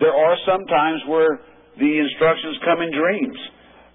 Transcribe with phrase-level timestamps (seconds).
[0.00, 1.40] there are some times where
[1.78, 3.38] the instructions come in dreams.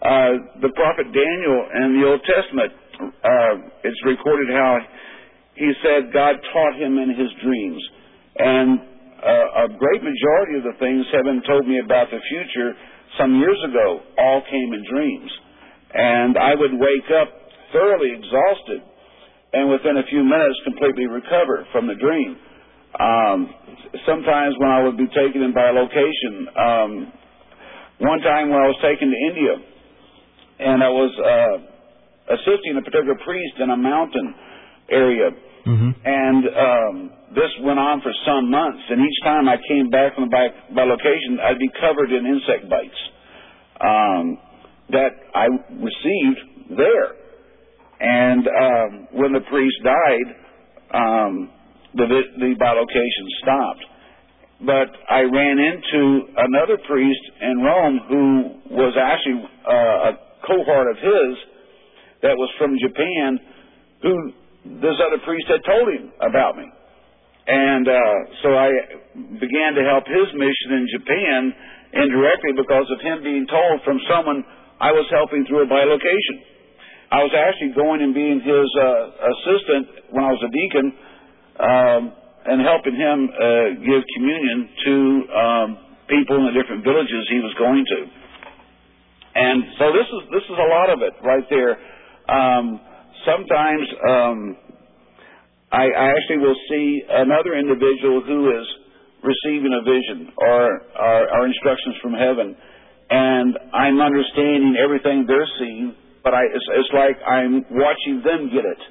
[0.02, 0.34] Uh,
[0.66, 2.72] the prophet Daniel in the Old Testament,
[3.22, 3.54] uh,
[3.86, 4.80] it's recorded how
[5.56, 7.82] he said God taught him in his dreams.
[8.38, 8.70] And
[9.22, 12.74] uh, a great majority of the things heaven told me about the future
[13.20, 15.32] some years ago all came in dreams.
[15.94, 17.30] And I would wake up
[17.74, 18.82] thoroughly exhausted
[19.54, 22.38] and within a few minutes completely recover from the dream.
[23.00, 23.54] Um,
[24.06, 27.14] sometimes when I would be taken in by a location, um,
[28.00, 29.56] one time when I was taken to India,
[30.60, 34.36] and I was uh, assisting a particular priest in a mountain
[34.90, 35.30] area,
[35.62, 35.92] Mm-hmm.
[36.04, 38.82] and um, this went on for some months.
[38.90, 42.26] And each time I came back from the by, by location, I'd be covered in
[42.26, 43.02] insect bites
[43.80, 44.38] um,
[44.90, 47.14] that I received there.
[48.02, 50.28] And um, when the priest died,
[50.98, 51.52] um,
[51.96, 52.08] the
[52.40, 53.86] the bilocation stopped.
[54.62, 56.02] But I ran into
[56.38, 58.26] another priest in Rome who
[58.78, 60.12] was actually uh, a
[60.46, 61.32] cohort of his
[62.22, 63.42] that was from Japan,
[64.06, 64.14] who
[64.86, 66.70] this other priest had told him about me.
[67.48, 68.70] And uh, so I
[69.42, 71.40] began to help his mission in Japan
[72.06, 74.46] indirectly because of him being told from someone
[74.78, 76.38] I was helping through a bilocation.
[77.12, 78.86] I was actually going and being his uh,
[79.26, 80.94] assistant when I was a deacon
[81.60, 82.14] um,
[82.46, 84.96] and helping him uh, give communion to
[85.36, 85.68] um,
[86.08, 88.00] people in the different villages he was going to.
[89.34, 91.80] And so this is this is a lot of it right there.
[92.28, 92.80] Um,
[93.26, 94.58] sometimes um,
[95.72, 98.68] I, I actually will see another individual who is
[99.24, 102.58] receiving a vision or, or instructions from heaven,
[103.10, 108.66] and I'm understanding everything they're seeing, but I, it's, it's like I'm watching them get
[108.66, 108.82] it,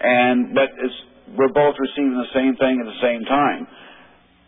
[0.00, 0.98] and but it's,
[1.34, 3.66] we're both receiving the same thing at the same time.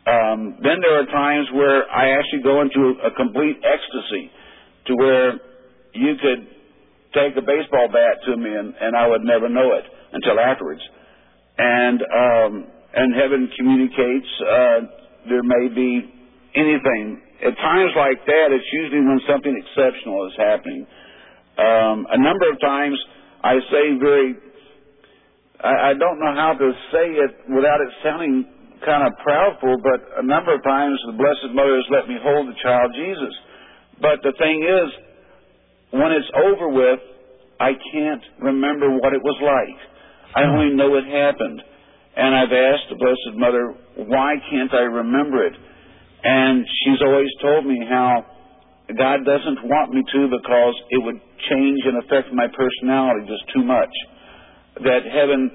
[0.07, 4.31] Um, then there are times where I actually go into a complete ecstasy,
[4.87, 5.33] to where
[5.93, 6.49] you could
[7.15, 10.81] take a baseball bat to me and, and I would never know it until afterwards.
[11.59, 14.31] And um, and heaven communicates.
[14.41, 14.81] Uh,
[15.29, 16.09] there may be
[16.55, 17.21] anything.
[17.45, 20.87] At times like that, it's usually when something exceptional is happening.
[21.59, 22.99] Um, a number of times,
[23.43, 24.37] I say very.
[25.63, 28.47] I, I don't know how to say it without it sounding
[28.85, 32.47] kind of proudful, but a number of times the Blessed Mother has let me hold
[32.47, 33.35] the child Jesus.
[34.01, 34.89] But the thing is,
[35.91, 37.01] when it's over with,
[37.59, 39.79] I can't remember what it was like.
[40.37, 40.55] I hmm.
[40.55, 41.63] only know it happened.
[42.19, 43.75] And I've asked the Blessed Mother,
[44.07, 45.55] why can't I remember it?
[46.23, 48.27] And she's always told me how
[48.91, 51.21] God doesn't want me to because it would
[51.51, 53.91] change and affect my personality just too much.
[54.85, 55.51] That heaven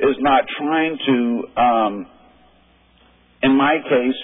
[0.00, 1.16] is not trying to,
[1.60, 2.06] um,
[3.42, 4.18] in my case,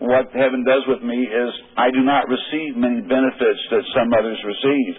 [0.00, 4.38] what heaven does with me is I do not receive many benefits that some others
[4.42, 4.94] receive.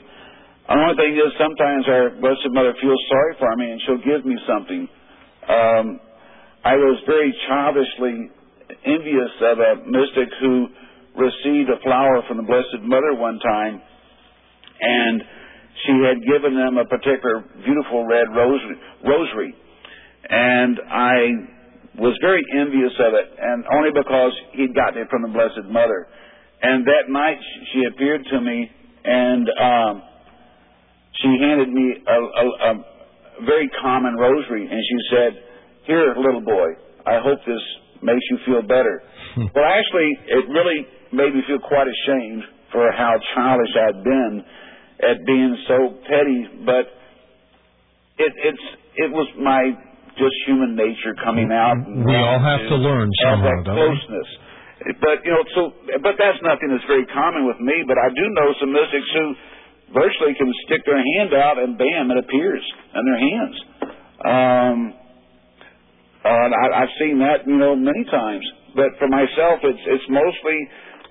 [0.70, 4.24] The only thing is sometimes our Blessed Mother feels sorry for me and she'll give
[4.26, 4.88] me something.
[5.50, 6.00] Um,
[6.64, 8.30] I was very childishly
[8.86, 10.68] envious of a mystic who
[11.18, 13.82] received a flower from the Blessed Mother one time
[14.80, 15.24] and
[15.86, 19.56] she had given them a particular beautiful red rosary, rosary.
[20.30, 21.16] and I
[21.98, 26.08] was very envious of it, and only because he'd gotten it from the Blessed Mother.
[26.62, 27.38] And that night
[27.74, 28.70] she appeared to me,
[29.04, 30.04] and um,
[31.20, 32.74] she handed me a, a, a
[33.46, 35.32] very common rosary, and she said,
[35.86, 37.66] "Here, little boy, I hope this
[38.02, 39.02] makes you feel better."
[39.38, 44.46] well, actually, it really made me feel quite ashamed for how childish I'd been
[45.02, 46.86] at being so petty, but
[48.18, 49.74] it, it's it was my
[50.18, 51.80] just human nature coming out.
[51.88, 53.98] We all have to learn somehow, that don't we?
[53.98, 54.30] closeness.
[55.00, 55.62] But you know, so
[56.02, 57.86] but that's nothing that's very common with me.
[57.86, 59.26] But I do know some mystics who
[59.94, 62.64] virtually can stick their hand out and bam, it appears
[62.96, 63.56] in their hands.
[64.22, 64.78] Um,
[66.22, 68.46] uh, and I, I've seen that you know many times.
[68.76, 70.58] But for myself, it's it's mostly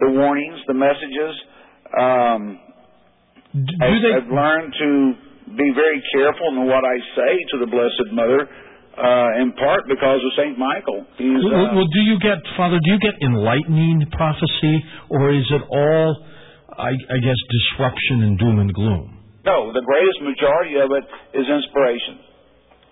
[0.01, 1.35] the warnings, the messages.
[1.91, 2.70] Um,
[3.51, 4.13] Do I, they?
[4.15, 4.89] I've learned to
[5.59, 10.23] be very careful in what I say to the Blessed Mother, uh, in part because
[10.23, 11.03] of Saint Michael.
[11.19, 12.79] He's Well, uh, well, do you get, Father?
[12.79, 14.75] Do you get enlightening prophecy,
[15.11, 16.15] or is it all,
[16.79, 19.19] I, I guess, disruption and doom and gloom?
[19.43, 19.73] no.
[19.75, 21.05] The greatest majority of it
[21.35, 22.23] is inspiration.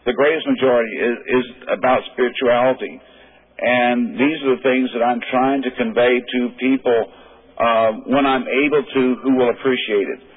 [0.06, 2.98] The greatest majority is, is about spirituality,
[3.62, 6.98] and these are the things that I'm trying to convey to people
[7.58, 10.27] uh, when I'm able to, who will appreciate it.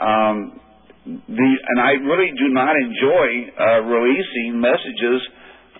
[0.00, 0.60] Um,
[1.04, 5.20] the, and I really do not enjoy uh, releasing messages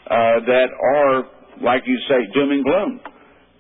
[0.07, 1.25] uh, that are,
[1.63, 3.01] like you say, doom and gloom.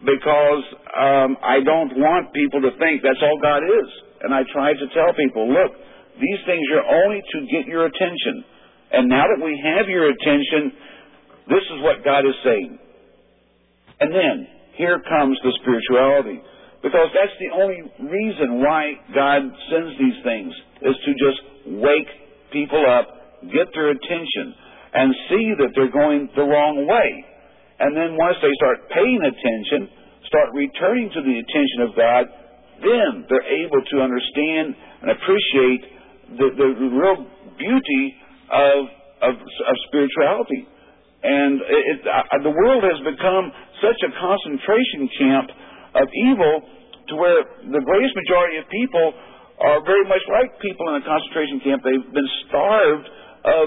[0.01, 0.65] because
[0.97, 3.89] um, I don't want people to think that's all God is.
[4.25, 5.73] And I try to tell people, look,
[6.17, 8.45] these things are only to get your attention.
[8.93, 10.73] And now that we have your attention,
[11.49, 12.79] this is what God is saying.
[14.01, 14.37] And then,
[14.77, 16.41] here comes the spirituality.
[16.82, 21.41] Because that's the only reason why God sends these things, is to just
[21.77, 22.09] wake
[22.53, 24.55] people up, get their attention,
[24.94, 27.11] and see that they're going the wrong way.
[27.81, 29.93] And then once they start paying attention,
[30.27, 32.25] start returning to the attention of God,
[32.81, 34.73] then they're able to understand
[35.05, 35.83] and appreciate
[36.41, 37.29] the, the real
[37.61, 38.05] beauty
[38.49, 38.79] of,
[39.21, 40.65] of, of spirituality.
[41.21, 43.53] And it, uh, the world has become
[43.85, 45.49] such a concentration camp
[45.94, 46.62] of evil
[47.08, 49.14] to where the greatest majority of people
[49.60, 51.82] are very much like people in a concentration camp.
[51.84, 53.06] They've been starved
[53.44, 53.64] of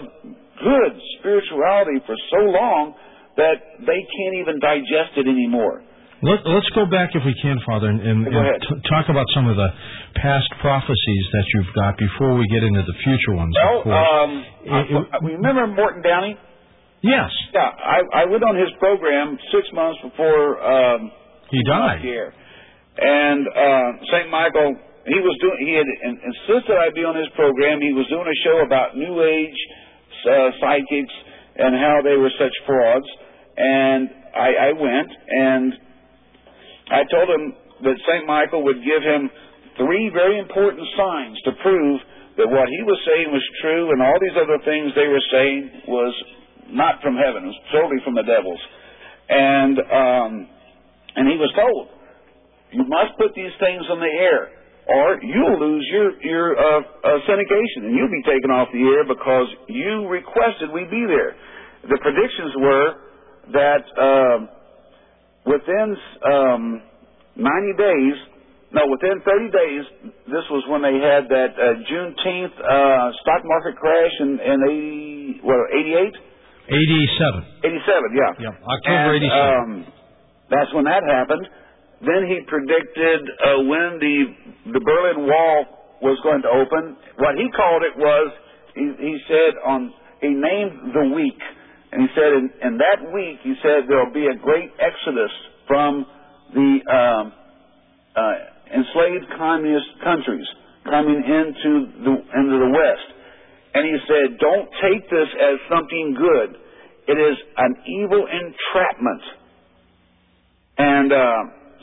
[0.57, 2.95] good spirituality for so long
[3.37, 5.83] that they can't even digest it anymore.
[6.23, 9.51] Let, us go back, if we can, Father, and, and, and t- talk about some
[9.51, 9.67] of the
[10.15, 13.51] past prophecies that you've got before we get into the future ones.
[13.59, 14.31] Well, um,
[14.63, 16.39] it, it, remember Morton Downey?
[17.03, 17.27] Yes.
[17.51, 21.11] Yeah, I, I went on his program six months before um,
[21.53, 22.01] he died.
[22.01, 22.33] Here,
[22.97, 24.73] and uh, Saint Michael,
[25.05, 25.57] he was doing.
[25.61, 27.77] He had insisted I be on his program.
[27.79, 29.59] He was doing a show about New Age
[30.25, 31.15] uh, psychics
[31.55, 33.05] and how they were such frauds.
[33.57, 35.73] And I, I went and
[36.89, 37.53] I told him
[37.85, 38.25] that St.
[38.25, 39.29] Michael would give him
[39.77, 42.01] three very important signs to prove
[42.37, 45.85] that what he was saying was true and all these other things they were saying
[45.87, 46.13] was
[46.73, 48.61] not from heaven, it was totally from the devils.
[49.29, 50.33] And um,
[51.15, 51.89] and he was told,
[52.71, 54.49] you must put these things in the air
[54.87, 59.07] or you'll lose your your uh, uh, syndication, and you'll be taken off the air
[59.07, 61.35] because you requested we be there.
[61.87, 62.95] The predictions were
[63.53, 64.37] that uh,
[65.45, 66.81] within um,
[67.35, 68.15] 90 days,
[68.71, 69.83] no, within 30 days,
[70.27, 74.57] this was when they had that uh, Juneteenth uh, stock market crash in, in
[75.37, 76.15] 80, what, 88?
[76.67, 77.45] 87.
[77.63, 77.83] 87,
[78.15, 78.31] yeah.
[78.39, 79.43] Yeah, October and, 87.
[79.43, 79.93] Um,
[80.49, 81.47] that's when that happened.
[82.03, 84.15] Then he predicted uh, when the
[84.75, 85.57] the Berlin Wall
[86.01, 86.97] was going to open.
[87.17, 88.27] What he called it was
[88.75, 91.41] he, he said on he named the week,
[91.91, 95.31] and he said in, in that week he said there will be a great exodus
[95.67, 96.05] from
[96.53, 97.25] the um,
[98.15, 98.35] uh,
[98.75, 100.47] enslaved communist countries
[100.83, 101.71] coming into
[102.03, 103.07] the into the West.
[103.73, 106.49] And he said, don't take this as something good.
[107.09, 109.23] It is an evil entrapment.
[110.77, 111.41] And uh,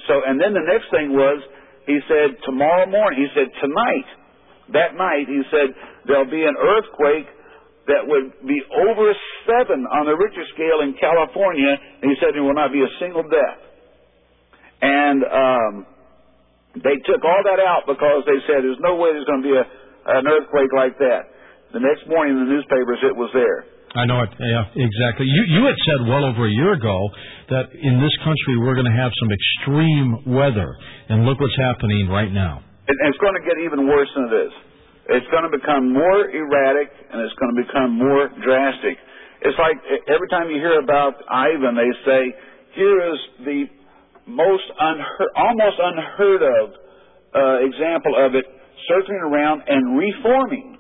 [0.08, 1.38] so, and then the next thing was,
[1.86, 4.08] he said, tomorrow morning, he said, tonight,
[4.72, 5.74] that night, he said,
[6.06, 7.26] there'll be an earthquake
[7.86, 9.10] that would be over
[9.46, 11.74] seven on the Richter scale in California.
[12.02, 13.58] And he said there will not be a single death.
[14.80, 15.72] And um,
[16.78, 19.56] they took all that out because they said there's no way there's going to be
[19.58, 19.66] a,
[20.18, 21.34] an earthquake like that.
[21.74, 23.66] The next morning in the newspapers, it was there.
[23.90, 24.30] I know it.
[24.38, 25.26] Yeah, exactly.
[25.26, 26.98] You you had said well over a year ago
[27.50, 30.70] that in this country we're going to have some extreme weather,
[31.10, 32.62] and look what's happening right now.
[32.86, 34.54] And it's going to get even worse than it is.
[35.10, 38.94] It's going to become more erratic, and it's going to become more drastic.
[39.42, 39.74] It's like
[40.06, 42.22] every time you hear about Ivan, they say,
[42.78, 43.60] "Here is the
[44.30, 46.64] most unheard, almost unheard of
[47.34, 48.46] uh, example of it
[48.86, 50.78] circling around and reforming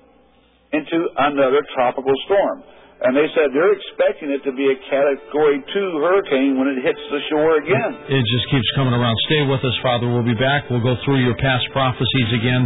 [0.70, 2.62] into another tropical storm."
[3.00, 7.00] And they said they're expecting it to be a Category 2 hurricane when it hits
[7.08, 7.96] the shore again.
[8.12, 9.16] It just keeps coming around.
[9.24, 10.04] Stay with us, Father.
[10.04, 10.68] We'll be back.
[10.68, 12.60] We'll go through your past prophecies again,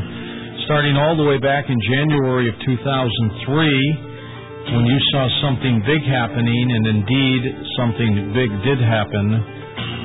[0.66, 6.66] starting all the way back in January of 2003 when you saw something big happening,
[6.72, 7.42] and indeed
[7.78, 9.38] something big did happen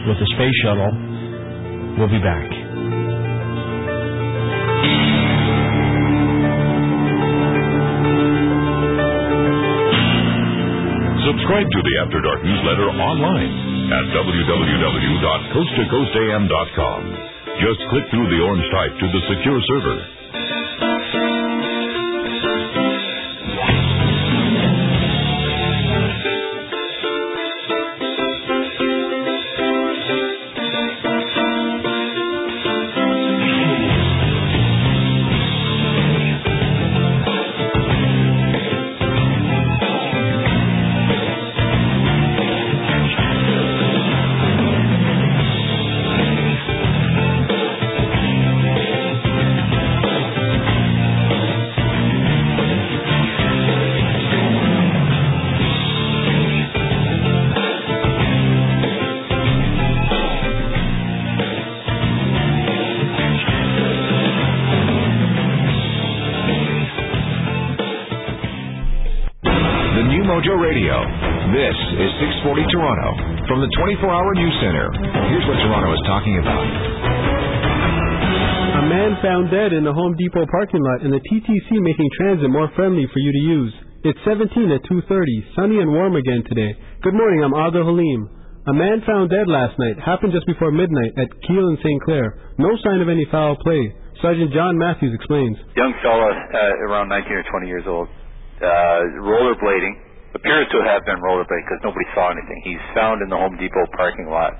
[0.05, 0.93] with the space shuttle.
[1.97, 2.45] We'll be back.
[11.49, 13.49] Subscribe to the After Dark newsletter online
[13.89, 17.01] at www.coasttocoastam.com.
[17.57, 20.18] Just click through the orange type to the secure server.
[73.49, 74.93] From the 24-hour news center.
[75.25, 76.61] Here's what Toronto is talking about.
[78.77, 82.45] A man found dead in the Home Depot parking lot and the TTC making transit
[82.53, 83.73] more friendly for you to use.
[84.05, 86.77] It's 17 at 2.30, sunny and warm again today.
[87.01, 88.29] Good morning, I'm Adil Halim.
[88.69, 92.01] A man found dead last night, happened just before midnight at Keele and St.
[92.05, 92.53] Clair.
[92.61, 93.81] No sign of any foul play.
[94.21, 95.57] Sergeant John Matthews explains.
[95.73, 98.07] Young fella, uh, around 19 or 20 years old,
[98.61, 102.59] uh, rollerblading, appears to have been rollerblading because nobody saw anything.
[102.65, 104.53] He's found in the Home Depot parking lot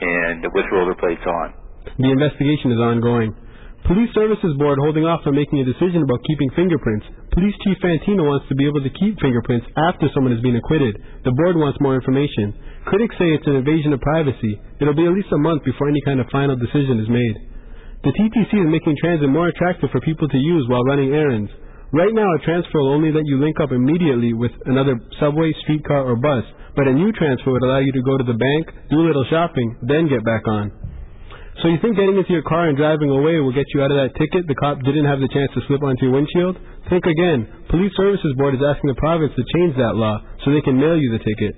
[0.00, 1.54] and with rollerblades on.
[1.96, 3.32] The investigation is ongoing.
[3.84, 7.04] Police Services Board holding off on making a decision about keeping fingerprints.
[7.36, 10.96] Police Chief Fantino wants to be able to keep fingerprints after someone has been acquitted.
[11.28, 12.56] The board wants more information.
[12.88, 14.56] Critics say it's an invasion of privacy.
[14.80, 17.36] It'll be at least a month before any kind of final decision is made.
[18.08, 21.52] The TTC is making transit more attractive for people to use while running errands.
[21.94, 26.02] Right now, a transfer will only let you link up immediately with another subway, streetcar,
[26.02, 26.42] or bus,
[26.74, 29.22] but a new transfer would allow you to go to the bank, do a little
[29.30, 30.74] shopping, then get back on.
[31.62, 33.98] So you think getting into your car and driving away will get you out of
[34.02, 36.58] that ticket the cop didn't have the chance to slip onto your windshield?
[36.90, 37.46] Think again.
[37.70, 40.98] Police Services Board is asking the province to change that law so they can mail
[40.98, 41.54] you the ticket.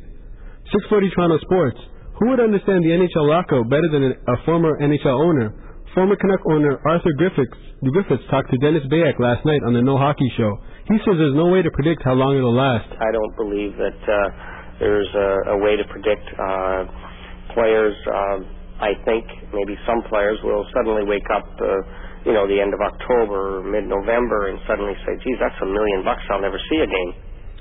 [0.69, 1.81] 640 Toronto Sports.
[2.21, 5.66] Who would understand the NHL lockout better than a former NHL owner?
[5.95, 9.97] Former Canuck owner Arthur Griffiths, Griffiths talked to Dennis Beyak last night on the No
[9.97, 10.53] Hockey Show.
[10.89, 12.89] He says there's no way to predict how long it'll last.
[13.01, 14.17] I don't believe that uh,
[14.79, 16.85] there's a, a way to predict uh,
[17.55, 17.97] players.
[18.07, 18.39] Uh,
[18.77, 19.25] I think
[19.57, 24.53] maybe some players will suddenly wake up, uh, you know, the end of October mid-November
[24.53, 27.11] and suddenly say, geez, that's a million bucks I'll never see again.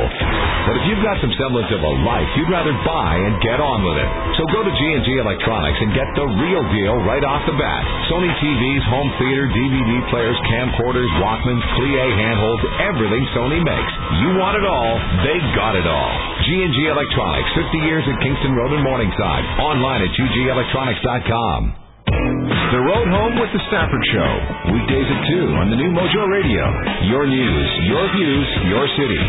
[0.70, 3.82] But if you've got some semblance of a life, you'd rather buy and get on
[3.82, 4.10] with it.
[4.38, 7.82] So go to G&G Electronics and get the real deal right off the bat.
[8.06, 13.94] Sony TVs, home theater, DVD players, camcorders, Walkmans, Clie handholds, everything Sony makes.
[14.22, 14.94] You want it all,
[15.26, 16.14] they got it all.
[16.46, 19.42] G&G Electronics, 50 years at Kingston Road in Morningside.
[19.58, 21.89] Online at ggelectronics.com.
[22.10, 24.32] The Road Home with the Stafford Show.
[24.74, 26.66] Weekdays at 2 on the new Mojo Radio.
[27.06, 29.22] Your news, your views, your city.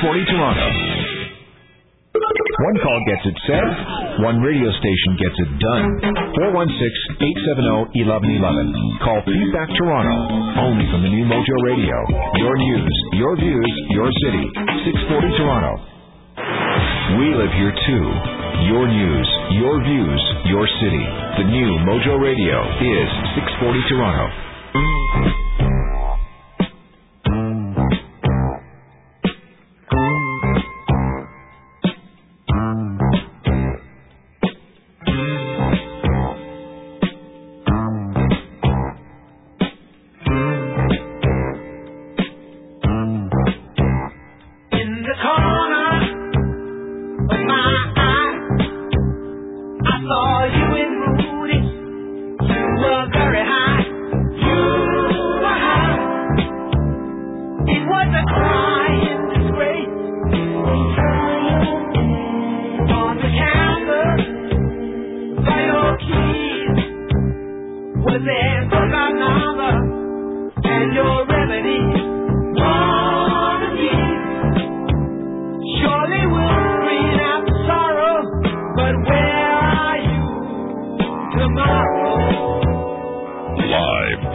[0.00, 0.64] 640 Toronto.
[2.12, 3.68] One call gets it said,
[4.24, 5.84] one radio station gets it done.
[8.00, 9.04] 416-870-1111.
[9.04, 10.16] Call Feedback Toronto.
[10.60, 11.96] Only from the new Mojo Radio.
[12.40, 14.44] Your news, your views, your city.
[14.88, 15.72] 640 Toronto.
[17.20, 18.41] We live here too.
[18.60, 21.04] Your news, your views, your city.
[21.38, 25.41] The new Mojo Radio is 640 Toronto.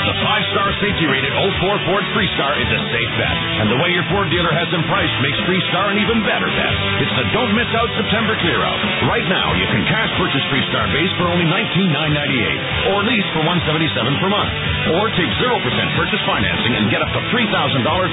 [0.07, 3.35] The five-star safety-rated 04 Ford Freestar is a safe bet.
[3.59, 6.75] And the way your Ford dealer has them priced makes Freestar an even better bet.
[7.03, 8.79] It's the don't miss out September clear-out.
[9.03, 14.23] Right now, you can cash purchase Freestar base for only 19,998 or lease for 177
[14.23, 14.47] per month.
[14.95, 17.51] Or take 0% purchase financing and get up to $3,000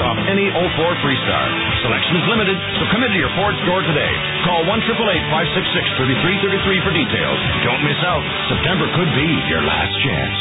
[0.03, 1.47] off any 04 Freestar.
[1.79, 4.11] Selection is limited, so come into your Ford store today.
[4.43, 7.39] Call 1-888-566-3333 for details.
[7.63, 8.27] Don't miss out.
[8.51, 10.35] September could be your last chance.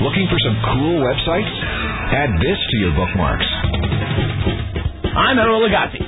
[0.00, 1.52] Looking for some cool websites?
[2.12, 3.46] Add this to your bookmarks.
[5.16, 6.00] I'm Errol Lagasse.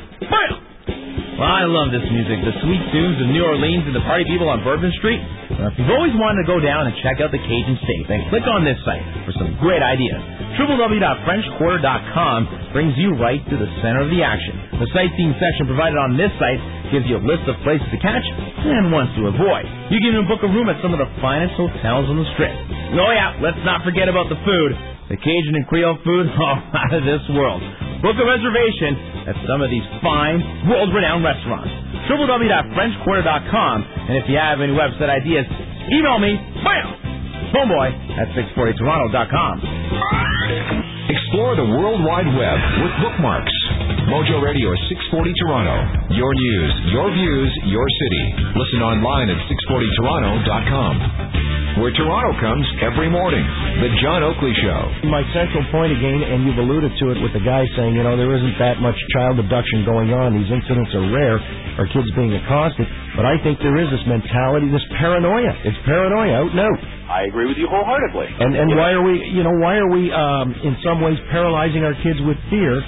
[1.39, 2.43] Well, I love this music.
[2.43, 5.23] The sweet tunes of New Orleans and the party people on Bourbon Street.
[5.55, 8.27] Well, if you've always wanted to go down and check out the Cajun State, then
[8.27, 10.19] click on this site for some great ideas.
[10.59, 12.39] www.frenchquarter.com
[12.75, 14.59] brings you right to the center of the action.
[14.83, 16.59] The sightseeing section provided on this site
[16.91, 18.27] gives you a list of places to catch
[18.67, 19.71] and ones to avoid.
[19.95, 22.51] You can even book a room at some of the finest hotels on the strip.
[22.99, 24.75] Oh yeah, let's not forget about the food.
[25.09, 27.63] The Cajun and Creole food, oh, out of this world.
[28.03, 31.71] Book a reservation at some of these fine, world-renowned restaurants.
[32.11, 33.77] www.frenchquarter.com.
[34.11, 35.47] And if you have any website ideas,
[35.91, 37.08] email me, bam,
[37.53, 39.55] homeboy at 640toronto.com.
[41.09, 43.53] Explore the World Wide Web with bookmarks.
[44.09, 45.77] Mojo Radio 640 Toronto.
[46.17, 48.25] Your news, your views, your city.
[48.57, 51.85] Listen online at 640toronto.com.
[51.85, 53.45] Where Toronto comes every morning.
[53.85, 55.13] The John Oakley Show.
[55.13, 58.17] My central point again, and you've alluded to it with the guy saying, you know,
[58.17, 60.33] there isn't that much child abduction going on.
[60.33, 61.37] These incidents are rare,
[61.77, 62.89] or kids being accosted.
[63.13, 65.53] But I think there is this mentality, this paranoia.
[65.69, 66.81] It's paranoia out and out.
[67.13, 68.41] I agree with you wholeheartedly.
[68.41, 71.85] And and why are we, you know, why are we um, in some ways paralyzing
[71.85, 72.81] our kids with fear?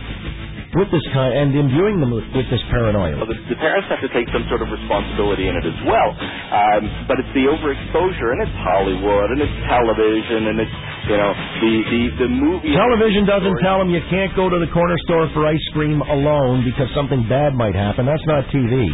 [0.71, 3.19] With this kind and imbuing them with, with this paranoia.
[3.19, 6.15] Well, the, the parents have to take some sort of responsibility in it as well.
[6.15, 10.77] Um, but it's the overexposure, and it's Hollywood, and it's television, and it's
[11.11, 12.71] you know the the the movie.
[12.71, 16.63] Television doesn't tell them you can't go to the corner store for ice cream alone
[16.63, 18.07] because something bad might happen.
[18.07, 18.87] That's not TV.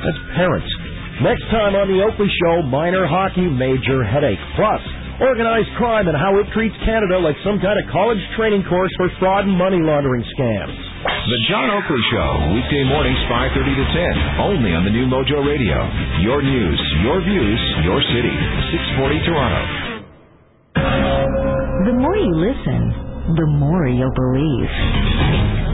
[0.00, 0.68] That's parents.
[1.20, 4.40] Next time on the Oakley Show, minor hockey, major headache.
[4.56, 4.80] Plus,
[5.20, 9.06] organized crime and how it treats Canada like some kind of college training course for
[9.18, 10.74] fraud and money laundering scams.
[11.04, 13.86] The John Oakley Show, weekday mornings 5.30 to
[14.40, 15.78] 10, only on the new Mojo Radio.
[16.24, 18.34] Your news, your views, your city.
[18.98, 19.62] 640 Toronto.
[21.84, 22.80] The more you listen,
[23.36, 25.73] the more you'll believe.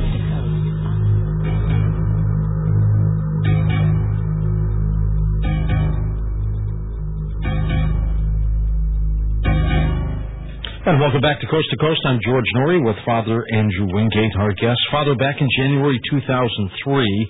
[10.81, 12.01] And welcome back to Coast to Coast.
[12.09, 14.81] I'm George Noory with Father Andrew Wingate, our guest.
[14.91, 17.29] Father, back in January 2003,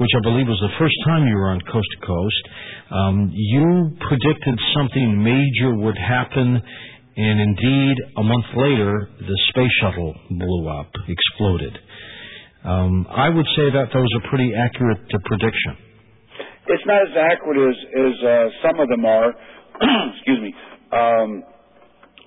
[0.00, 2.42] which I believe was the first time you were on Coast to Coast,
[2.88, 10.16] um, you predicted something major would happen, and indeed, a month later, the space shuttle
[10.32, 11.76] blew up, exploded.
[12.64, 15.76] Um, I would say that that was a pretty accurate uh, prediction.
[16.64, 19.36] It's not as accurate as, as uh, some of them are.
[20.16, 20.54] Excuse me.
[20.96, 21.44] Um,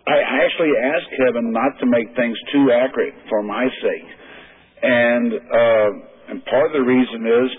[0.09, 4.09] I actually asked Kevin not to make things too accurate for my sake,
[4.81, 5.89] and uh,
[6.29, 7.49] and part of the reason is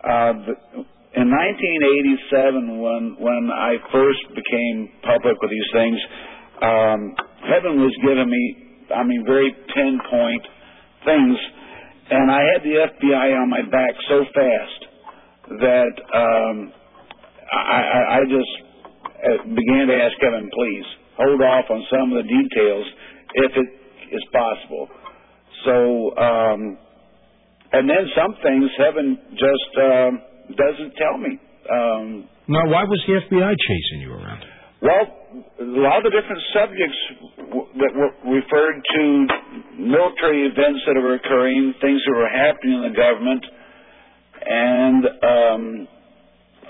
[0.00, 0.32] uh,
[1.20, 5.98] in 1987 when when I first became public with these things,
[6.64, 7.00] um,
[7.52, 10.44] Kevin was giving me, I mean, very pinpoint
[11.04, 11.36] things,
[12.08, 14.80] and I had the FBI on my back so fast
[15.60, 16.72] that um,
[17.52, 18.52] I, I, I just
[19.04, 22.86] uh, began to ask Kevin, please hold off on some of the details
[23.34, 23.68] if it
[24.14, 24.88] is possible.
[25.64, 26.78] So, um,
[27.72, 30.10] and then some things heaven just uh,
[30.52, 31.38] doesn't tell me.
[31.70, 34.44] Um, now, why was the FBI chasing you around?
[34.82, 35.06] well,
[35.62, 36.98] a lot of the different subjects
[37.38, 39.04] w- that were referred to
[39.78, 43.42] military events that are occurring, things that were happening in the government,
[44.42, 45.62] and um,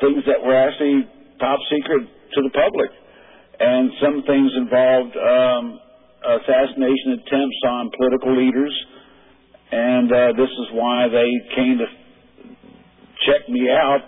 [0.05, 1.09] things that were actually
[1.41, 2.91] top secret to the public.
[3.63, 5.79] And some things involved um,
[6.19, 8.75] assassination attempts on political leaders,
[9.71, 11.87] and uh, this is why they came to
[13.23, 14.03] check me out.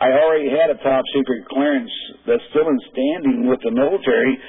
[0.00, 1.92] I already had a top secret clearance
[2.26, 4.40] that's still in standing with the military,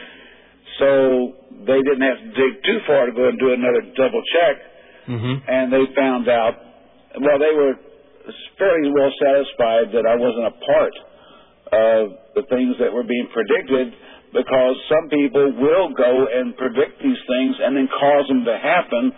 [0.80, 1.36] so
[1.68, 4.56] they didn't have to dig too far to go and do another double check.
[5.08, 5.36] Mm-hmm.
[5.52, 6.56] And they found out,
[7.20, 7.76] well, they were
[8.60, 10.96] fairly well satisfied that I wasn't a part
[11.72, 12.04] of
[12.36, 13.94] the things that were being predicted
[14.34, 19.12] because some people will go and predict these things and then cause them to happen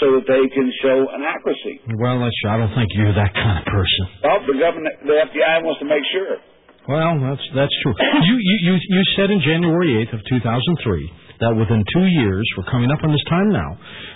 [0.00, 1.78] so that they can show an accuracy.
[2.00, 4.02] Well, I don't think you're that kind of person.
[4.26, 6.40] Well, the government, the FBI wants to make sure.
[6.84, 7.94] Well, that's that's true.
[7.96, 12.68] You you you, you said in January 8th of 2003 that within two years, we're
[12.70, 13.70] coming up on this time now,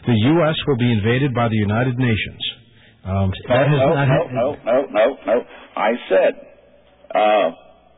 [0.06, 0.56] the U.S.
[0.66, 2.42] will be invaded by the United Nations.
[3.08, 5.36] Um, No, that has no, not no, no, no, no, no.
[5.76, 6.32] I said,
[7.14, 7.48] uh,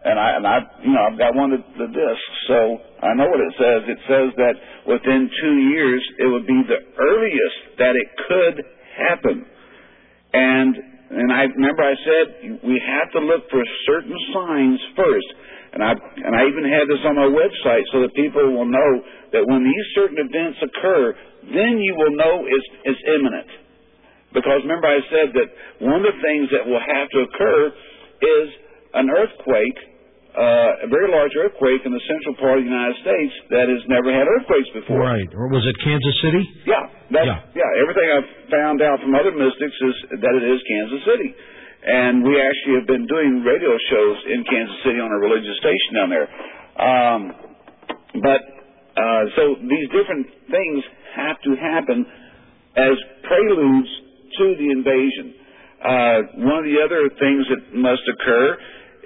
[0.00, 3.28] and I, and I, you know, I've got one of the discs, so I know
[3.28, 3.80] what it says.
[3.84, 4.54] It says that
[4.88, 8.56] within two years, it would be the earliest that it could
[8.96, 9.44] happen.
[10.32, 10.72] And,
[11.10, 12.24] and I remember I said
[12.64, 15.30] we have to look for certain signs first.
[15.70, 18.90] And I, and I even had this on my website so that people will know
[19.36, 23.46] that when these certain events occur, then you will know it's, it's imminent.
[24.32, 25.48] Because remember I said that
[25.84, 27.60] one of the things that will have to occur
[28.22, 28.46] is
[28.94, 29.78] an earthquake,
[30.34, 33.82] uh, a very large earthquake in the central part of the United States that has
[33.90, 34.98] never had earthquakes before.
[35.02, 35.26] Right.
[35.34, 36.42] Or was it Kansas City?
[36.66, 37.42] Yeah, Yeah.
[37.54, 37.80] yeah.
[37.82, 41.34] Everything I've found out from other mystics is that it is Kansas City,
[41.82, 45.90] and we actually have been doing radio shows in Kansas City on a religious station
[45.98, 46.28] down there.
[46.78, 47.20] Um,
[48.22, 48.42] but
[48.94, 50.78] uh, so these different things
[51.14, 52.06] have to happen
[52.76, 52.94] as
[53.26, 53.90] preludes
[54.38, 55.34] to the invasion.
[55.82, 58.56] Uh, one of the other things that must occur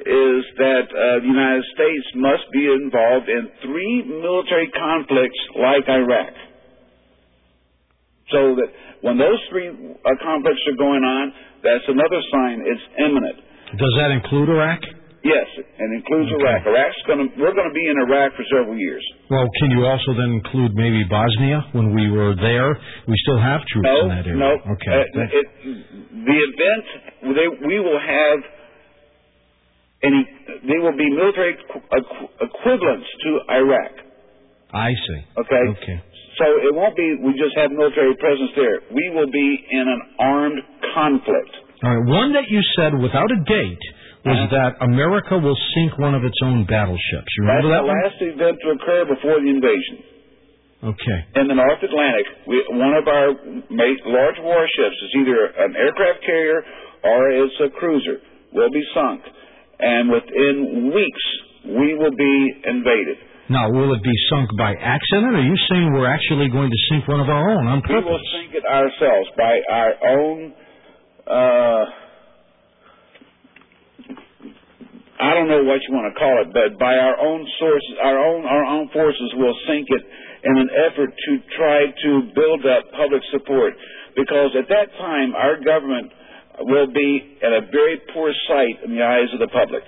[0.05, 6.35] is that uh, the United States must be involved in three military conflicts like Iraq.
[8.33, 8.69] So that
[9.05, 11.25] when those three uh, conflicts are going on,
[11.65, 13.37] that's another sign it's imminent.
[13.77, 14.81] Does that include Iraq?
[15.25, 15.49] Yes,
[15.81, 16.69] and includes Iraq.
[16.69, 19.01] Iraq's going to we're going to be in Iraq for several years.
[19.33, 22.77] Well, can you also then include maybe Bosnia when we were there?
[23.09, 24.37] We still have troops No, in that area.
[24.37, 24.53] no.
[24.77, 24.93] Okay.
[24.93, 25.47] Uh, it,
[26.29, 26.85] the event
[27.41, 28.39] they, we will have
[30.05, 30.23] any
[30.69, 33.93] they will be military equ- equ- equivalents to Iraq.
[34.73, 35.21] I see.
[35.43, 35.65] Okay.
[35.81, 35.99] Okay.
[36.39, 38.77] So it won't be we just have military presence there.
[38.93, 40.61] We will be in an armed
[40.95, 41.53] conflict.
[41.83, 42.05] All right.
[42.07, 43.85] One that you said without a date
[44.25, 44.57] was Uh-huh.
[44.57, 47.29] that America will sink one of its own battleships.
[47.39, 48.03] You That's remember that the one?
[48.03, 49.97] last event to occur before the invasion.
[50.93, 51.19] Okay.
[51.41, 53.29] In the North Atlantic, we, one of our
[54.17, 56.65] large warships is either an aircraft carrier
[57.05, 58.21] or it's a cruiser.
[58.53, 59.21] Will be sunk,
[59.79, 61.25] and within weeks
[61.65, 63.17] we will be invaded.
[63.49, 65.37] Now, will it be sunk by accident?
[65.37, 68.25] Are you saying we're actually going to sink one of our own on We will
[68.33, 70.37] sink it ourselves by our own.
[71.29, 71.85] Uh,
[75.21, 78.17] I don't know what you want to call it, but by our own sources, our
[78.17, 80.05] own our own forces will sink it
[80.45, 83.77] in an effort to try to build up public support.
[84.17, 86.13] Because at that time, our government
[86.61, 89.83] will be at a very poor sight in the eyes of the public,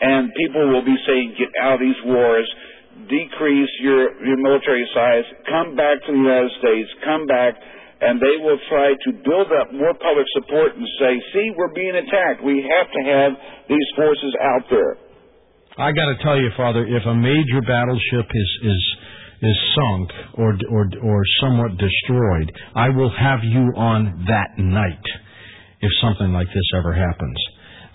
[0.00, 2.48] and people will be saying, "Get out of these wars."
[3.08, 5.24] Decrease your your military size.
[5.48, 6.88] Come back to the United States.
[7.04, 7.54] Come back,
[8.00, 11.94] and they will try to build up more public support and say, "See, we're being
[11.94, 12.42] attacked.
[12.42, 13.36] We have to have
[13.68, 14.96] these forces out there."
[15.78, 18.96] I got to tell you, Father, if a major battleship is is
[19.42, 25.06] is sunk or or or somewhat destroyed, I will have you on that night
[25.80, 27.38] if something like this ever happens.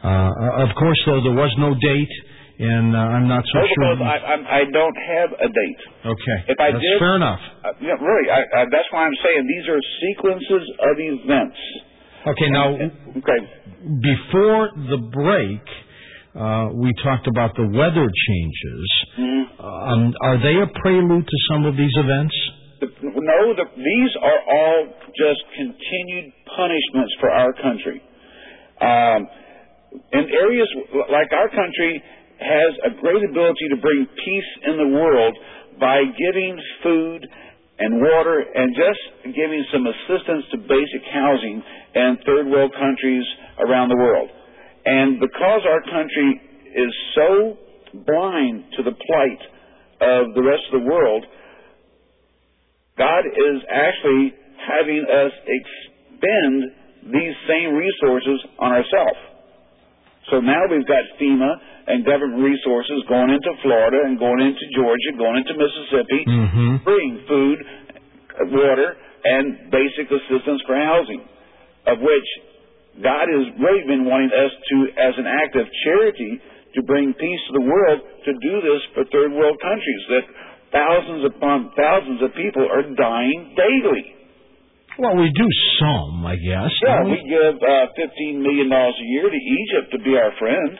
[0.04, 2.14] Uh, of course, though, there was no date,
[2.60, 3.96] and uh, I'm not so No, sure.
[3.98, 5.82] because I, I'm, I don't have a date.
[6.06, 7.40] okay, If I that's did, fair enough.
[7.64, 11.58] Uh, yeah, really, I, I, that's why I'm saying these are sequences of events.
[12.28, 13.40] Okay, now Okay.
[14.02, 15.62] before the break,
[16.34, 18.86] uh, we talked about the weather changes.
[19.20, 19.44] Mhm.
[19.62, 22.36] Um, are they a prelude to some of these events?
[22.80, 28.02] The- No, the, these are all just continued punishments for our country.
[28.82, 29.28] Um,
[30.14, 30.68] in areas
[31.12, 32.04] like our country
[32.40, 35.38] has a great ability to bring peace in the world
[35.80, 37.28] by giving food
[37.80, 41.62] and water and just giving some assistance to basic housing
[41.96, 43.26] in third world countries
[43.60, 44.30] around the world.
[44.86, 46.42] And because our country
[46.76, 47.58] is so
[48.06, 49.42] blind to the plight
[50.02, 51.26] of the rest of the world,
[52.98, 55.32] God is actually having us
[56.22, 59.20] expend these same resources on ourselves.
[60.30, 61.52] So now we've got FEMA
[61.88, 66.86] and government resources going into Florida and going into Georgia, going into Mississippi, Mm-hmm.
[66.86, 67.58] bring food,
[68.54, 71.26] water, and basic assistance for housing,
[71.90, 72.28] of which
[73.02, 76.38] God has really been wanting us to, as an act of charity,
[76.78, 80.26] to bring peace to the world, to do this for third world countries, that
[80.72, 84.21] thousands upon thousands of people are dying daily.
[85.00, 85.48] Well, we do
[85.80, 86.72] some, I guess.
[86.84, 90.32] Yeah, don't we give uh, fifteen million dollars a year to Egypt to be our
[90.38, 90.72] friend.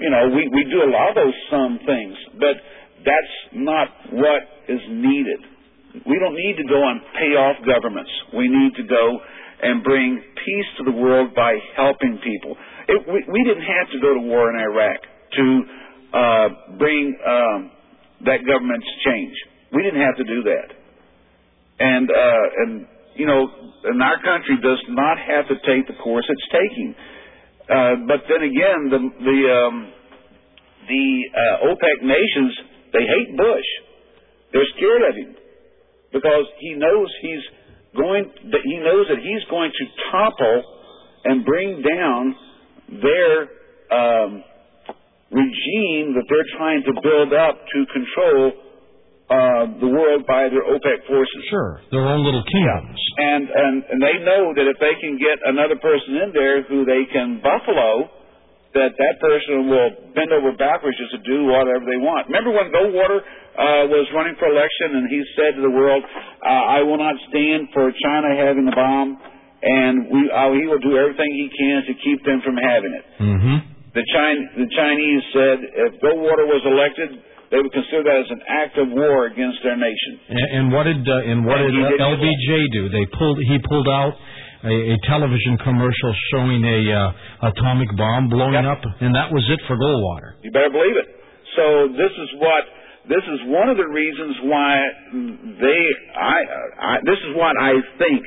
[0.00, 2.56] You know, we we do a lot of those some things, but
[3.04, 5.40] that's not what is needed.
[6.08, 8.10] We don't need to go and pay off governments.
[8.32, 9.20] We need to go
[9.62, 12.56] and bring peace to the world by helping people.
[12.88, 14.98] It, we, we didn't have to go to war in Iraq
[15.36, 15.46] to
[16.16, 16.48] uh,
[16.78, 17.70] bring um,
[18.24, 19.34] that government's change.
[19.72, 20.68] We didn't have to do that.
[21.78, 23.48] And uh, and you know,
[23.84, 26.94] and our country does not have to take the course it's taking.
[27.68, 29.92] Uh, but then again, the the um,
[30.88, 32.52] the uh, OPEC nations
[32.92, 33.68] they hate Bush.
[34.52, 35.36] They're scared of him
[36.12, 37.44] because he knows he's
[37.96, 38.30] going.
[38.64, 40.64] He knows that he's going to topple
[41.24, 42.36] and bring down
[43.00, 43.40] their
[43.88, 44.44] um,
[45.30, 48.52] regime that they're trying to build up to control
[49.32, 51.42] uh, the world by their OPEC forces.
[51.48, 53.00] Sure, their own little kingdoms.
[53.16, 56.84] And, and and they know that if they can get another person in there who
[56.84, 58.12] they can buffalo,
[58.76, 62.28] that that person will bend over backwards just to do whatever they want.
[62.28, 66.76] Remember when Goldwater uh, was running for election and he said to the world, uh,
[66.76, 69.20] "I will not stand for China having the bomb,
[69.64, 73.04] and we uh, he will do everything he can to keep them from having it."
[73.20, 73.56] Mm-hmm.
[73.92, 77.12] The, Chin- the Chinese said if Goldwater was elected,
[77.52, 80.16] they would consider that as an act of war against their nation.
[80.32, 82.88] And, and what did uh, and what And did LBJ do?
[82.88, 84.16] They pulled he pulled out
[84.64, 89.60] a, a television commercial showing a uh, atomic bomb blowing up, and that was it
[89.68, 90.40] for Goldwater.
[90.40, 91.08] You better believe it.
[91.52, 92.64] So this is what
[93.04, 94.72] this is one of the reasons why
[95.60, 95.82] they
[96.16, 96.38] I,
[96.80, 98.22] I this is what I think.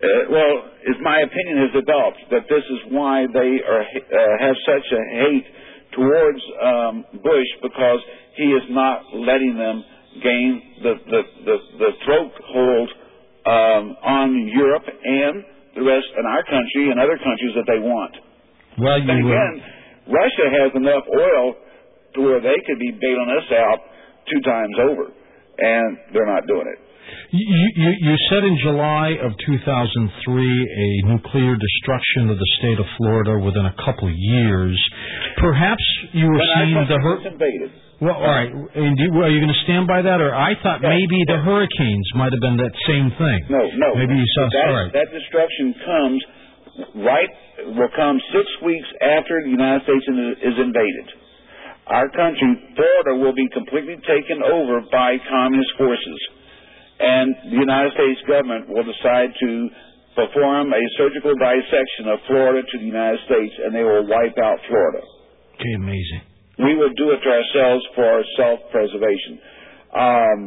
[0.00, 0.52] Uh, well,
[0.86, 5.02] is my opinion has developed that this is why they are uh, have such a
[5.18, 5.44] hate
[5.92, 8.00] towards um, Bush because
[8.36, 9.84] he is not letting them
[10.22, 12.88] gain the the the, the throat hold
[13.46, 18.14] um, on Europe and the rest and our country and other countries that they want.
[18.78, 19.54] Well, you uh, again,
[20.10, 21.54] Russia has enough oil
[22.14, 23.78] to where they could be bailing us out
[24.26, 25.04] two times over,
[25.58, 26.78] and they're not doing it.
[27.30, 27.44] You,
[27.76, 29.86] you, you said in July of 2003
[30.34, 34.74] a nuclear destruction of the state of Florida within a couple of years.
[35.38, 37.70] Perhaps you were When seeing the country hur- was invaded.
[38.02, 38.50] well, all right.
[38.50, 42.06] And do, are you going to stand by that, or I thought maybe the hurricanes
[42.18, 43.38] might have been that same thing?
[43.50, 43.88] No, no.
[43.94, 44.48] Maybe you saw.
[44.50, 44.92] that, right.
[44.92, 46.20] that destruction comes
[47.04, 47.30] right
[47.76, 50.06] will come six weeks after the United States
[50.42, 51.06] is invaded.
[51.90, 56.20] Our country, Florida, will be completely taken over by communist forces,
[57.00, 59.50] and the United States government will decide to
[60.14, 64.60] perform a surgical dissection of Florida to the United States, and they will wipe out
[64.68, 65.00] Florida.
[65.56, 66.22] Okay, amazing.
[66.60, 69.32] We will do it to ourselves for our self-preservation.
[69.96, 70.38] Um,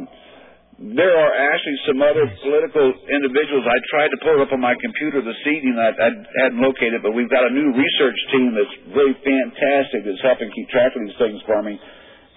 [0.78, 3.62] there are actually some other political individuals.
[3.66, 5.74] I tried to pull it up on my computer this evening.
[5.78, 6.10] I, I
[6.46, 10.50] hadn't located it, but we've got a new research team that's really fantastic that's helping
[10.54, 11.78] keep track of these things for me.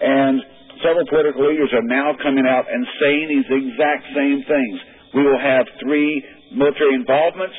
[0.02, 0.42] And
[0.84, 4.78] several political leaders are now coming out and saying these exact same things.
[5.14, 7.56] We will have three military involvements.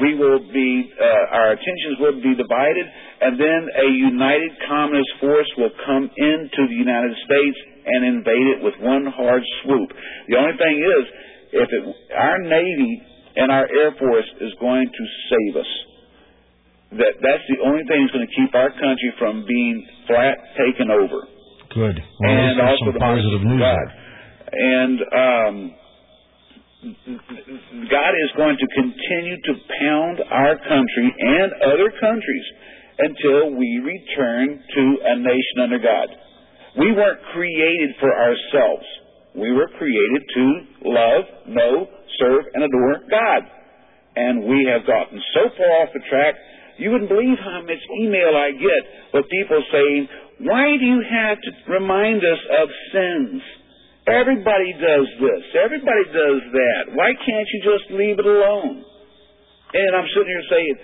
[0.00, 2.86] We will be, uh, our attentions will be divided,
[3.20, 8.62] and then a united communist force will come into the United States and invade it
[8.62, 9.90] with one hard swoop.
[10.28, 11.02] The only thing is,
[11.52, 11.82] if it,
[12.14, 13.02] our Navy
[13.36, 15.70] and our Air Force is going to save us,
[17.02, 20.90] that that's the only thing that's going to keep our country from being flat taken
[20.90, 21.26] over
[21.70, 21.96] Good.
[21.98, 23.86] Well, and at least there's also some the positive news God.
[24.50, 25.56] And um,
[27.86, 32.46] God is going to continue to pound our country and other countries
[32.98, 36.08] until we return to a nation under God.
[36.78, 38.86] We weren't created for ourselves.
[39.34, 40.44] We were created to
[40.84, 41.86] love, know,
[42.18, 43.42] serve, and adore God.
[44.16, 46.34] And we have gotten so far off the track,
[46.80, 50.08] you wouldn't believe how much email I get with people saying,
[50.48, 53.42] why do you have to remind us of sins?
[54.08, 55.42] Everybody does this.
[55.60, 56.82] Everybody does that.
[56.96, 58.80] Why can't you just leave it alone?
[58.80, 60.74] And I'm sitting here saying,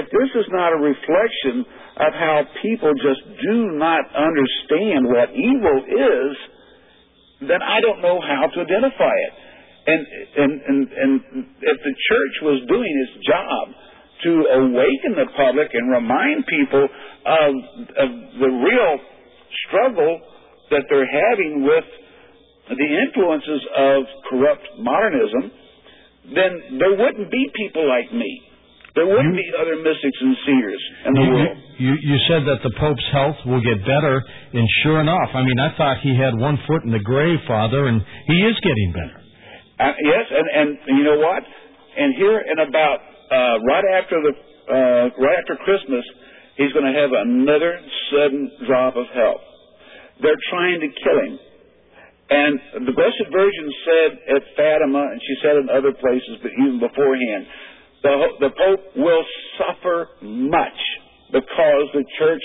[0.00, 1.66] if this is not a reflection
[1.98, 6.32] of how people just do not understand what evil is,
[7.50, 9.34] then I don't know how to identify it.
[9.80, 10.00] And
[10.36, 11.12] and and and
[11.58, 13.89] if the church was doing its job
[14.24, 16.84] to awaken the public and remind people
[17.26, 17.50] of
[18.04, 18.92] of the real
[19.66, 20.20] struggle
[20.70, 21.84] that they're having with
[22.70, 23.98] the influences of
[24.30, 25.50] corrupt modernism,
[26.34, 28.30] then there wouldn't be people like me.
[28.94, 31.58] There wouldn't be other mystics and seers in the You, world.
[31.78, 35.58] you, you said that the Pope's health will get better, and sure enough, I mean,
[35.62, 39.18] I thought he had one foot in the grave, Father, and he is getting better.
[39.78, 41.42] Uh, yes, and and you know what?
[41.98, 42.98] And here in about
[43.30, 44.32] uh, right after the
[44.70, 46.04] uh, right after Christmas,
[46.56, 49.42] he's going to have another sudden drop of health.
[50.22, 51.38] They're trying to kill him.
[52.30, 56.78] And the Blessed Virgin said at Fatima, and she said in other places, but even
[56.78, 57.42] beforehand,
[58.02, 59.24] the, the Pope will
[59.58, 60.80] suffer much
[61.32, 62.42] because the Church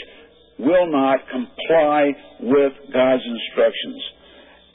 [0.58, 2.10] will not comply
[2.41, 4.02] with God's instructions.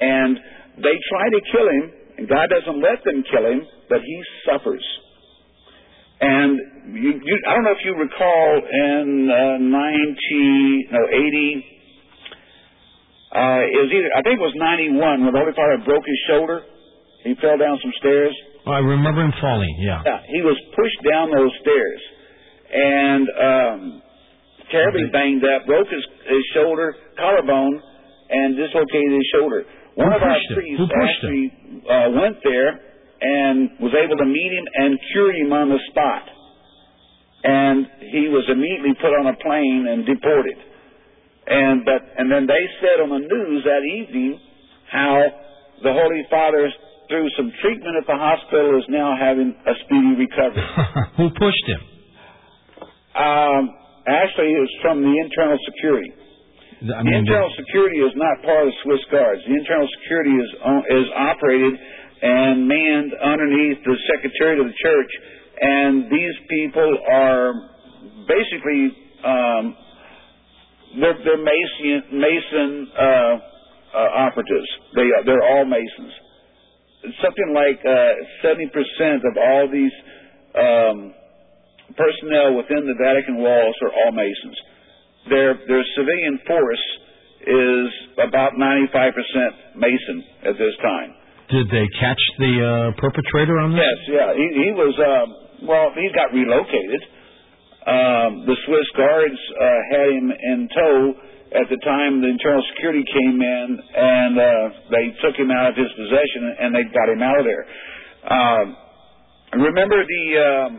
[0.00, 0.38] And
[0.78, 1.84] they try to kill him,
[2.18, 4.84] and God doesn't let them kill him, but he suffers.
[6.20, 6.60] And
[7.00, 11.66] you, you, I don't know if you recall in uh, 90, no, 80,
[13.30, 16.20] uh, it was either, I think it was 91 when the Holy Father broke his
[16.28, 16.60] shoulder.
[17.24, 18.34] He fell down some stairs.
[18.66, 20.02] Oh, I remember him falling, yeah.
[20.04, 22.00] Yeah, he was pushed down those stairs
[22.68, 23.80] and um,
[24.70, 27.80] terribly banged up, broke his, his shoulder, collarbone,
[28.28, 29.64] and dislocated his shoulder.
[29.94, 31.44] One Who of our priests actually
[31.88, 32.89] uh, went there
[33.20, 36.24] and was able to meet him and cure him on the spot.
[37.44, 40.58] And he was immediately put on a plane and deported.
[41.46, 44.40] And but and then they said on the news that evening
[44.92, 45.24] how
[45.82, 46.68] the Holy Father
[47.08, 50.62] through some treatment at the hospital is now having a speedy recovery.
[51.16, 51.82] Who pushed him?
[53.18, 53.62] Um,
[54.06, 56.12] actually, it was from the internal security.
[56.80, 59.42] I the mean, internal security is not part of the Swiss Guards.
[59.44, 61.74] The internal security is o- is operated
[62.22, 65.12] and manned underneath the Secretariat of the Church,
[65.60, 67.52] and these people are
[68.28, 68.92] basically
[69.24, 69.76] um,
[71.00, 73.04] they're, they're Mason Mason uh,
[73.94, 74.68] uh, operatives.
[74.94, 76.12] They are, they're all Masons.
[77.22, 79.96] Something like uh, seventy percent of all these
[80.56, 81.14] um,
[81.96, 84.58] personnel within the Vatican walls are all Masons.
[85.28, 86.86] Their their civilian force
[87.40, 87.88] is
[88.28, 91.19] about ninety five percent Mason at this time.
[91.50, 93.82] Did they catch the uh, perpetrator on this?
[93.82, 94.30] Yes, yeah.
[94.38, 97.02] He, he was, um, well, he got relocated.
[97.90, 100.98] Um, the Swiss guards uh, had him in tow
[101.50, 104.46] at the time the internal security came in, and uh,
[104.94, 107.64] they took him out of his possession, and they got him out of there.
[108.30, 108.66] Um,
[109.58, 110.70] remember the um,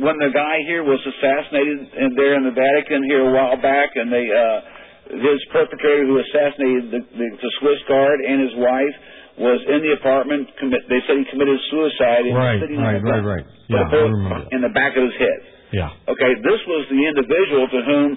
[0.00, 3.92] when the guy here was assassinated in, there in the Vatican here a while back,
[3.96, 8.96] and they uh, his perpetrator who assassinated the, the, the Swiss guard and his wife
[9.36, 10.48] was in the apartment.
[10.56, 12.24] Commit, they said he committed suicide.
[12.32, 13.46] Right, was right, right, right.
[13.68, 15.38] Yeah, I remember in the back of his head.
[15.72, 15.90] Yeah.
[16.08, 18.08] Okay, this was the individual to whom,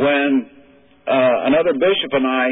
[0.00, 0.30] when
[1.06, 2.46] uh, another bishop and I,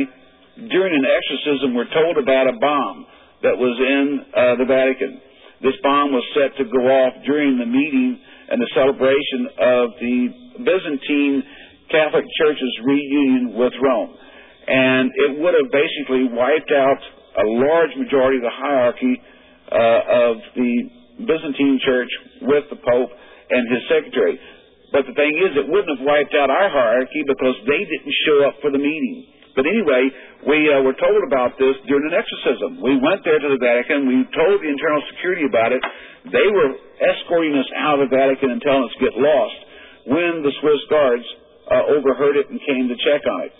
[0.68, 3.06] during an exorcism, were told about a bomb
[3.42, 5.20] that was in uh, the Vatican.
[5.64, 10.16] This bomb was set to go off during the meeting and the celebration of the
[10.60, 11.42] Byzantine
[11.90, 14.12] Catholic Church's reunion with Rome.
[14.66, 17.00] And it would have basically wiped out
[17.34, 19.14] a large majority of the hierarchy
[19.70, 20.72] uh, of the
[21.24, 22.10] Byzantine Church
[22.42, 23.10] with the Pope
[23.50, 24.38] and his secretary.
[24.94, 28.46] But the thing is, it wouldn't have wiped out our hierarchy because they didn't show
[28.46, 29.26] up for the meeting.
[29.54, 30.10] But anyway,
[30.50, 32.82] we uh, were told about this during an exorcism.
[32.82, 34.06] We went there to the Vatican.
[34.10, 35.82] We told the internal security about it.
[36.30, 39.58] They were escorting us out of the Vatican and telling us to get lost
[40.10, 41.26] when the Swiss guards
[41.70, 43.52] uh, overheard it and came to check on it.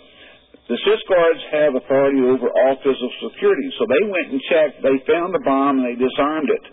[0.65, 4.81] The Swiss guards have authority over all physical security, so they went and checked.
[4.81, 6.65] They found the bomb and they disarmed it.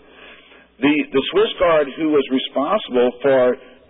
[0.81, 3.41] The the Swiss guard who was responsible for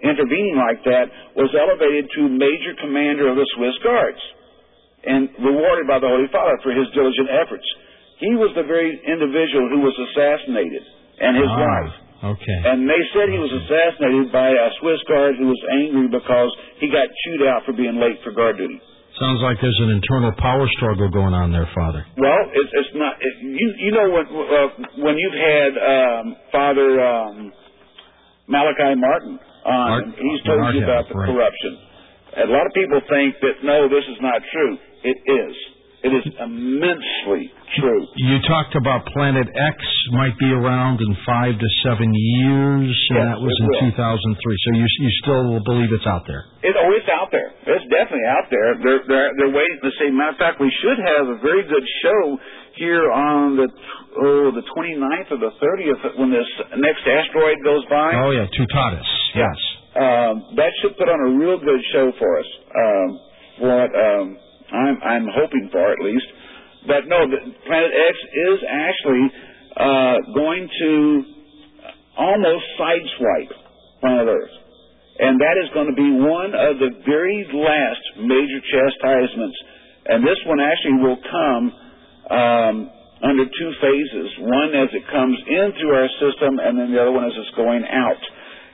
[0.04, 1.08] intervening like that
[1.40, 4.20] was elevated to major commander of the Swiss guards
[5.08, 7.64] and rewarded by the Holy Father for his diligent efforts.
[8.20, 10.84] He was the very individual who was assassinated
[11.24, 11.94] and his Ah, wife.
[12.36, 12.60] Okay.
[12.68, 16.52] And they said he was assassinated by a Swiss guard who was angry because
[16.84, 18.80] he got chewed out for being late for guard duty.
[19.20, 22.02] Sounds like there's an internal power struggle going on there, Father.
[22.18, 23.14] Well, it's, it's not.
[23.22, 24.70] It, you you know when uh,
[25.06, 27.54] when you've had um, Father um,
[28.48, 31.30] Malachi Martin on, he's told you about the right.
[31.30, 31.78] corruption.
[32.42, 34.78] A lot of people think that no, this is not true.
[35.06, 35.56] It is.
[36.04, 37.48] It is immensely
[37.80, 38.04] true.
[38.20, 39.78] You talked about Planet X
[40.12, 43.88] might be around in five to seven years, and Yes, that was in will.
[43.88, 44.36] 2003.
[44.36, 46.44] So you you still believe it's out there?
[46.60, 47.56] It, oh, it's out there.
[47.56, 48.76] It's definitely out there.
[48.84, 50.12] They're they're they're waiting to see.
[50.12, 52.36] Matter of fact, we should have a very good show
[52.76, 53.68] here on the
[54.20, 56.50] oh the 29th or the 30th when this
[56.84, 58.12] next asteroid goes by.
[58.20, 59.08] Oh yeah, Toutatis.
[59.40, 59.58] Yes.
[59.96, 62.50] Um, that should put on a real good show for us.
[62.76, 63.08] Um,
[63.64, 64.38] what um,
[64.74, 66.26] I'm I'm hoping for at least.
[66.88, 69.26] But no, Planet X is actually
[69.78, 71.24] uh, going to
[72.18, 73.54] almost sideswipe
[74.02, 74.56] planet Earth.
[75.20, 79.58] And that is going to be one of the very last major chastisements.
[80.10, 81.64] And this one actually will come
[82.34, 82.76] um,
[83.24, 84.28] under two phases.
[84.42, 87.56] One as it comes in through our system, and then the other one as it's
[87.56, 88.22] going out.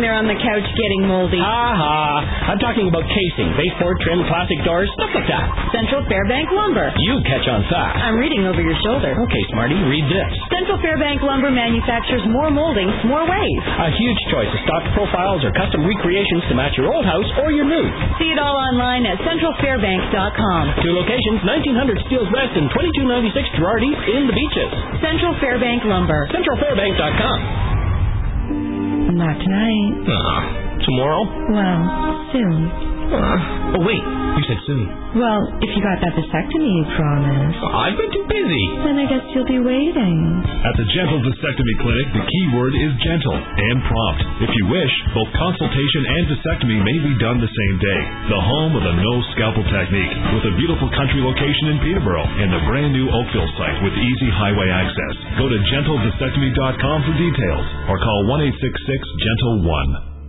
[0.00, 1.36] sitting there on the couch getting moldy.
[1.36, 2.24] Aha!
[2.48, 5.44] I'm talking about casing, baseboard, trim, plastic doors, stuff like that.
[5.76, 6.88] Central Fairbank Lumber.
[7.04, 8.00] You catch on fast.
[8.00, 9.12] I'm reading over your shoulder.
[9.12, 10.30] Okay, Smarty, read this.
[10.56, 13.60] Central Fairbank Lumber manufactures more moldings, more ways.
[13.60, 17.52] A huge choice of stock profiles or custom recreations to match your old house or
[17.52, 17.84] your new.
[18.16, 20.62] See it all online at centralfairbank.com.
[20.80, 22.72] Two locations, 1900 Steeles West and
[23.04, 24.72] 2296 Gerrard East in the Beaches.
[25.04, 26.24] Central Fairbank Lumber.
[26.32, 27.79] CentralFairbank.com.
[29.08, 30.06] Not tonight.
[30.08, 31.22] Ah, tomorrow?
[31.54, 31.80] Well,
[32.34, 32.60] soon.
[33.10, 34.02] Ah, oh, wait.
[34.02, 34.86] You said soon.
[35.18, 38.64] Well, if you got that vasectomy you promised, I've been too busy.
[38.86, 40.16] then I guess you'll be waiting.
[40.62, 44.22] At the Gentle Vasectomy Clinic, the key word is gentle and prompt.
[44.46, 48.00] If you wish, both consultation and vasectomy may be done the same day.
[48.30, 52.54] The home of the no scalpel technique, with a beautiful country location in Peterborough and
[52.54, 55.14] the brand new Oakville site with easy highway access.
[55.42, 60.19] Go to gentledvasectomy.com for details or call 1 866 Gentle 1.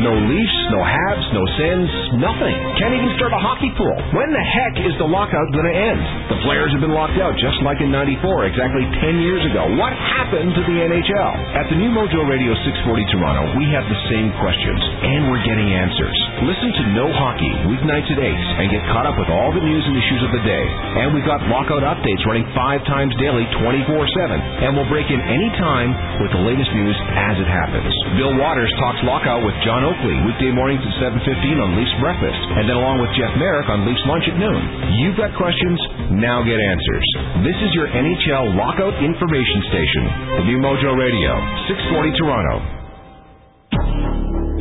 [0.00, 2.56] No Leafs, no Habs, no Sens, nothing.
[2.80, 3.92] Can't even start a hockey pool.
[4.16, 6.00] When the heck is the lockout going to end?
[6.32, 9.68] The players have been locked out just like in 94, exactly 10 years ago.
[9.76, 11.30] What happened to the NHL?
[11.54, 15.68] At the new Mojo Radio 640 Toronto, we have the same questions, and we're getting
[15.68, 16.16] answers.
[16.48, 19.84] Listen to No Hockey, weeknights at 8, and get caught up with all the news
[19.84, 20.64] and issues of the day.
[21.04, 24.64] And we've got lockout updates running five times daily, 24-7.
[24.64, 25.92] And we'll break in any time
[26.24, 27.92] with the latest news as it happens.
[28.16, 32.40] Bill Watters talks lockout with John Oakley, weekday mornings at 7.15 on Leafs Breakfast.
[32.56, 34.62] And then along with Jeff Marek on Leafs Lunch at noon.
[34.96, 35.76] You've got questions,
[36.16, 37.06] now get answers.
[37.44, 40.02] This is your NHL lockout information station.
[40.40, 41.36] The new Mojo Radio,
[41.68, 42.56] 640 Toronto.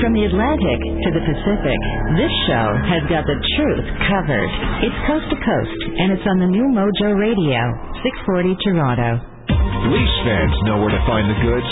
[0.04, 1.80] From the Atlantic to the Pacific,
[2.20, 4.52] this show has got the truth covered.
[4.84, 7.60] It's Coast to Coast, and it's on the new Mojo Radio,
[8.04, 9.39] 640 Toronto.
[9.88, 11.72] Leafs fans know where to find the goods.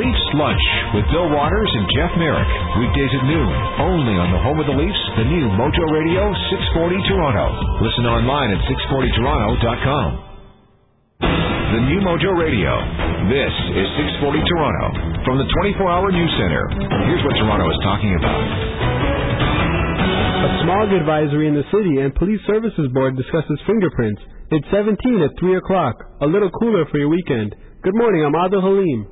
[0.00, 0.64] Leafs Lunch
[0.96, 2.48] with Bill Watters and Jeff Marek.
[2.80, 3.50] Weekdays at noon,
[3.84, 7.46] only on the home of the Leafs, the new Mojo Radio 640 Toronto.
[7.84, 10.08] Listen online at 640toronto.com.
[11.20, 12.72] The new Mojo Radio.
[13.28, 13.86] This is
[14.20, 14.86] 640 Toronto.
[15.24, 16.64] From the 24-hour news center,
[17.04, 19.21] here's what Toronto is talking about.
[20.42, 24.18] A smog advisory in the city and police services board discusses fingerprints.
[24.50, 25.94] It's 17 at 3 o'clock.
[26.18, 27.54] A little cooler for your weekend.
[27.86, 29.06] Good morning, I'm Adil Halim.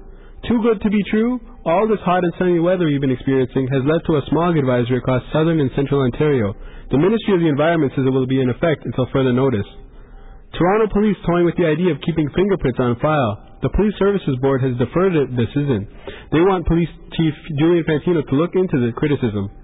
[0.50, 1.38] Too good to be true?
[1.62, 4.98] All this hot and sunny weather you've been experiencing has led to a smog advisory
[4.98, 6.50] across southern and central Ontario.
[6.90, 9.70] The Ministry of the Environment says it will be in effect until further notice.
[10.58, 13.38] Toronto police toying with the idea of keeping fingerprints on file.
[13.62, 15.86] The Police Services Board has deferred the decision.
[16.34, 19.59] They want Police Chief Julian Fantino to look into the criticism.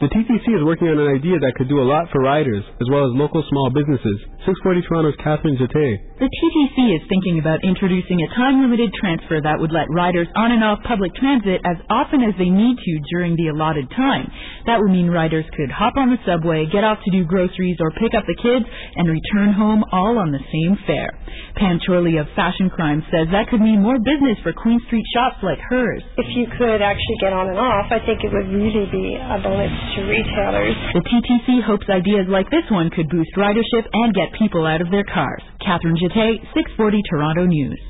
[0.00, 2.88] The TTC is working on an idea that could do a lot for riders, as
[2.88, 4.16] well as local small businesses.
[4.48, 6.16] 640 Toronto's Catherine Jete.
[6.16, 10.64] The TTC is thinking about introducing a time-limited transfer that would let riders on and
[10.64, 14.24] off public transit as often as they need to during the allotted time.
[14.64, 17.92] That would mean riders could hop on the subway, get off to do groceries or
[18.00, 18.64] pick up the kids,
[18.96, 21.12] and return home all on the same fare.
[21.56, 25.42] Pam Chorley of Fashion Crime says that could mean more business for Queen Street shops
[25.42, 26.02] like hers.
[26.16, 29.38] If you could actually get on and off, I think it would really be a
[29.42, 30.76] bonus to retailers.
[30.94, 34.90] The TTC hopes ideas like this one could boost ridership and get people out of
[34.90, 35.42] their cars.
[35.60, 37.80] Catherine Jete, 640 Toronto News.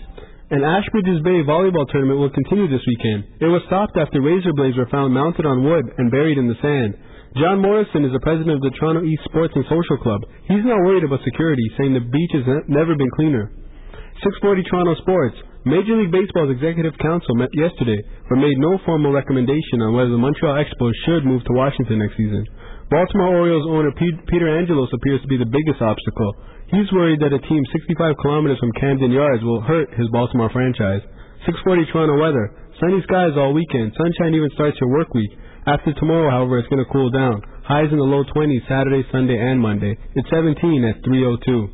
[0.51, 3.23] An Ashbridges Bay volleyball tournament will continue this weekend.
[3.39, 6.59] It was stopped after razor blades were found mounted on wood and buried in the
[6.59, 6.99] sand.
[7.39, 10.19] John Morrison is the president of the Toronto East Sports and Social Club.
[10.51, 13.55] He's not worried about security, saying the beach has never been cleaner.
[14.27, 15.39] 640 Toronto Sports.
[15.63, 20.19] Major League Baseball's Executive Council met yesterday, but made no formal recommendation on whether the
[20.19, 22.43] Montreal Expos should move to Washington next season.
[22.91, 26.35] Baltimore Orioles owner Peter Angelos appears to be the biggest obstacle.
[26.75, 31.07] He's worried that a team 65 kilometers from Camden Yards will hurt his Baltimore franchise.
[31.47, 32.51] 640 Toronto weather.
[32.83, 33.95] Sunny skies all weekend.
[33.95, 35.31] Sunshine even starts your work week.
[35.67, 37.43] After tomorrow, however, it's going to cool down.
[37.65, 39.97] Highs in the low 20s Saturday, Sunday, and Monday.
[40.15, 41.69] It's 17 at 302.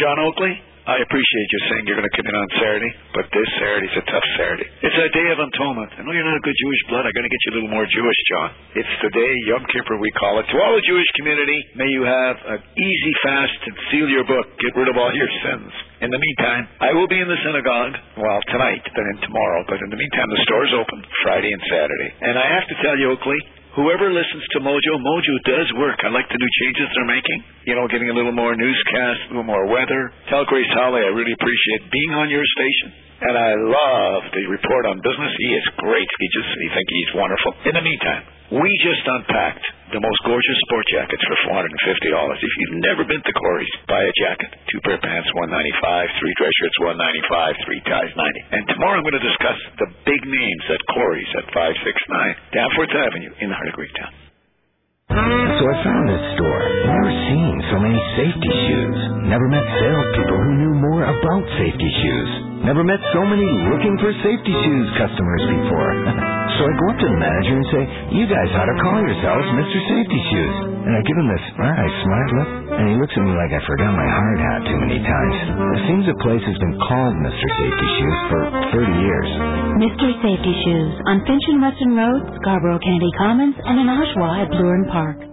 [0.00, 0.54] John Oakley,
[0.88, 4.04] I appreciate you saying you're going to come in on Saturday, but this Saturday's a
[4.08, 4.68] tough Saturday.
[4.80, 5.92] It's a day of atonement.
[5.92, 7.04] I know you're not a good Jewish blood.
[7.04, 8.48] I'm going to get you a little more Jewish, John.
[8.80, 10.48] It's the day, Yom Kippur, we call it.
[10.48, 14.46] To all the Jewish community, may you have an easy fast and seal your book.
[14.56, 15.68] Get rid of all your sins.
[16.00, 19.84] In the meantime, I will be in the synagogue, well, tonight, then in tomorrow, but
[19.84, 22.10] in the meantime, the store's open Friday and Saturday.
[22.24, 23.36] And I have to tell you, Oakley,
[23.80, 25.96] whoever listens to Mojo, Mojo does work.
[26.04, 27.38] I like the new changes they're making.
[27.64, 30.12] You know, getting a little more newscast, a little more weather.
[30.28, 32.88] Tell Grace Holly I really appreciate being on your station.
[33.20, 35.32] And I love the report on business.
[35.40, 36.08] He is great.
[36.08, 37.52] He just, you think he's wonderful.
[37.68, 38.22] In the meantime,
[38.60, 41.66] we just unpacked the most gorgeous sport jackets for $450.
[41.66, 44.50] If you've never been to Corey's, buy a jacket.
[44.70, 49.06] Two pair of pants, 195 Three dress shirts, 195 Three ties, 90 And tomorrow I'm
[49.06, 53.70] going to discuss the big names at Corey's at 569 Danforth Avenue in the heart
[53.70, 54.12] of Greektown.
[55.10, 56.62] So I found this store.
[56.86, 58.98] Never seen so many safety shoes.
[59.30, 62.30] Never met salespeople who knew more about safety shoes.
[62.66, 65.90] Never met so many looking for safety shoes customers before.
[66.58, 67.82] so I go up to the manager and say,
[68.20, 69.78] You guys ought to call yourselves Mr.
[69.86, 70.56] Safety Shoes.
[70.80, 73.60] And I give him this nice smart look, and he looks at me like I
[73.64, 75.36] forgot my hard hat too many times.
[75.78, 77.46] It seems the place has been called Mr.
[77.54, 78.40] Safety Shoes for
[78.76, 79.28] 30 years.
[79.78, 80.06] Mr.
[80.20, 84.84] Safety Shoes on Finch and Weston Road, Scarborough Kennedy Commons, and in Oshawa at Blurin
[84.90, 85.30] Park.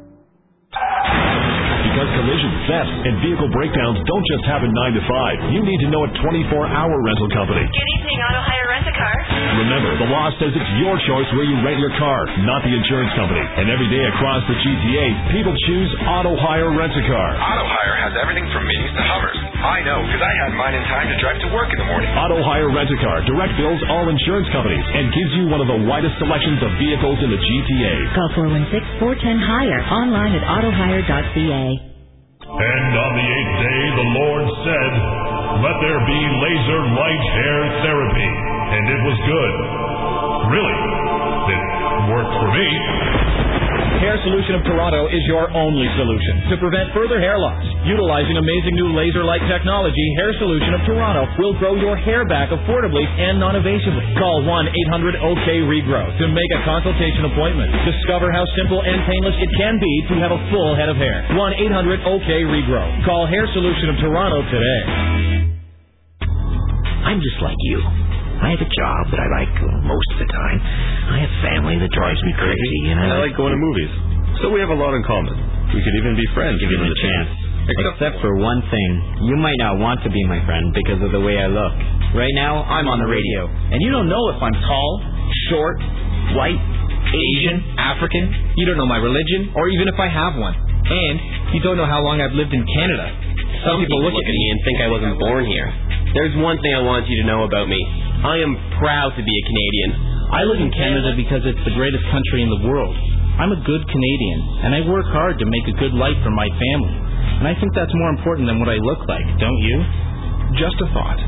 [1.86, 5.54] Because collision, theft, and vehicle breakdowns don't just happen 9 to 5.
[5.54, 7.66] You need to know a 24-hour rental company.
[7.66, 9.18] Anything auto hire rent a car?
[9.62, 13.14] Remember, the law says it's your choice where you rent your car, not the insurance
[13.18, 13.42] company.
[13.42, 17.30] And every day across the GTA, people choose Auto Hire Rent a Car.
[17.38, 19.38] Auto Hire has everything from minis to hovers.
[19.58, 22.10] I know, because I had mine in time to drive to work in the morning.
[22.18, 25.70] Auto Hire Rent a Car direct bills all insurance companies and gives you one of
[25.70, 27.94] the widest selections of vehicles in the GTA.
[28.14, 28.30] Call
[29.02, 31.77] 416-410-HIRE online at autohire.ca.
[32.48, 34.92] And on the eighth day, the Lord said,
[35.68, 38.30] Let there be laser light hair therapy.
[38.72, 39.54] And it was good.
[40.56, 40.80] Really,
[41.52, 41.62] it
[42.08, 43.17] worked for me.
[43.98, 47.62] Hair Solution of Toronto is your only solution to prevent further hair loss.
[47.86, 52.54] Utilizing amazing new laser light technology, Hair Solution of Toronto will grow your hair back
[52.54, 54.06] affordably and non-invasively.
[54.22, 57.74] Call 1-800-OK-REGROW to make a consultation appointment.
[57.90, 61.26] Discover how simple and painless it can be to have a full head of hair.
[61.34, 63.06] 1-800-OK-REGROW.
[63.06, 64.82] Call Hair Solution of Toronto today.
[67.08, 68.07] I'm just like you.
[68.38, 70.60] I have a job that I like most of the time.
[71.10, 73.92] I have family that drives me crazy, and I, I like going to movies.
[74.46, 75.34] So we have a lot in common.
[75.74, 77.30] We could even be friends Give given him the a chance.
[77.68, 78.90] Except, Except for one thing.
[79.28, 81.74] You might not want to be my friend because of the way I look.
[82.16, 83.50] Right now, I'm on the radio.
[83.50, 84.92] And you don't know if I'm tall,
[85.52, 85.78] short,
[86.38, 86.62] white,
[87.12, 88.54] Asian, African.
[88.56, 90.56] You don't know my religion, or even if I have one.
[90.88, 91.16] And
[91.52, 93.12] you don't know how long I've lived in Canada.
[93.68, 95.68] Some people look at me and think I wasn't born here.
[96.18, 97.78] There's one thing I want you to know about me.
[98.26, 99.90] I am proud to be a Canadian.
[100.34, 102.98] I live in Canada because it's the greatest country in the world.
[103.38, 106.50] I'm a good Canadian, and I work hard to make a good life for my
[106.50, 106.96] family.
[107.38, 109.78] And I think that's more important than what I look like, don't you?
[110.58, 111.22] Just a thought.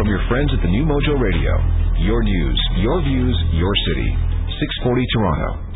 [0.00, 1.52] From your friends at the New Mojo Radio.
[2.00, 4.08] Your news, your views, your city.
[4.88, 5.69] 640 Toronto.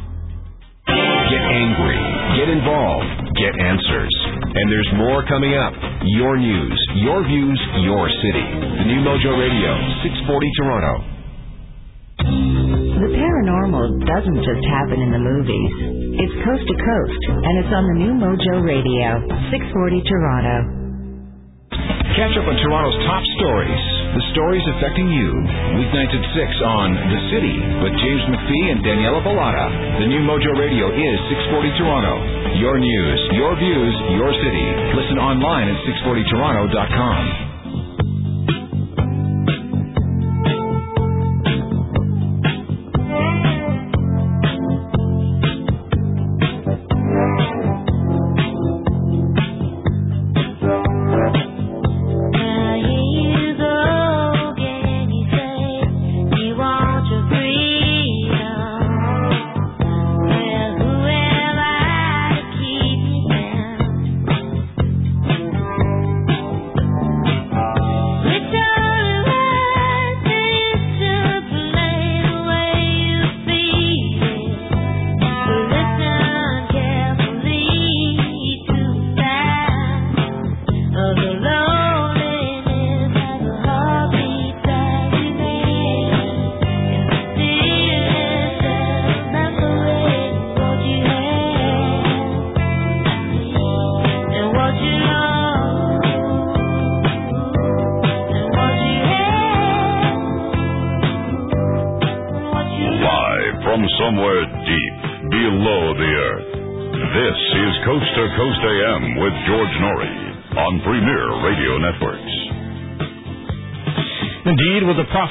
[0.87, 1.99] Get angry.
[2.37, 3.09] Get involved.
[3.41, 4.13] Get answers.
[4.55, 5.73] And there's more coming up.
[6.05, 8.45] Your news, your views, your city.
[8.45, 9.71] The New Mojo Radio,
[10.05, 10.95] 640 Toronto.
[12.21, 15.73] The paranormal doesn't just happen in the movies.
[16.21, 20.57] It's coast to coast, and it's on the new Mojo Radio, 640 Toronto.
[22.15, 24.04] Catch up on Toronto's top stories.
[24.15, 25.27] The stories affecting you.
[25.75, 29.67] Weeknights at 6 on The City with James McPhee and Daniela Balata.
[29.99, 31.19] The new Mojo Radio is
[31.51, 32.15] 640 Toronto.
[32.63, 34.67] Your news, your views, your city.
[34.95, 37.54] Listen online at 640toronto.com.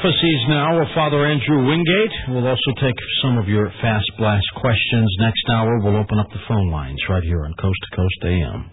[0.04, 2.92] prophecies now of Father Andrew Wingate, we'll also take
[3.24, 5.08] some of your fast blast questions.
[5.18, 8.68] Next hour, we'll open up the phone lines right here on Coast to Coast AM.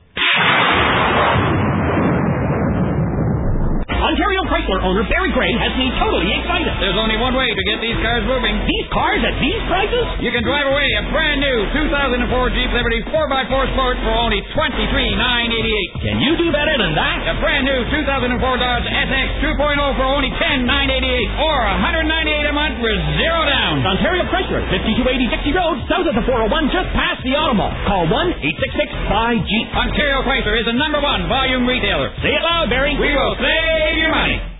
[4.62, 6.70] Chrysler owner Barry Gray has me totally excited.
[6.78, 8.54] There's only one way to get these cars moving.
[8.70, 10.06] These cars at these prices?
[10.22, 16.06] You can drive away a brand new 2004 Jeep Liberty 4x4 Sport for only $23,988.
[16.06, 17.18] Can you do better than that?
[17.34, 23.02] A brand new 2004 Dodge SX 2.0 for only 10,988 or 198 a month with
[23.18, 23.82] zero down.
[23.82, 27.74] Ontario Chrysler, 5280 Dixie Road, south of the 401, just past the Auto Mall.
[27.90, 29.66] Call 1-866-5Jeep.
[29.74, 32.14] Ontario Chrysler is the number one volume retailer.
[32.22, 32.94] Say it loud, Barry.
[32.94, 34.51] We will save your money.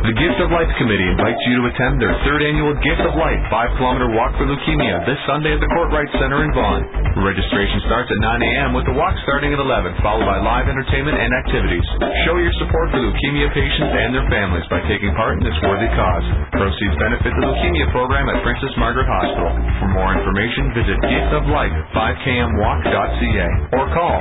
[0.00, 3.36] The Gift of Life Committee invites you to attend their third annual Gift of Life
[3.52, 6.88] 5 kilometer walk for leukemia this Sunday at the Courtright Center in Vaughan.
[7.20, 8.72] Registration starts at 9 a.m.
[8.72, 11.84] with the walk starting at 11, followed by live entertainment and activities.
[12.24, 15.92] Show your support for leukemia patients and their families by taking part in this worthy
[15.92, 16.24] cause.
[16.56, 19.52] Proceeds benefit the leukemia program at Princess Margaret Hospital.
[19.84, 24.16] For more information, visit giftoflife5kmwalk.ca or call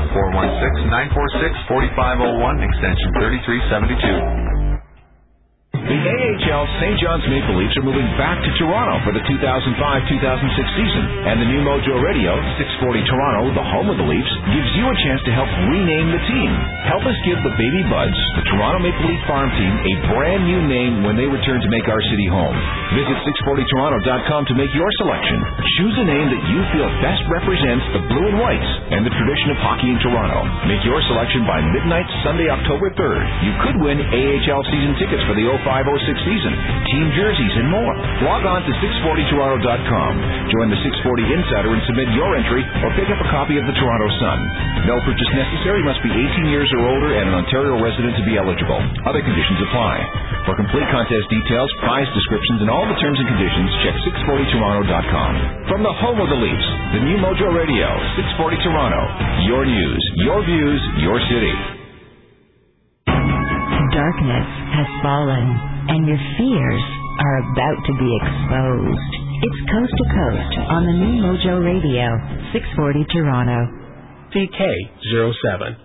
[1.72, 4.59] 416-946-4501 extension 3372.
[5.90, 7.02] The AHL St.
[7.02, 11.66] John's Maple Leafs are moving back to Toronto for the 2005-2006 season, and the new
[11.66, 15.50] Mojo Radio, 640 Toronto, the home of the Leafs, gives you a chance to help
[15.66, 16.50] rename the team.
[16.94, 20.62] Help us give the Baby Buds, the Toronto Maple Leaf farm team, a brand new
[20.70, 22.54] name when they return to make our city home.
[22.94, 23.18] Visit
[23.50, 25.42] 640toronto.com to make your selection.
[25.82, 29.58] Choose a name that you feel best represents the blue and whites and the tradition
[29.58, 30.46] of hockey in Toronto.
[30.70, 33.26] Make your selection by midnight Sunday, October 3rd.
[33.42, 36.54] You could win AHL season tickets for the oh 0506 season,
[36.92, 37.96] team jerseys, and more.
[38.28, 40.12] Log on to 640toronto.com.
[40.52, 43.76] Join the 640 Insider and submit your entry or pick up a copy of the
[43.80, 44.40] Toronto Sun.
[44.92, 45.80] No purchase necessary.
[45.88, 48.80] Must be 18 years or older and an Ontario resident to be eligible.
[49.08, 49.96] Other conditions apply.
[50.44, 53.96] For complete contest details, prize descriptions, and all the terms and conditions, check
[54.28, 55.32] 640toronto.com.
[55.72, 57.88] From the home of the Leafs, the new Mojo Radio,
[58.20, 59.02] 640 Toronto.
[59.48, 61.79] Your news, your views, your city.
[64.00, 64.48] Darkness
[64.80, 65.44] has fallen.
[65.92, 66.84] and your fears
[67.20, 69.12] are about to be exposed.
[69.44, 72.16] It's Coast to Coast on the new Mojo Radio,
[72.54, 73.60] 640 Toronto.
[74.32, 75.76] DK07.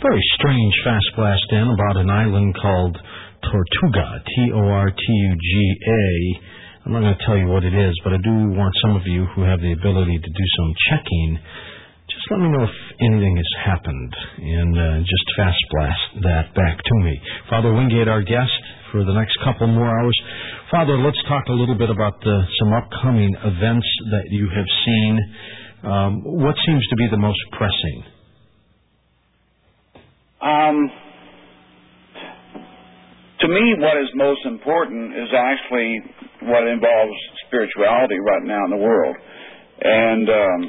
[0.00, 2.96] Very strange fast blast in about an island called
[3.42, 6.04] Tortuga, T-O-R-T-U-G-A.
[6.84, 9.06] I'm not going to tell you what it is, but I do want some of
[9.06, 11.38] you who have the ability to do some checking.
[12.08, 16.78] Just let me know if anything has happened, and uh, just fast blast that back
[16.82, 17.20] to me.
[17.48, 18.50] Father Wingate, our guest
[18.90, 20.18] for the next couple more hours.
[20.70, 25.18] Father, let's talk a little bit about the, some upcoming events that you have seen.
[25.84, 28.04] Um, what seems to be the most pressing?
[30.42, 30.90] Um,
[33.40, 35.96] to me, what is most important is actually
[36.44, 37.16] what involves
[37.48, 39.16] spirituality right now in the world,
[39.80, 40.60] and um,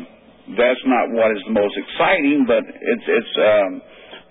[0.55, 3.71] that's not what is the most exciting, but it's it's um,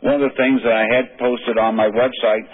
[0.01, 2.45] one of the things that I had posted on my website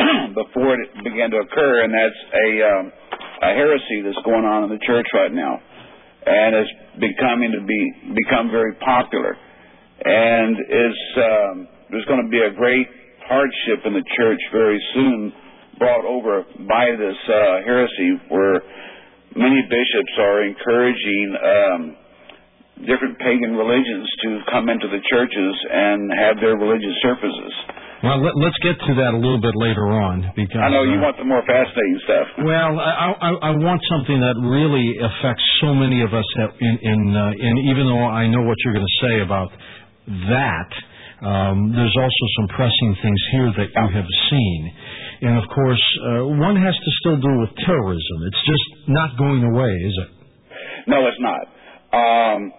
[0.34, 2.84] before it began to occur, and that's a um,
[3.44, 5.60] a heresy that's going on in the church right now,
[6.24, 9.36] and is becoming to be become very popular,
[10.04, 11.54] and is um,
[11.92, 12.88] there's going to be a great
[13.28, 15.32] hardship in the church very soon
[15.78, 18.62] brought over by this uh, heresy where
[19.34, 21.80] many bishops are encouraging um,
[22.86, 27.52] different pagan religions to come into the churches and have their religious services.
[28.04, 31.00] Well, let, us get to that a little bit later on because I know you
[31.00, 32.26] uh, want the more fascinating stuff.
[32.44, 36.26] Well, I, I, I want something that really affects so many of us.
[36.36, 39.48] That in, in uh, and even though I know what you're going to say about
[40.28, 40.68] that,
[41.24, 44.60] um, there's also some pressing things here that you have seen.
[45.24, 48.16] And of course, uh, one has to still do with terrorism.
[48.28, 50.10] It's just not going away, is it?
[50.86, 51.44] No, it's not.
[51.96, 52.52] Um,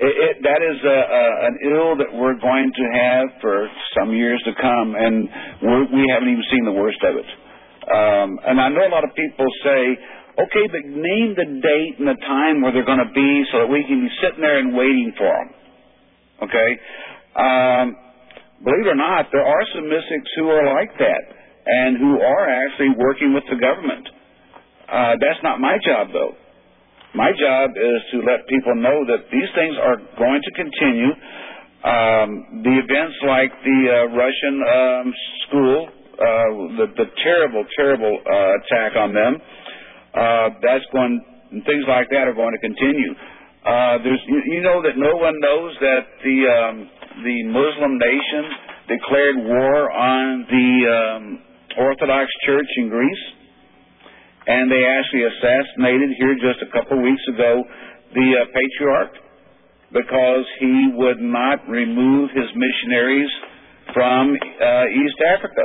[0.00, 4.14] it, it, that is a, a, an ill that we're going to have for some
[4.14, 5.28] years to come, and
[5.60, 7.28] we're, we haven't even seen the worst of it.
[7.88, 9.80] Um, and I know a lot of people say,
[10.38, 13.68] okay, but name the date and the time where they're going to be so that
[13.68, 15.50] we can be sitting there and waiting for them.
[16.48, 16.70] Okay?
[17.36, 17.96] Um,
[18.64, 21.22] believe it or not, there are some mystics who are like that
[21.66, 24.08] and who are actually working with the government.
[24.88, 26.32] Uh, that's not my job, though.
[27.14, 31.12] My job is to let people know that these things are going to continue.
[31.84, 32.28] Um,
[32.64, 35.06] the events like the uh, Russian um,
[35.46, 36.50] school, uh,
[36.80, 39.32] the, the terrible, terrible uh, attack on them,
[40.14, 41.20] uh, that's going.
[41.48, 43.16] Things like that are going to continue.
[43.64, 46.76] Uh, there's, you, you know that no one knows that the um,
[47.24, 48.44] the Muslim nation
[48.88, 51.24] declared war on the um,
[51.78, 53.24] Orthodox Church in Greece,
[54.46, 57.64] and they actually assassinated here just a couple weeks ago
[58.14, 59.12] the uh, patriarch
[59.92, 63.30] because he would not remove his missionaries
[63.92, 65.64] from uh, East Africa.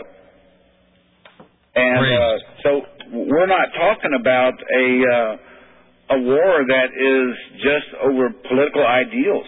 [1.76, 2.70] And uh, so
[3.12, 9.48] we're not talking about a uh, a war that is just over political ideals.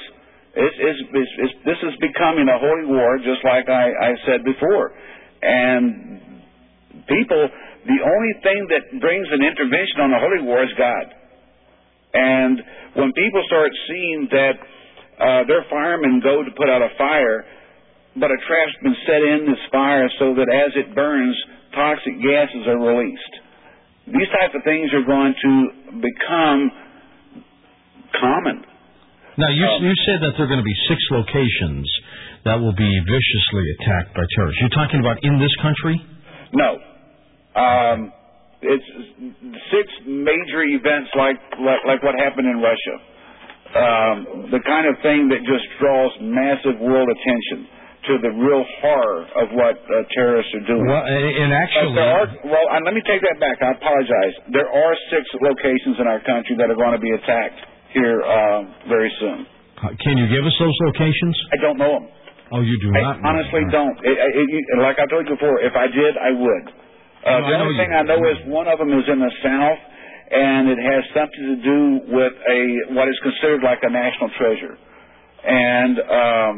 [0.56, 4.47] It's, it's, it's, it's, this is becoming a holy war, just like I, I said
[4.47, 4.95] before.
[5.43, 6.20] And
[7.12, 7.43] people,
[7.84, 11.12] the only thing that brings an intervention on a holy war is God.
[12.16, 12.56] And
[12.95, 14.56] when people start seeing that
[15.20, 17.43] uh, their firemen go to put out a fire,
[18.16, 21.36] but a trap's been set in this fire so that as it burns,
[21.76, 23.36] toxic gases are released.
[24.08, 26.72] These type of things are going to become
[28.16, 28.64] common.
[29.38, 31.84] Now, you, um, you said that there are going to be six locations
[32.48, 34.62] that will be viciously attacked by terrorists.
[34.64, 36.00] You're talking about in this country?
[36.56, 36.80] No.
[37.56, 37.98] Um,
[38.64, 38.90] it's
[39.76, 42.96] six major events like, like, like what happened in Russia.
[43.76, 44.18] Um,
[44.56, 47.68] the kind of thing that just draws massive world attention
[48.08, 50.86] to the real horror of what uh, terrorists are doing.
[50.86, 53.58] Well, and actually, are, well, and let me take that back.
[53.60, 54.34] I apologize.
[54.54, 58.62] There are six locations in our country that are going to be attacked here uh,
[58.91, 59.48] very soon.
[60.04, 61.36] Can you give us those locations?
[61.52, 62.08] I don't know them.
[62.54, 63.00] Oh, you do not?
[63.00, 63.26] I not.
[63.26, 63.98] honestly don't.
[64.06, 66.66] It, it, it, like I told you before, if I did, I would.
[67.26, 69.34] Uh, No, the only you thing I know is one of them is in the
[69.41, 69.82] south,
[70.30, 71.80] and it has something to do
[72.14, 72.60] with a
[72.93, 74.78] what is considered like a national treasure,
[75.41, 76.56] and um,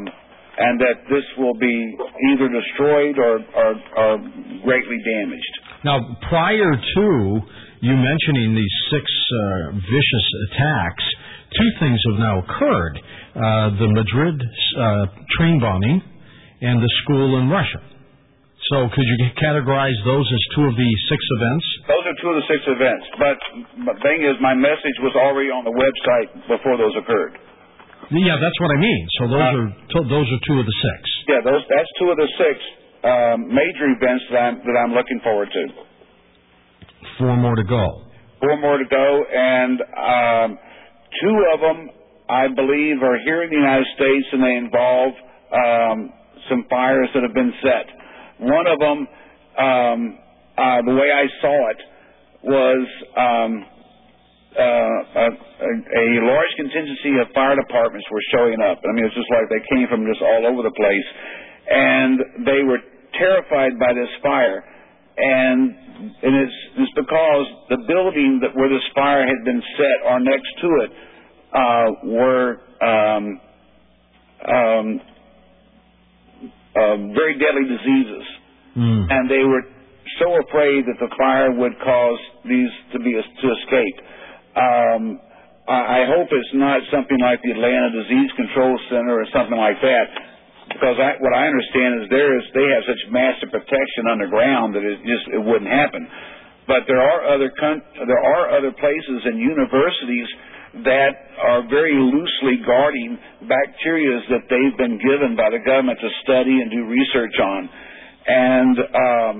[0.58, 1.96] and that this will be
[2.32, 4.10] either destroyed or or, or
[4.64, 5.54] greatly damaged.
[5.84, 7.06] Now, prior to
[7.80, 11.04] you mentioning these six uh, vicious attacks,
[11.54, 15.04] two things have now occurred: uh, the Madrid uh,
[15.38, 16.02] train bombing
[16.60, 17.80] and the school in Russia.
[18.74, 21.64] So, could you categorize those as two of the six events?
[21.88, 23.04] Those are two of the six events.
[23.16, 23.38] But
[23.86, 27.38] the thing is, my message was already on the website before those occurred.
[28.12, 29.02] Yeah, that's what I mean.
[29.20, 31.00] So those Uh, are those are two of the six.
[31.32, 32.56] Yeah, those that's two of the six
[33.08, 35.62] um, major events that I'm that I'm looking forward to.
[37.18, 37.84] Four more to go.
[38.40, 40.48] Four more to go, and um,
[41.22, 41.90] two of them
[42.28, 45.12] I believe are here in the United States, and they involve
[45.48, 46.12] um,
[46.48, 47.86] some fires that have been set.
[48.40, 48.98] One of them,
[49.58, 50.00] um,
[50.56, 51.80] uh, the way I saw it,
[52.44, 52.84] was
[53.16, 53.52] um,
[54.58, 58.78] uh, a, a, large contingency of fire departments were showing up.
[58.84, 61.08] I mean, it's just like they came from just all over the place,
[61.68, 62.78] and they were
[63.18, 64.64] terrified by this fire.
[65.20, 65.74] And
[66.22, 70.46] and it's, it's because the building that where this fire had been set or next
[70.62, 70.90] to it
[71.52, 73.40] uh, were um,
[74.46, 75.00] um,
[76.76, 78.24] uh, very deadly diseases,
[79.10, 79.62] and they were
[80.20, 83.96] so afraid that the fire would cause these to be to escape.
[84.56, 85.20] Um,
[85.68, 89.80] I, I hope it's not something like the Atlanta Disease Control Center or something like
[89.82, 90.06] that,
[90.68, 94.84] because I, what I understand is there is they have such massive protection underground that
[94.84, 96.06] it just it wouldn't happen.
[96.68, 100.28] But there are other there are other places and universities
[100.84, 103.16] that are very loosely guarding
[103.48, 107.62] bacteria that they've been given by the government to study and do research on.
[108.28, 109.36] And um,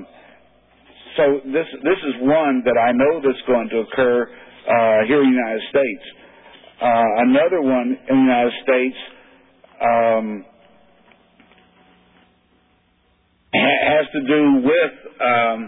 [1.20, 5.28] so this this is one that I know that's going to occur uh, here in
[5.28, 6.04] the United States.
[6.80, 8.98] Uh, another one in the United States
[9.82, 10.44] um,
[13.54, 14.94] has to do with,
[15.24, 15.58] um,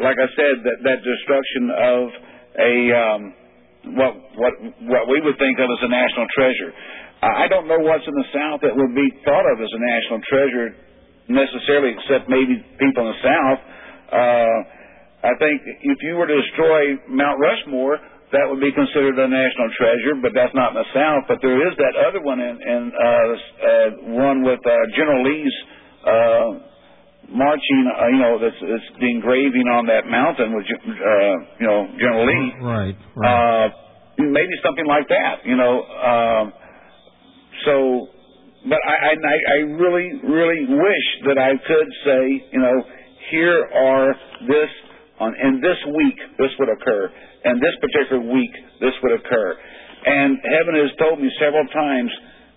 [0.00, 2.02] like I said, that that destruction of
[2.56, 3.20] a um,
[4.00, 4.52] what what
[4.88, 6.72] what we would think of as a national treasure.
[7.20, 10.24] I don't know what's in the South that would be thought of as a national
[10.24, 10.68] treasure
[11.28, 13.60] necessarily, except maybe people in the South.
[14.08, 14.58] Uh,
[15.28, 18.00] I think if you were to destroy Mount Rushmore,
[18.32, 21.28] that would be considered a national treasure, but that's not in the South.
[21.28, 25.56] But there is that other one in uh, uh, one with uh, General Lee's
[26.08, 26.69] uh,
[27.30, 27.82] marching.
[27.86, 32.26] Uh, you know, that's it's the engraving on that mountain with uh, you know General
[32.26, 32.52] Lee.
[32.60, 32.96] Right.
[33.16, 33.68] Uh,
[34.18, 35.46] maybe something like that.
[35.46, 35.82] You know.
[35.82, 36.52] Um,
[37.64, 38.08] so,
[38.68, 42.22] but I, I I really really wish that I could say
[42.52, 42.76] you know
[43.30, 44.14] here are
[44.48, 44.70] this
[45.20, 47.12] on in this week this would occur
[47.44, 48.50] and this particular week
[48.80, 49.56] this would occur
[50.06, 52.10] and heaven has told me several times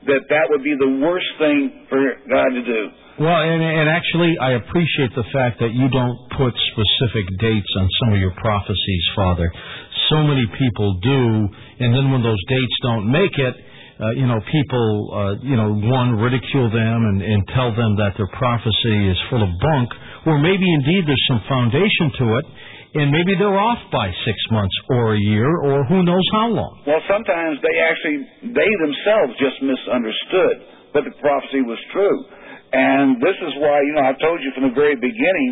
[0.07, 2.81] that that would be the worst thing for God to do.
[3.19, 7.85] Well, and, and actually, I appreciate the fact that you don't put specific dates on
[8.01, 9.53] some of your prophecies, Father.
[10.09, 11.21] So many people do,
[11.79, 13.55] and then when those dates don't make it,
[14.01, 18.17] uh, you know, people, uh, you know, one ridicule them and, and tell them that
[18.17, 19.89] their prophecy is full of bunk,
[20.25, 22.45] or maybe indeed there's some foundation to it,
[22.93, 26.81] and maybe they're off by six months or a year or who knows how long.
[26.85, 28.17] Well, sometimes they actually
[28.53, 30.55] they themselves just misunderstood,
[30.93, 32.17] that the prophecy was true.
[32.73, 35.49] And this is why, you know, I've told you from the very beginning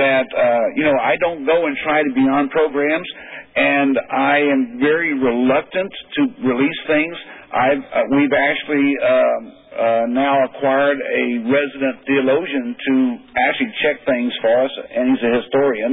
[0.00, 3.08] that, uh, you know, I don't go and try to be on programs,
[3.56, 7.16] and I am very reluctant to release things.
[7.52, 9.42] I've, uh, we've actually um,
[9.76, 12.94] uh, now acquired a resident theologian to
[13.36, 15.92] actually check things for us, and he's a historian,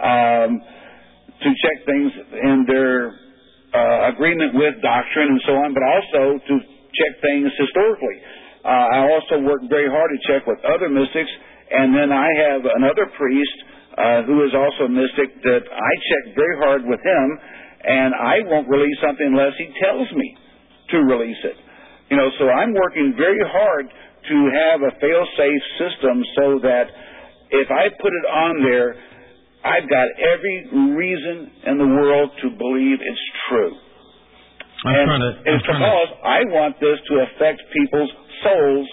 [0.00, 0.50] um,
[1.42, 2.10] to check things
[2.42, 3.14] in their
[3.74, 6.54] uh, agreement with doctrine and so on, but also to
[6.94, 8.18] check things historically.
[8.64, 11.30] Uh, I also work very hard to check with other mystics,
[11.70, 13.56] and then I have another priest
[13.94, 17.26] uh, who is also a mystic that I check very hard with him,
[17.84, 20.28] and I won't release something unless he tells me
[20.90, 21.58] to release it.
[22.10, 26.86] You know, so I'm working very hard to have a fail-safe system so that
[27.52, 28.96] if I put it on there,
[29.64, 33.72] I've got every reason in the world to believe it's true.
[34.84, 35.32] I'm and trying to.
[35.40, 38.12] I'm it's to because I want this to affect people's
[38.44, 38.86] souls,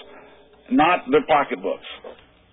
[0.72, 1.84] not their pocketbooks.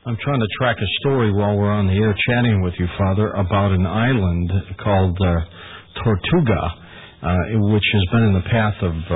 [0.05, 3.31] I'm trying to track a story while we're on the air chatting with you, Father,
[3.31, 4.51] about an island
[4.83, 6.61] called uh, Tortuga,
[7.23, 7.35] uh,
[7.71, 9.15] which has been in the path of uh,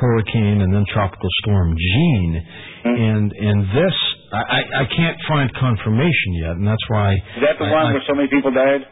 [0.00, 2.46] hurricane and then tropical storm Jeanne.
[2.84, 3.96] And and this,
[4.42, 7.14] I, I can't find confirmation yet, and that's why.
[7.14, 8.82] Is that the I- one I- where so many people died?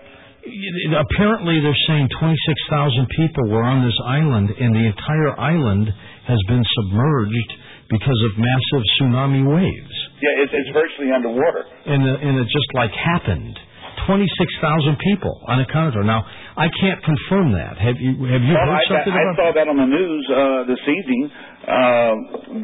[0.99, 5.86] Apparently, they're saying 26,000 people were on this island, and the entire island
[6.26, 7.51] has been submerged
[7.90, 9.95] because of massive tsunami waves.
[10.20, 11.64] Yeah, it's, it's virtually underwater.
[11.86, 13.59] and and it just like happened.
[14.07, 16.03] Twenty six thousand people unaccounted for.
[16.03, 16.26] Now
[16.57, 17.78] I can't confirm that.
[17.78, 19.36] Have you have you well, heard I, something I about?
[19.38, 21.22] saw that on the news uh, this evening.
[21.62, 22.14] Uh,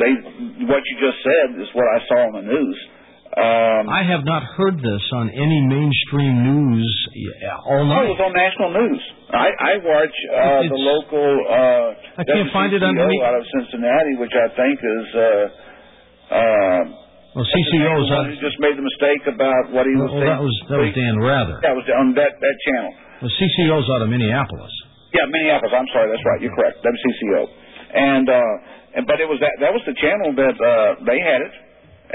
[0.03, 0.13] they,
[0.67, 2.77] what you just said is what I saw on the news.
[3.39, 6.89] Um, I have not heard this on any mainstream news
[7.71, 8.09] all night.
[8.09, 9.01] it was on national news.
[9.31, 11.29] I, I watch uh, the local.
[11.47, 15.07] Uh, I can't find it on WCCO any- out of Cincinnati, which I think is.
[15.15, 17.08] Uh, uh,
[17.39, 18.35] Well, CCO's on.
[18.43, 20.27] just made the mistake about what he was Well, saying.
[20.27, 21.57] that was that was Dan Rather.
[21.63, 22.91] That was on that that channel.
[23.23, 24.75] The CCO's out of Minneapolis.
[25.15, 25.71] Yeah, Minneapolis.
[25.71, 26.43] I'm sorry, that's right.
[26.43, 26.83] You're correct.
[26.83, 27.43] WCCO.
[27.95, 31.41] And uh, and but it was that that was the channel that uh, they had
[31.47, 31.55] it,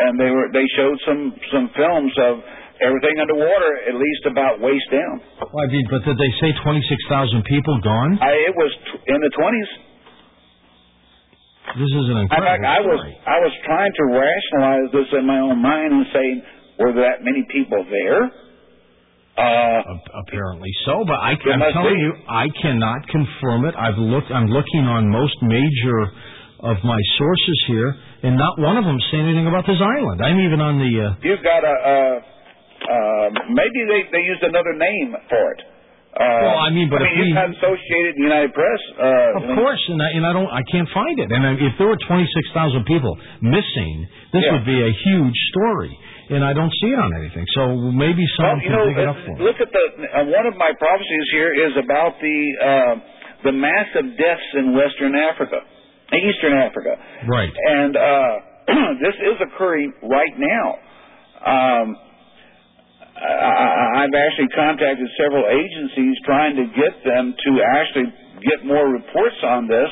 [0.03, 2.43] and they were they showed some some films of
[2.83, 5.23] everything underwater, at least about waist down.
[5.39, 8.19] Well, I mean, but did they say 26,000 people gone?
[8.19, 9.69] I, it was t- in the twenties.
[11.73, 13.01] This is an In fact, incredible I was.
[13.25, 16.35] I was trying to rationalize this in my own mind and saying,
[16.77, 18.29] were there that many people there?
[19.33, 19.81] Uh,
[20.27, 21.33] Apparently so, but I,
[21.73, 22.05] telling be.
[22.05, 23.73] you, I cannot confirm it.
[23.73, 24.29] I've looked.
[24.29, 25.99] I'm looking on most major
[26.61, 27.89] of my sources here,
[28.23, 30.21] and not one of them say anything about this island.
[30.21, 30.91] I'm even on the.
[31.01, 31.73] Uh, you've got a.
[31.73, 32.15] Uh,
[32.83, 35.61] uh, maybe they they used another name for it.
[36.13, 38.53] Uh, Well, I mean, but I if mean, we- you've got Associated in the United
[38.53, 38.81] Press.
[39.01, 40.45] Uh, of course, and I, and I don't.
[40.53, 41.31] I can't find it.
[41.31, 44.51] And I, if there were 26,000 people missing, this Yeah.
[44.53, 45.89] would be a huge story,
[46.29, 47.45] and I don't see it on anything.
[47.57, 47.61] So
[47.97, 49.43] maybe Well, someone you can know, dig it uh, up for me.
[49.43, 52.95] look at the uh, one of my prophecies here is about the uh,
[53.49, 55.61] the massive deaths in Western Africa,
[56.13, 56.93] Eastern Africa,
[57.25, 57.49] Right.
[57.73, 58.39] and uh,
[59.01, 60.77] this is occurring right now.
[61.43, 61.97] Um,
[63.23, 68.11] I've actually contacted several agencies trying to get them to actually
[68.43, 69.87] get more reports on this,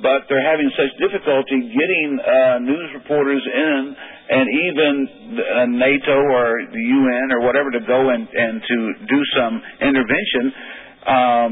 [0.00, 3.96] but they're having such difficulty getting uh, news reporters in,
[4.32, 4.92] and even
[5.36, 10.44] uh, NATO or the UN or whatever to go and, and to do some intervention.
[11.04, 11.48] Um,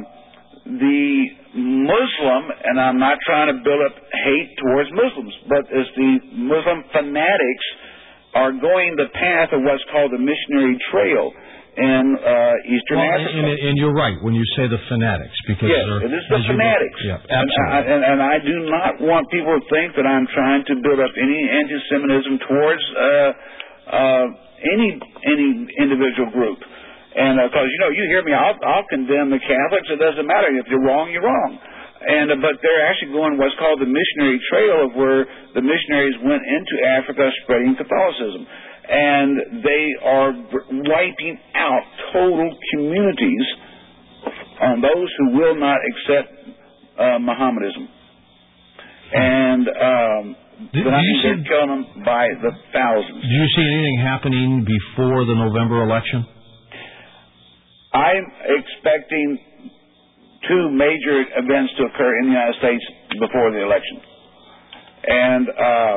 [0.64, 1.10] the
[1.52, 6.84] Muslim, and I'm not trying to build up hate towards Muslims, but as the Muslim
[6.94, 7.66] fanatics
[8.34, 11.32] are going the path of what's called the missionary trail
[11.70, 13.30] in uh, Eastern Well, Africa.
[13.30, 16.98] and, and you're right when you say the fanatics because Yes, it is the fanatics.
[17.06, 17.74] Yeah, And absolutely.
[17.74, 20.98] I, and, and I do not want people to think that I'm trying to build
[20.98, 23.30] up any anti-Semitism towards uh,
[23.90, 24.26] uh,
[24.66, 26.58] any any individual group.
[27.10, 29.86] And because you know, you hear me, I'll, I'll condemn the Catholics.
[29.90, 31.58] It doesn't matter if you're wrong, you're wrong.
[32.00, 36.16] And uh, but they're actually going what's called the missionary trail of where the missionaries
[36.24, 38.46] went into Africa spreading Catholicism,
[38.88, 40.30] and they are
[40.88, 43.46] wiping out total communities
[44.64, 46.28] on those who will not accept
[46.98, 47.88] uh, Mohammedanism.
[49.12, 50.24] And um,
[50.72, 53.20] Do- but I do you think they're see- killing them by the thousands.
[53.20, 56.24] Do you see anything happening before the November election?
[57.92, 58.24] I'm
[58.56, 59.38] expecting
[60.48, 62.84] two major events to occur in the United States
[63.20, 63.96] before the election.
[65.04, 65.96] And uh,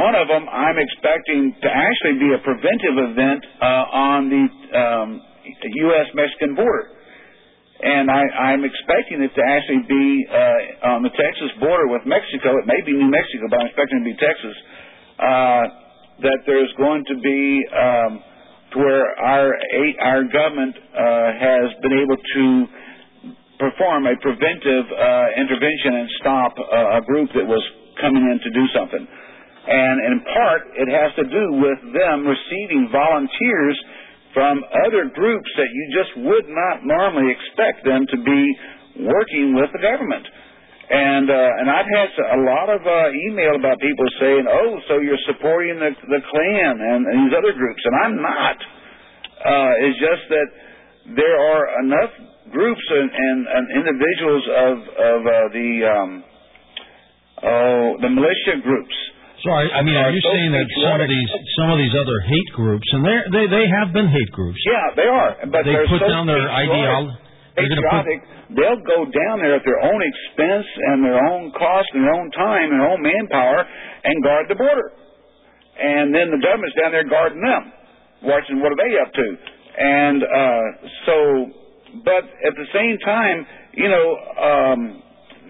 [0.00, 4.44] one of them I'm expecting to actually be a preventive event uh, on the
[4.76, 5.08] um,
[5.62, 6.08] U.S.
[6.14, 6.96] Mexican border.
[7.76, 12.56] And I, I'm expecting it to actually be uh, on the Texas border with Mexico.
[12.56, 14.56] It may be New Mexico, but I'm expecting it to be Texas.
[15.20, 15.64] Uh,
[16.24, 18.12] that there's going to be um,
[18.72, 19.52] to where our
[20.00, 22.44] our government uh, has been able to
[23.58, 27.62] perform a preventive uh, intervention and stop a group that was
[28.00, 29.04] coming in to do something.
[29.66, 33.76] And in part, it has to do with them receiving volunteers
[34.30, 38.42] from other groups that you just would not normally expect them to be
[39.00, 40.28] working with the government.
[40.86, 45.02] And uh, and I've had a lot of uh, email about people saying, "Oh, so
[45.02, 48.56] you're supporting the the Klan and, and these other groups," and I'm not.
[49.34, 50.48] Uh, it's just that
[51.18, 52.12] there are enough
[52.56, 54.74] groups and, and, and individuals of
[55.12, 56.10] of uh, the um,
[57.44, 58.96] oh the militia groups.
[59.44, 61.30] So I, I mean, are you saying that some of these
[61.60, 64.58] some of these other hate groups, and they they they have been hate groups.
[64.64, 65.30] Yeah, they are.
[65.52, 67.24] But they put so down their patriotic- ideology.
[67.56, 68.20] To put patriotic,
[68.52, 72.28] they'll go down there at their own expense and their own cost and their own
[72.32, 73.60] time and their own manpower
[74.04, 74.92] and guard the border.
[75.76, 77.64] And then the government's down there guarding them,
[78.24, 79.26] watching what are they up to.
[79.76, 80.64] And uh,
[81.04, 81.16] so,
[82.04, 84.06] but at the same time, you know,
[84.40, 84.80] um,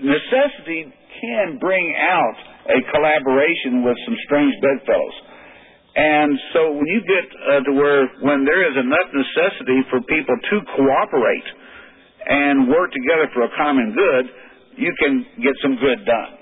[0.03, 2.37] necessity can bring out
[2.69, 5.17] a collaboration with some strange bedfellows.
[5.97, 10.37] And so when you get uh, to where when there is enough necessity for people
[10.37, 11.49] to cooperate
[12.29, 14.25] and work together for a common good,
[14.77, 16.33] you can get some good done.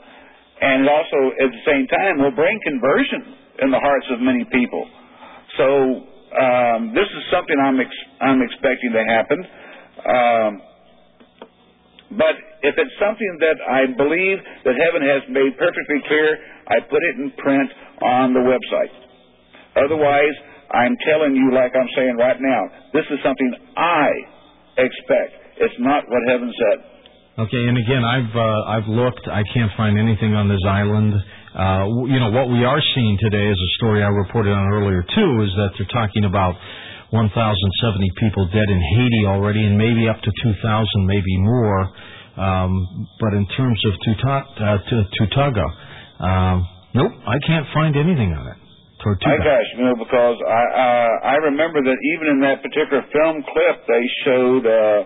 [0.61, 4.83] And also, at the same time, will bring conversion in the hearts of many people.
[5.59, 5.67] So
[6.35, 9.39] um, this is something I'm ex- I'm expecting to happen.
[10.05, 10.53] Um,
[12.15, 16.39] but if it's something that I believe that heaven has made perfectly clear,
[16.69, 17.71] I put it in print
[18.03, 18.93] on the website.
[19.77, 20.37] Otherwise,
[20.71, 24.09] I'm telling you, like I'm saying right now, this is something I
[24.79, 25.33] expect.
[25.59, 26.79] It's not what heaven said.
[27.35, 29.27] Okay, and again, I've uh, I've looked.
[29.27, 31.15] I can't find anything on this island.
[31.55, 35.03] Uh, you know what we are seeing today is a story I reported on earlier
[35.03, 35.31] too.
[35.43, 36.55] Is that they're talking about
[37.11, 41.91] 1,070 people dead in Haiti already, and maybe up to 2,000, maybe more.
[42.37, 48.59] Um, but in terms of Tuta- uh, um, nope, I can't find anything on it.
[49.03, 49.37] Tortuga.
[49.37, 53.77] gosh, you know, because I uh, I remember that even in that particular film clip,
[53.85, 55.01] they showed uh,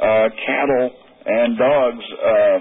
[0.00, 0.88] uh, cattle
[1.26, 2.58] and dogs, uh,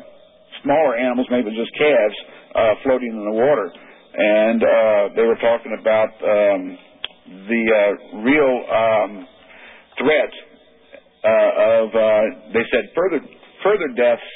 [0.64, 2.18] smaller animals, maybe just calves,
[2.56, 6.78] uh, floating in the water, and uh, they were talking about um,
[7.28, 9.28] the uh, real um,
[9.98, 10.34] threat
[11.24, 12.22] uh, of uh,
[12.54, 13.20] they said further
[13.64, 14.30] further deaths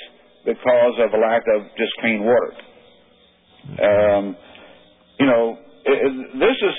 [0.45, 2.53] because of a lack of just clean water.
[3.81, 4.37] Um,
[5.19, 6.75] you know, this is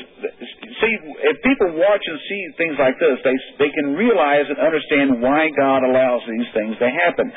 [0.83, 0.93] see
[1.27, 5.51] if people watch and see things like this, they they can realize and understand why
[5.59, 7.31] God allows these things to happen.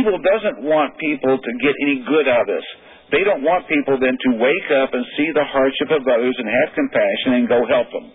[0.00, 2.66] Evil doesn't want people to get any good out of this.
[3.10, 6.46] They don't want people then to wake up and see the hardship of others and
[6.46, 8.06] have compassion and go help them.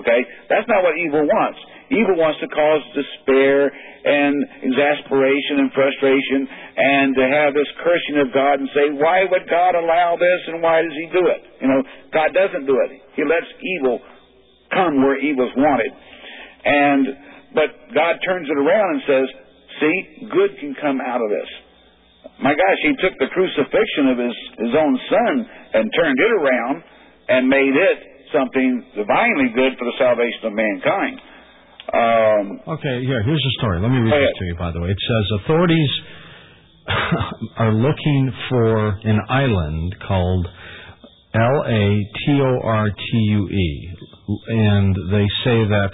[0.00, 0.20] Okay?
[0.48, 1.60] That's not what evil wants.
[1.92, 8.28] Evil wants to cause despair and exasperation and frustration and to have this cursing of
[8.34, 11.42] God and say, why would God allow this and why does He do it?
[11.62, 11.80] You know,
[12.12, 12.90] God doesn't do it.
[13.14, 13.46] He lets
[13.78, 14.00] evil
[14.72, 15.92] come where evil's wanted.
[16.64, 17.04] And,
[17.54, 19.26] but God turns it around and says,
[19.78, 19.96] see,
[20.32, 21.50] good can come out of this.
[22.42, 25.34] My gosh, He took the crucifixion of His, His own Son
[25.74, 26.76] and turned it around
[27.28, 27.98] and made it
[28.32, 31.16] something divinely good for the salvation of mankind.
[31.86, 32.44] Um,
[32.76, 33.80] Okay, here, here's the story.
[33.80, 34.90] Let me read this to you, by the way.
[34.90, 35.92] It says authorities
[37.58, 40.46] are looking for an island called
[41.34, 41.84] L A
[42.26, 43.90] T O R T U E,
[44.48, 45.90] and they say that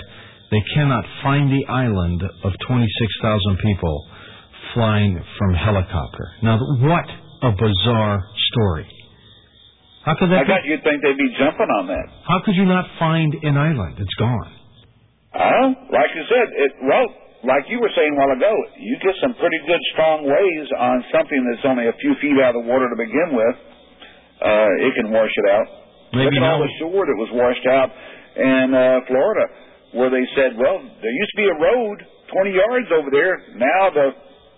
[0.50, 4.06] they cannot find the island of 26,000 people
[4.74, 6.26] flying from helicopter.
[6.42, 7.06] Now, what
[7.42, 8.86] a bizarre story.
[10.04, 10.52] How could I that be?
[10.52, 12.06] got you'd think they'd be jumping on that.
[12.26, 13.96] How could you not find an island?
[13.98, 14.50] It's gone.
[15.34, 17.06] Oh, like you said, it well,
[17.44, 21.04] like you were saying a while ago, you get some pretty good strong waves on
[21.14, 23.56] something that's only a few feet out of the water to begin with.
[24.42, 25.66] Uh, it can wash it out.
[26.12, 27.88] Maybe Look at all the shore that was washed out
[28.36, 29.44] in uh, Florida,
[29.96, 31.96] where they said, well, there used to be a road
[32.32, 33.34] 20 yards over there.
[33.56, 34.06] Now the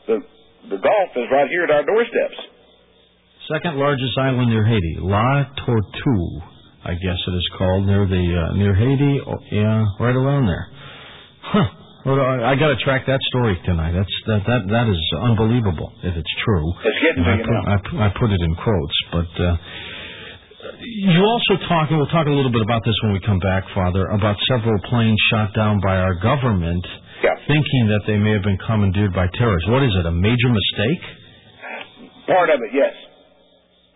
[0.06, 0.16] the
[0.70, 2.38] the Gulf is right here at our doorsteps.
[3.52, 6.40] Second largest island near Haiti, La Tortue,
[6.84, 9.20] I guess it is called, near the uh, near Haiti.
[9.20, 10.66] Oh, yeah, right around there.
[11.42, 11.68] Huh.
[12.06, 13.92] Well, I, I got to track that story tonight.
[13.92, 16.72] That's that that that is unbelievable if it's true.
[16.84, 18.00] It's getting I put.
[18.00, 19.32] I, I put it in quotes, but.
[19.36, 19.56] Uh,
[20.80, 23.64] you also talk, and we'll talk a little bit about this when we come back,
[23.74, 26.84] Father, about several planes shot down by our government,
[27.48, 29.68] thinking that they may have been commandeered by terrorists.
[29.68, 30.04] What is it?
[30.06, 31.02] A major mistake?
[32.26, 32.94] Part of it, yes.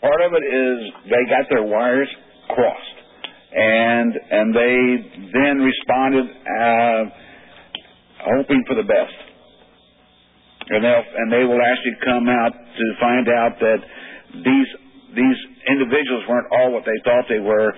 [0.01, 0.77] Part of it is
[1.11, 2.09] they got their wires
[2.55, 2.99] crossed,
[3.53, 4.77] and and they
[5.33, 7.03] then responded uh,
[8.23, 9.17] hoping for the best,
[10.71, 13.81] and they will and they will actually come out to find out that
[14.45, 14.71] these
[15.19, 17.73] these individuals weren't all what they thought they were,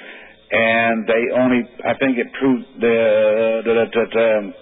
[0.51, 4.55] and they only I think it proved the, that that, um,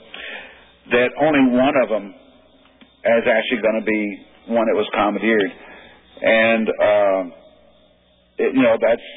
[0.91, 4.03] that only one of them is actually going to be
[4.49, 5.53] one that was commandeered,
[6.22, 7.22] and um,
[8.39, 9.09] it, you know that's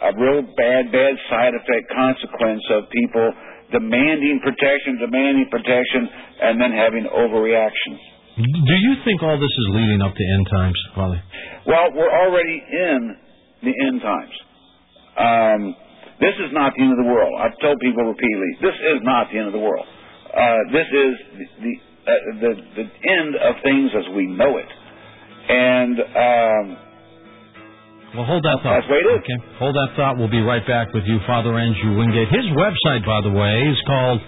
[0.00, 3.32] a real bad, bad side effect consequence of people
[3.70, 6.08] demanding protection, demanding protection,
[6.42, 7.94] and then having overreaction.
[8.40, 11.22] Do you think all this is leading up to end times, Father?
[11.66, 13.16] Well, we're already in
[13.62, 14.34] the end times.
[15.20, 15.60] Um,
[16.20, 17.32] this is not the end of the world.
[17.36, 19.84] I've told people repeatedly, this is not the end of the world.
[20.30, 21.74] Uh, this is the the,
[22.06, 24.68] uh, the the end of things as we know it.
[25.50, 26.76] And um,
[28.14, 28.74] Well, hold that thought.
[28.78, 29.18] That's the way it is.
[29.26, 30.16] Okay, hold that thought.
[30.18, 32.28] We'll be right back with you, Father Andrew Wingate.
[32.30, 34.20] His website, by the way, is called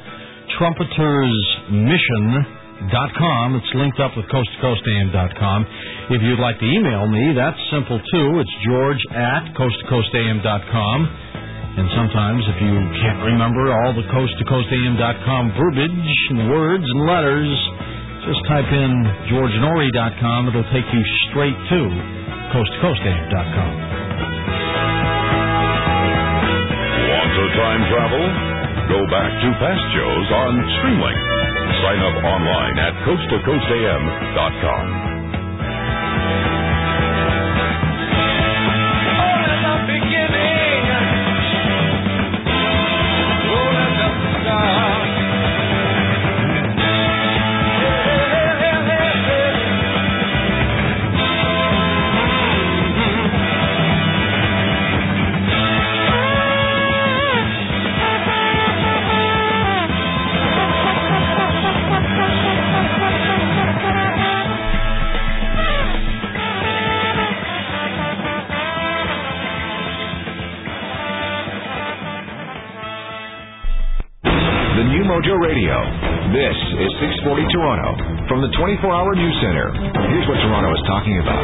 [0.58, 3.56] trumpetersmission.com.
[3.56, 5.66] It's linked up with coasttocoastam.com.
[6.10, 8.40] If you'd like to email me, that's simple too.
[8.40, 11.08] It's george at coasttocoastam.com.
[11.72, 17.48] And sometimes, if you can't remember all the coasttocoastam.com verbiage and words and letters,
[18.28, 18.92] just type in
[19.32, 20.52] georgenoory.com.
[20.52, 21.80] It'll take you straight to
[22.52, 23.72] coasttocoastam.com.
[27.08, 28.24] Want to time travel?
[28.92, 31.20] Go back to past shows on Streamlink.
[31.80, 35.01] Sign up online at coasttocoastam.com.
[78.62, 79.74] 24 hour news center.
[79.74, 81.42] Here's what Toronto is talking about.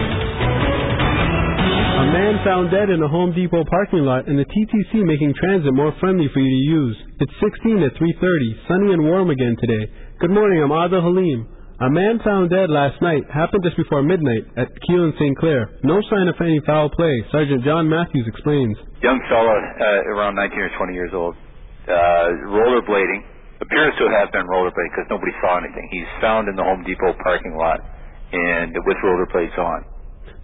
[1.98, 5.74] A man found dead in a Home Depot parking lot and the TTC making transit
[5.74, 6.96] more friendly for you to use.
[7.18, 9.90] It's 16 at 3.30, sunny and warm again today.
[10.22, 11.42] Good morning, I'm Ada Halim.
[11.82, 15.34] A man found dead last night happened just before midnight at Keele and St.
[15.42, 15.74] Clair.
[15.82, 18.78] No sign of any foul play, Sergeant John Matthews explains.
[19.02, 24.46] Young fella, uh, around 19 or 20 years old, uh, rollerblading Appears to have been
[24.46, 25.82] rollerblading because nobody saw anything.
[25.90, 27.82] He's found in the Home Depot parking lot
[28.30, 29.82] and with rollerblades on.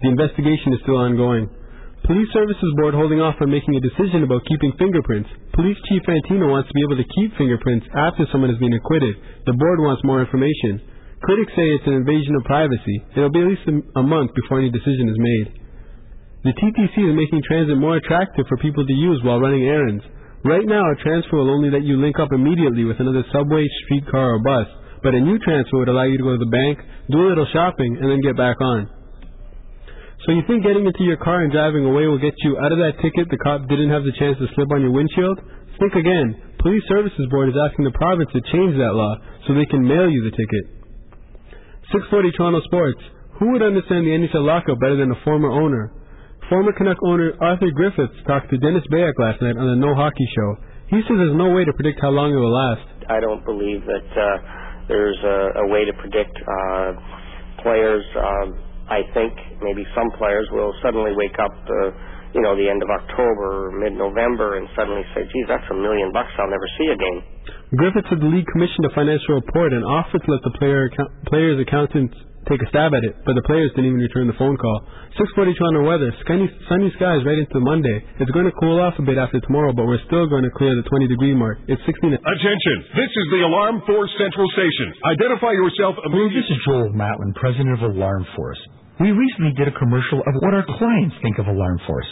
[0.03, 1.47] The investigation is still ongoing.
[2.03, 5.31] Police Services Board holding off on making a decision about keeping fingerprints.
[5.57, 9.15] Police Chief Fantino wants to be able to keep fingerprints after someone has been acquitted.
[9.47, 10.83] The board wants more information.
[11.23, 13.01] Critics say it's an invasion of privacy.
[13.17, 13.65] It'll be at least
[13.95, 15.47] a month before any decision is made.
[16.45, 20.05] The TTC is making transit more attractive for people to use while running errands.
[20.45, 24.37] Right now, a transfer will only let you link up immediately with another subway, streetcar,
[24.37, 24.69] or bus,
[25.01, 26.77] but a new transfer would allow you to go to the bank,
[27.09, 28.85] do a little shopping, and then get back on.
[30.21, 32.77] So you think getting into your car and driving away will get you out of
[32.77, 35.41] that ticket the cop didn't have the chance to slip on your windshield?
[35.81, 36.57] Think again.
[36.61, 40.05] Police Services Board is asking the province to change that law so they can mail
[40.05, 40.65] you the ticket.
[41.89, 43.01] 640 Toronto Sports.
[43.41, 45.89] Who would understand the NHL lockout better than a former owner?
[46.49, 50.27] Former Canuck owner Arthur Griffiths talked to Dennis Beyak last night on the No Hockey
[50.37, 50.49] Show.
[50.93, 52.85] He says there's no way to predict how long it will last.
[53.09, 56.93] I don't believe that uh, there's a, a way to predict uh,
[57.65, 58.05] players.
[58.13, 59.33] Um, I think
[59.65, 61.89] maybe some players will suddenly wake up, uh,
[62.37, 66.13] you know, the end of October or mid-November and suddenly say, geez, that's a million
[66.13, 67.17] bucks I'll never see again.
[67.73, 71.09] Griffiths said the league commissioned a financial report and offered to let the player account-
[71.25, 72.13] players' accountants
[72.45, 74.85] take a stab at it, but the players didn't even return the phone call.
[75.17, 77.97] 640 Toronto weather, sunny, sunny skies right into Monday.
[78.21, 80.77] It's going to cool off a bit after tomorrow, but we're still going to clear
[80.77, 81.59] the 20 degree mark.
[81.65, 82.13] It's 16.
[82.13, 82.77] Attention!
[82.93, 84.93] This is the Alarm Force Central Station.
[85.05, 88.61] Identify yourself Hello, this is Joel Matlin, president of Alarm Force.
[89.01, 92.11] We recently did a commercial of what our clients think of Alarm Force.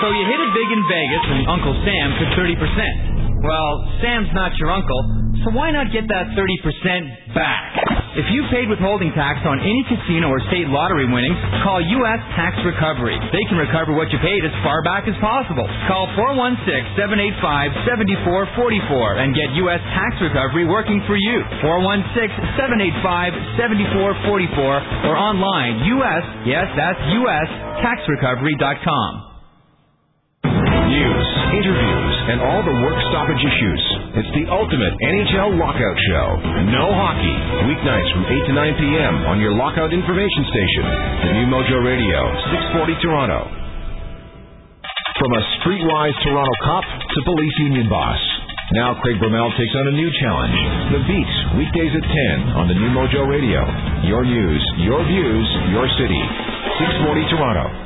[0.00, 3.40] So you hit it big in Vegas and Uncle Sam took 30%.
[3.40, 3.72] Well,
[4.04, 5.00] Sam's not your uncle,
[5.40, 7.80] so why not get that 30% back?
[8.16, 12.20] If you paid withholding tax on any casino or state lottery winnings, call U.S.
[12.36, 13.16] Tax Recovery.
[13.32, 15.64] They can recover what you paid as far back as possible.
[15.88, 16.08] Call
[16.96, 19.80] 416-785-7444 and get U.S.
[19.96, 21.40] Tax Recovery working for you.
[23.56, 27.48] 416-785-7444 or online, U.S., yes, that's U.S.,
[27.80, 29.25] taxrecovery.com
[30.86, 31.26] news,
[31.58, 33.82] interviews, and all the work stoppage issues.
[34.22, 36.28] It's the ultimate NHL lockout show.
[36.70, 37.36] No hockey.
[37.66, 39.14] Weeknights from 8 to 9 p.m.
[39.30, 40.84] on your lockout information station.
[41.26, 42.18] The new Mojo Radio,
[42.78, 43.40] 640 Toronto.
[45.18, 48.20] From a streetwise Toronto cop to police union boss.
[48.74, 50.58] Now Craig Bromell takes on a new challenge.
[50.92, 53.62] The Beat, weekdays at 10 on the new Mojo Radio.
[54.04, 56.22] Your news, your views, your city.
[56.78, 57.85] 640 Toronto.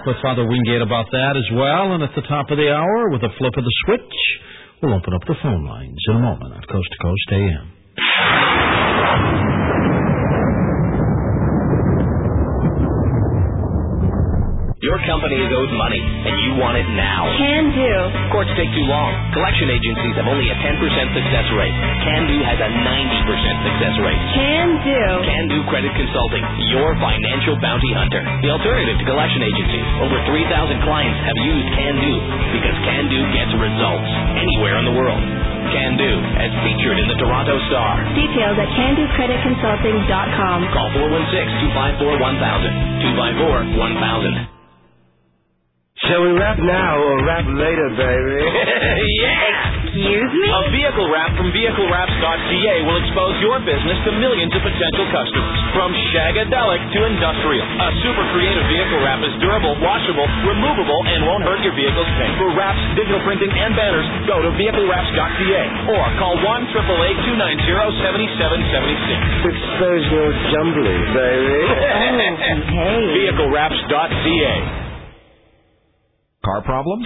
[0.00, 1.92] Talk with Father Wingate about that as well.
[1.92, 4.16] And at the top of the hour, with a flip of the switch,
[4.82, 7.79] we'll open up the phone lines in a moment on Coast to Coast AM.
[15.20, 17.28] Company is owed money, and you want it now.
[17.36, 17.92] Can do.
[18.32, 19.12] Courts take too long.
[19.36, 21.76] Collection agencies have only a 10% success rate.
[22.08, 24.16] Can do has a 90% success rate.
[24.32, 25.02] Can do.
[25.20, 26.40] Can do Credit Consulting,
[26.72, 28.24] your financial bounty hunter.
[28.40, 29.84] The alternative to collection agencies.
[30.00, 32.14] Over 3,000 clients have used Can do
[32.56, 34.08] because Can do gets results
[34.40, 35.20] anywhere in the world.
[35.68, 38.00] Can do, as featured in the Toronto Star.
[38.16, 40.58] Details at candocreditconsulting.com.
[40.72, 42.72] Call 416 254 1000.
[43.04, 44.59] 254 1000.
[46.10, 48.42] Shall we rap now or rap later, baby?
[49.22, 49.94] yeah!
[49.94, 50.48] Excuse me?
[50.50, 55.54] A vehicle wrap from vehiclewraps.ca will expose your business to millions of potential customers.
[55.70, 57.62] From shagadelic to industrial.
[57.62, 62.34] A super creative vehicle wrap is durable, washable, removable, and won't hurt your vehicle's paint.
[62.42, 67.38] For wraps, digital printing, and banners, go to vehiclewraps.ca or call 1 290
[68.02, 71.70] 7776 Expose your jumbly, baby.
[71.86, 72.98] okay.
[73.14, 74.89] Vehiclewraps.ca.
[76.44, 77.04] Car problems?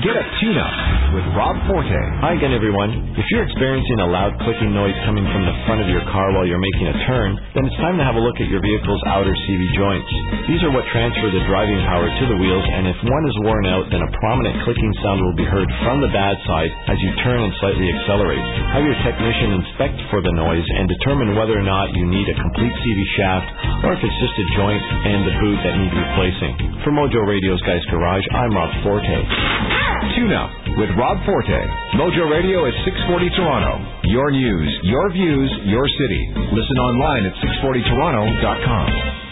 [0.00, 2.00] Get a tune-up with Rob Forte.
[2.24, 3.12] Hi again, everyone.
[3.12, 6.48] If you're experiencing a loud clicking noise coming from the front of your car while
[6.48, 9.36] you're making a turn, then it's time to have a look at your vehicle's outer
[9.44, 10.08] CV joints.
[10.48, 13.68] These are what transfer the driving power to the wheels, and if one is worn
[13.68, 17.12] out, then a prominent clicking sound will be heard from the bad side as you
[17.20, 18.40] turn and slightly accelerate.
[18.72, 22.40] Have your technician inspect for the noise and determine whether or not you need a
[22.40, 23.48] complete CV shaft
[23.84, 26.80] or if it's just a joint and the boot that need replacing.
[26.80, 29.91] For Mojo Radio's Guys Garage, I'm Rob Forte.
[30.16, 31.60] Tune up with Rob Forte.
[31.96, 33.74] Mojo Radio at 640 Toronto.
[34.08, 36.22] Your news, your views, your city.
[36.52, 39.22] Listen online at 640toronto.com.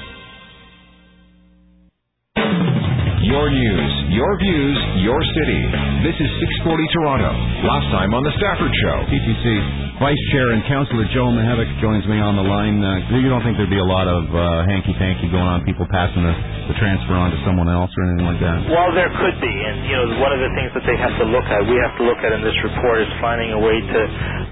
[3.30, 5.62] Your news, your views, your city.
[6.02, 6.30] This is
[6.66, 7.30] 640 Toronto.
[7.62, 9.06] Last time on the Stafford Show.
[9.06, 12.80] TTC Vice Chair and Councillor Joe Mihevc joins me on the line.
[12.80, 16.24] Uh, you don't think there'd be a lot of uh, hanky-panky going on, people passing
[16.24, 16.32] the,
[16.72, 18.64] the transfer on to someone else or anything like that?
[18.72, 21.28] Well, there could be, and you know, one of the things that they have to
[21.28, 24.00] look at, we have to look at in this report, is finding a way to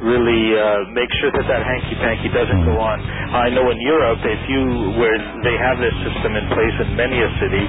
[0.05, 3.00] really uh, make sure that that hanky-panky doesn't go on.
[3.00, 5.16] I know in Europe, if you where
[5.48, 7.64] they have this system in place in many a city,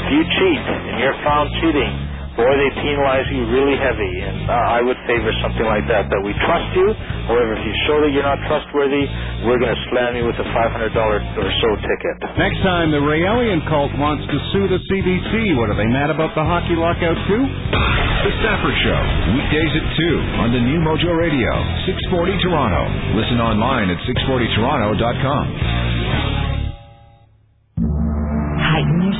[0.00, 1.90] if you cheat and you're found cheating,
[2.38, 4.22] boy, they penalize you really heavy.
[4.22, 6.06] And uh, I would favor something like that.
[6.08, 6.94] That we trust you.
[7.26, 9.04] However, if you show that you're not trustworthy,
[9.44, 12.14] we're going to slam you with a $500 or so ticket.
[12.38, 15.58] Next time, the Raelian cult wants to sue the CBC.
[15.58, 17.42] What are they mad about the hockey lockout too?
[17.42, 19.00] The Stafford Show,
[19.34, 21.50] weekdays at 2 on the new Mojo Radio,
[21.86, 22.82] 640 Toronto.
[23.14, 26.47] Listen online at 640toronto.com.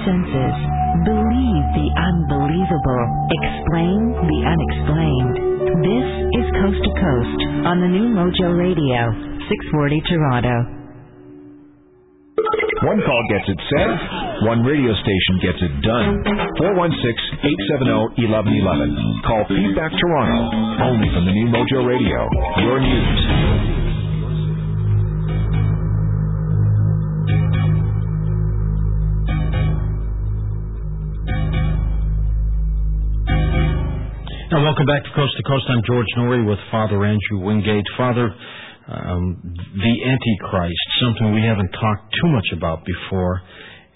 [0.09, 0.57] Senses.
[1.05, 3.05] Believe the unbelievable.
[3.29, 5.37] Explain the unexplained.
[5.85, 9.13] This is Coast to Coast on the new Mojo Radio,
[9.53, 10.57] 640 Toronto.
[12.89, 13.93] One call gets it said,
[14.49, 16.25] one radio station gets it done.
[18.17, 19.29] 416-870-1111.
[19.29, 22.25] Call Feedback Toronto, only from the new Mojo Radio.
[22.65, 23.78] Your news.
[34.49, 35.69] Now, welcome back to Coast to Coast.
[35.69, 37.85] I'm George Noory with Father Andrew Wingate.
[38.01, 38.33] Father,
[38.89, 43.45] um, the Antichrist, something we haven't talked too much about before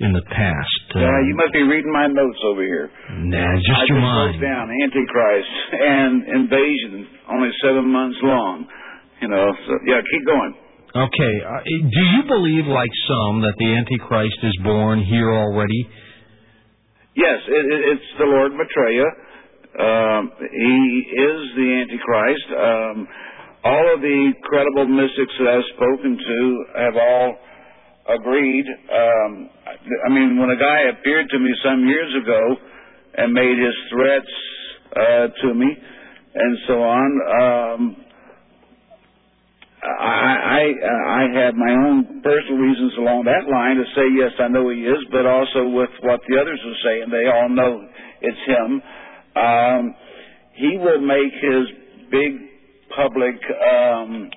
[0.04, 0.84] in the past.
[0.92, 2.92] Yeah, you must be reading my notes over here.
[3.32, 4.36] Nah, just I your just mind.
[4.36, 6.12] wrote down Antichrist and
[6.44, 8.68] invasion, only seven months long.
[9.24, 10.52] You know, so yeah, keep going.
[10.92, 11.34] Okay.
[11.48, 15.88] Uh, do you believe, like some, that the Antichrist is born here already?
[17.16, 19.04] Yes, it, it, it's the Lord Maitreya.
[19.78, 20.80] Um, he
[21.16, 22.48] is the Antichrist.
[22.52, 23.08] Um,
[23.64, 27.38] all of the credible mystics that I've spoken to have all
[28.16, 28.66] agreed.
[28.68, 29.48] Um,
[30.04, 32.56] I mean, when a guy appeared to me some years ago
[33.16, 34.34] and made his threats
[34.96, 35.70] uh, to me
[36.34, 37.96] and so on, um,
[39.82, 44.30] I I, uh, I have my own personal reasons along that line to say yes,
[44.38, 47.88] I know he is, but also with what the others are saying, they all know
[48.20, 48.82] it's him.
[49.36, 49.94] Um,
[50.54, 52.32] he will make his big
[52.94, 54.30] public um,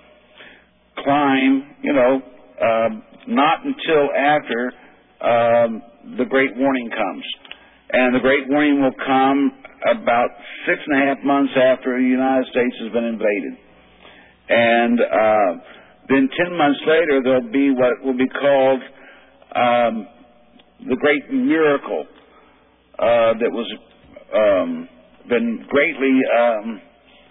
[1.04, 2.22] climb, you know,
[2.62, 2.90] uh,
[3.28, 4.72] not until after
[5.22, 5.82] um,
[6.18, 7.24] the great warning comes.
[7.92, 9.52] And the great warning will come
[9.92, 10.30] about
[10.66, 13.54] six and a half months after the United States has been invaded.
[14.48, 15.62] And uh,
[16.10, 18.82] then ten months later, there'll be what will be called
[19.56, 20.08] um,
[20.88, 22.06] the great miracle
[23.00, 23.72] uh, that was
[24.34, 24.90] um,
[25.30, 26.82] been greatly um,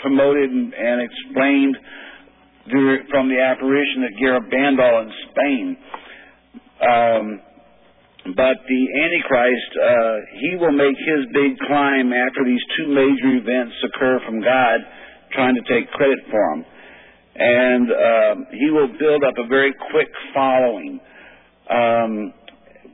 [0.01, 1.77] promoted and, and explained
[3.11, 5.77] from the apparition at Garabandal in Spain.
[6.81, 7.41] Um,
[8.37, 13.75] but the Antichrist, uh, he will make his big climb after these two major events
[13.85, 14.81] occur from God,
[15.33, 16.65] trying to take credit for them.
[17.37, 21.01] And um, he will build up a very quick following.
[21.69, 22.33] Um,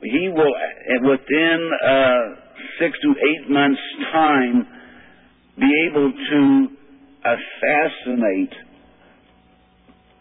[0.03, 0.53] he will,
[0.99, 3.81] within uh, six to eight months'
[4.11, 4.67] time,
[5.59, 6.67] be able to
[7.25, 8.53] assassinate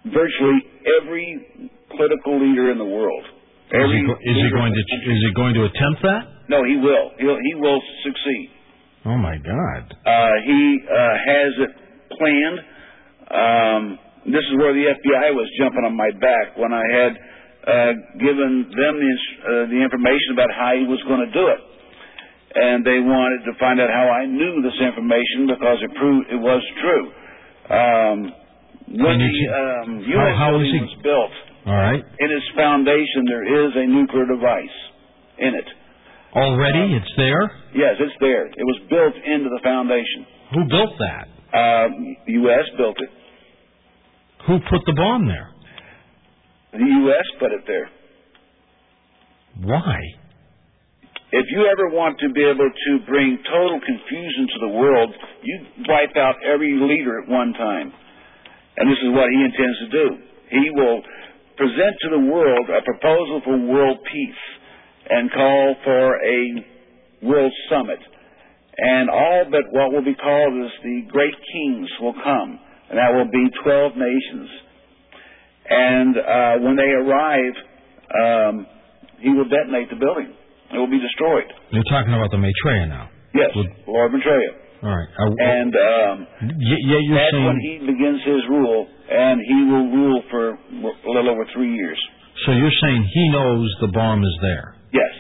[0.05, 0.61] virtually
[1.01, 3.25] every political leader in the world.
[3.71, 6.23] Is he, is he going to is he going to attempt that?
[6.49, 7.15] No, he will.
[7.19, 8.51] He'll, he will succeed.
[9.07, 9.83] Oh my God!
[10.05, 11.73] Uh, he uh, has it
[12.19, 12.59] planned.
[13.31, 17.13] Um, this is where the FBI was jumping on my back when I had
[17.61, 21.61] uh, given them the, uh, the information about how he was going to do it,
[22.55, 26.41] and they wanted to find out how I knew this information because it proved it
[26.41, 27.05] was true.
[27.71, 28.19] Um,
[28.91, 30.37] when the you- um, how- U.S.
[30.37, 31.33] how he- was built,
[31.67, 32.03] All right.
[32.19, 34.77] in its foundation there is a nuclear device
[35.39, 35.69] in it.
[36.35, 37.51] Already, it's there.
[37.75, 38.47] Yes, it's there.
[38.47, 40.27] It was built into the foundation.
[40.55, 41.29] Who built that?
[41.53, 41.89] Uh,
[42.27, 42.65] U.S.
[42.77, 43.11] built it.
[44.47, 45.51] Who put the bomb there?
[46.73, 47.25] The U.S.
[47.41, 47.91] put it there.
[49.63, 49.99] Why?
[51.31, 55.15] If you ever want to be able to bring total confusion to the world,
[55.47, 57.95] you wipe out every leader at one time.
[58.77, 60.07] And this is what he intends to do.
[60.51, 60.99] He will
[61.55, 64.43] present to the world a proposal for world peace
[65.09, 66.41] and call for a
[67.23, 68.01] world summit.
[68.77, 72.59] And all but what will be called as the great kings will come.
[72.91, 74.51] And that will be 12 nations.
[75.71, 77.55] And uh, when they arrive,
[78.19, 78.67] um,
[79.21, 80.35] he will detonate the building.
[80.73, 81.51] It will be destroyed.
[81.71, 83.11] You're talking about the Maitreya now.
[83.35, 83.51] Yes,
[83.87, 84.51] Lord Maitreya.
[84.83, 85.09] All right.
[85.19, 87.45] Uh, And um, y- yeah, you're that's saying.
[87.47, 91.99] when he begins his rule, and he will rule for a little over three years.
[92.47, 94.75] So you're saying he knows the bomb is there.
[94.93, 95.13] Yes.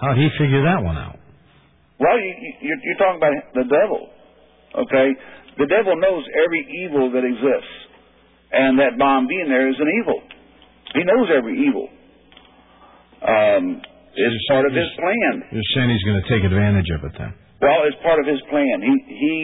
[0.00, 1.16] How'd he figure that one out?
[1.98, 4.10] Well, you, you, you're, you're talking about the devil,
[4.84, 5.08] okay?
[5.58, 7.74] The devil knows every evil that exists,
[8.52, 10.20] and that bomb being there is an evil.
[10.94, 11.88] He knows every evil.
[13.22, 13.80] Um,
[14.14, 15.48] it's part of his plan.
[15.52, 17.32] You're saying he's going to take advantage of it then.
[17.62, 18.82] Well, it's part of his plan.
[18.82, 19.36] He, he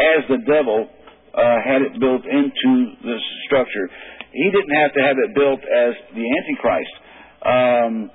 [0.00, 0.90] as the devil,
[1.34, 2.70] uh, had it built into
[3.02, 3.16] the
[3.46, 3.86] structure.
[4.32, 6.94] He didn't have to have it built as the Antichrist.
[7.40, 8.10] Um,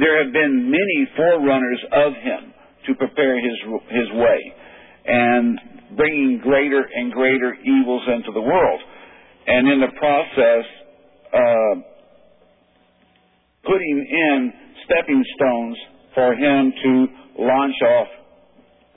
[0.00, 2.52] there have been many forerunners of him
[2.88, 3.56] to prepare his
[3.90, 4.40] his way,
[5.06, 5.60] and
[5.96, 8.80] bringing greater and greater evils into the world,
[9.46, 10.64] and in the process,
[11.32, 11.74] uh,
[13.64, 14.52] putting in
[14.86, 15.76] stepping stones
[16.14, 16.90] for him to
[17.42, 18.08] launch off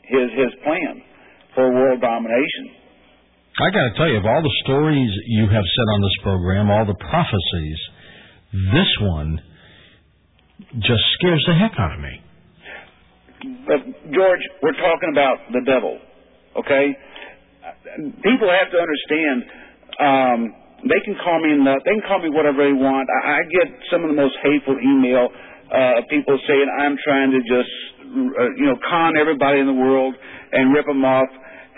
[0.04, 1.02] his his plan
[1.54, 2.80] for world domination.
[3.60, 6.72] I got to tell you, of all the stories you have said on this program,
[6.72, 7.80] all the prophecies,
[8.72, 9.42] this one
[10.80, 12.16] just scares the heck out of me.
[13.68, 16.00] But George, we're talking about the devil,
[16.56, 16.96] okay?
[18.24, 19.38] People have to understand.
[20.00, 20.40] Um,
[20.88, 21.60] they can call me.
[21.60, 23.10] They can call me whatever they want.
[23.12, 25.28] I, I get some of the most hateful email
[25.72, 30.16] uh, people saying I'm trying to just uh, you know con everybody in the world
[30.52, 31.30] and rip them off.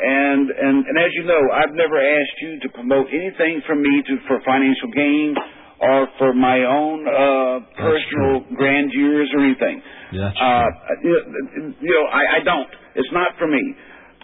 [0.02, 4.02] And, and and as you know, I've never asked you to promote anything from me
[4.08, 5.36] to for financial gain
[5.82, 9.82] or for my own uh, personal grandeurs or anything.
[10.14, 10.68] That's Uh,
[11.04, 12.70] you know, you know, I, I don't.
[12.96, 13.62] It's not for me.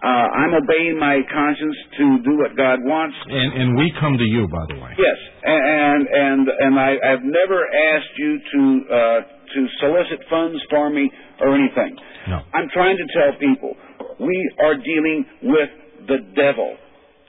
[0.02, 3.16] Uh, I'm obeying my conscience to do what God wants.
[3.30, 4.94] And and we come to you, by the way.
[4.98, 8.62] Yes, and and and I, I've never asked you to
[8.94, 9.20] uh,
[9.54, 11.96] to solicit funds for me or anything.
[12.28, 12.42] No.
[12.54, 13.76] I'm trying to tell people
[14.20, 15.70] we are dealing with
[16.08, 16.76] the devil.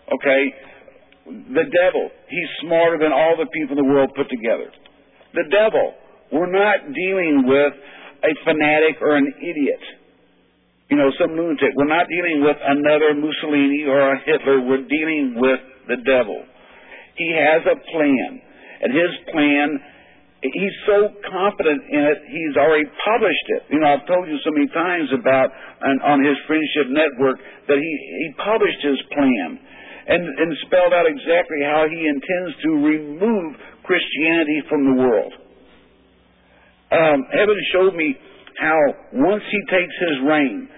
[0.09, 0.43] Okay,
[1.27, 2.11] the devil.
[2.29, 4.73] He's smarter than all the people in the world put together.
[5.35, 5.95] The devil.
[6.33, 7.73] We're not dealing with
[8.25, 9.81] a fanatic or an idiot.
[10.91, 11.77] You know, some lunatic.
[11.77, 14.61] We're not dealing with another Mussolini or a Hitler.
[14.65, 16.41] We're dealing with the devil.
[17.17, 18.41] He has a plan.
[18.81, 19.69] And his plan,
[20.43, 23.63] he's so confident in it, he's already published it.
[23.75, 25.51] You know, I've told you so many times about
[25.83, 27.93] on, on his Friendship Network that he,
[28.23, 29.59] he published his plan
[30.09, 33.49] and, and spelled out exactly how he intends to remove
[33.83, 35.33] Christianity from the world.
[36.91, 38.17] Um, heaven showed me
[38.57, 38.79] how
[39.13, 40.69] once he takes his reign,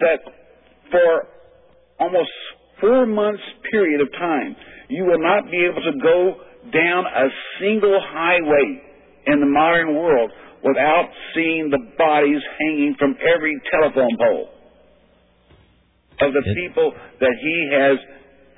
[0.00, 0.20] that
[0.90, 1.26] for
[1.98, 2.30] almost
[2.80, 4.54] four months period of time,
[4.88, 6.36] you will not be able to go
[6.70, 7.26] down a
[7.60, 8.82] single highway
[9.26, 10.30] in the modern world
[10.62, 14.48] without seeing the bodies hanging from every telephone pole
[16.20, 17.98] of the people that he has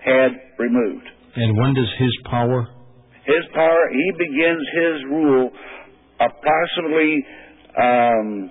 [0.05, 1.09] had removed.
[1.37, 2.69] And when does his power?
[3.25, 5.51] His power, he begins his rule
[6.21, 7.25] approximately
[7.81, 8.51] um,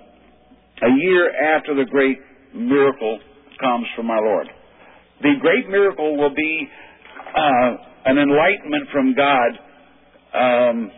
[0.82, 2.18] a year after the great
[2.54, 3.20] miracle
[3.60, 4.48] comes from our Lord.
[5.22, 6.68] The great miracle will be
[7.36, 7.70] uh,
[8.04, 9.50] an enlightenment from God
[10.34, 10.90] um,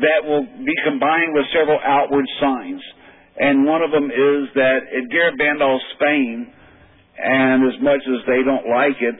[0.00, 2.82] that will be combined with several outward signs.
[3.38, 6.52] And one of them is that at Garabandal, Spain,
[7.18, 9.18] and as much as they don't like it,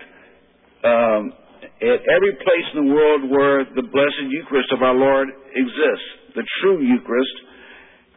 [0.85, 1.33] um,
[1.77, 6.45] at every place in the world where the Blessed Eucharist of our Lord exists, the
[6.63, 7.37] true Eucharist,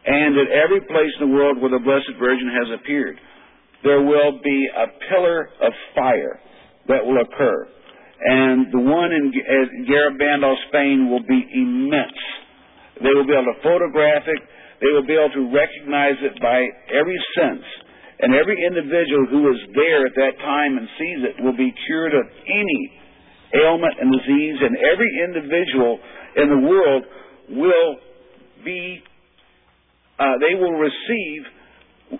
[0.06, 3.20] and at every place in the world where the Blessed Virgin has appeared,
[3.84, 6.40] there will be a pillar of fire
[6.88, 7.68] that will occur.
[8.20, 9.32] And the one in
[9.88, 12.20] Garabandal, Spain will be immense.
[13.00, 14.40] They will be able to photograph it.
[14.80, 17.64] They will be able to recognize it by every sense.
[18.20, 22.12] And every individual who is there at that time and sees it will be cured
[22.12, 22.82] of any
[23.56, 24.56] ailment and disease.
[24.60, 25.98] And every individual
[26.36, 27.02] in the world
[27.56, 27.96] will
[28.64, 29.00] be,
[30.20, 31.40] uh, they will receive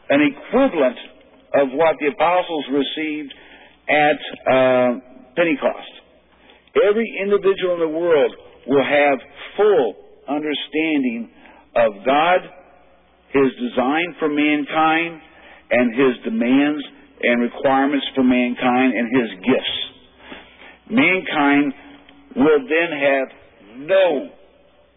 [0.09, 0.97] an equivalent
[1.61, 3.35] of what the apostles received
[3.90, 4.90] at uh,
[5.34, 5.92] Pentecost.
[6.78, 8.32] Every individual in the world
[8.66, 9.18] will have
[9.56, 9.94] full
[10.28, 11.30] understanding
[11.74, 12.40] of God,
[13.34, 15.20] His design for mankind,
[15.70, 16.82] and His demands
[17.22, 19.76] and requirements for mankind, and His gifts.
[20.90, 21.74] Mankind
[22.36, 23.28] will then have
[23.76, 24.30] no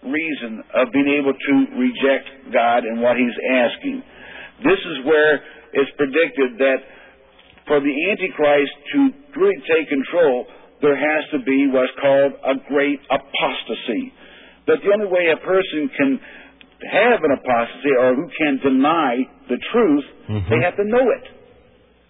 [0.05, 4.03] reason of being able to reject God and what He's asking.
[4.63, 5.41] This is where
[5.73, 6.77] it's predicted that
[7.67, 8.97] for the Antichrist to
[9.39, 10.45] really take control,
[10.81, 14.11] there has to be what's called a great apostasy.
[14.67, 16.19] But the only way a person can
[16.91, 20.49] have an apostasy or who can deny the truth, Mm-hmm.
[20.55, 21.25] they have to know it.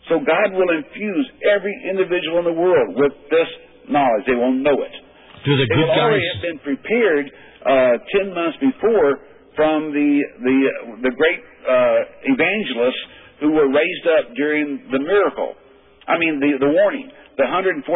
[0.10, 3.50] So God will infuse every individual in the world with this
[3.90, 4.26] knowledge.
[4.30, 4.94] They will know it.
[5.46, 6.30] Do the good already guys?
[6.38, 7.26] have been prepared
[7.66, 9.18] uh, ten months before
[9.58, 10.10] from the
[10.46, 10.58] the
[11.10, 12.00] the great uh,
[12.30, 13.02] evangelists
[13.44, 15.60] who were raised up during the miracle.
[16.08, 17.12] I mean the the warning.
[17.36, 17.90] The 144,000.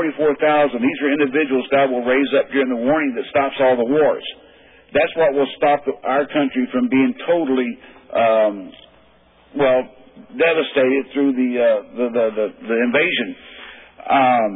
[0.82, 4.26] These are individuals God will raise up during the warning that stops all the wars.
[4.98, 7.70] That's what will stop our country from being totally,
[8.18, 8.56] um,
[9.54, 9.82] well,
[10.34, 13.28] devastated through the uh, the, the, the the invasion
[14.10, 14.52] um,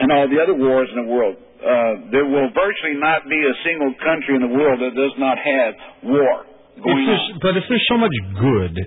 [0.00, 1.36] and all the other wars in the world.
[1.58, 5.36] Uh, there will virtually not be a single country in the world that does not
[5.36, 5.74] have
[6.06, 6.46] war
[6.78, 7.42] going there's, on.
[7.42, 8.78] but if there's so much good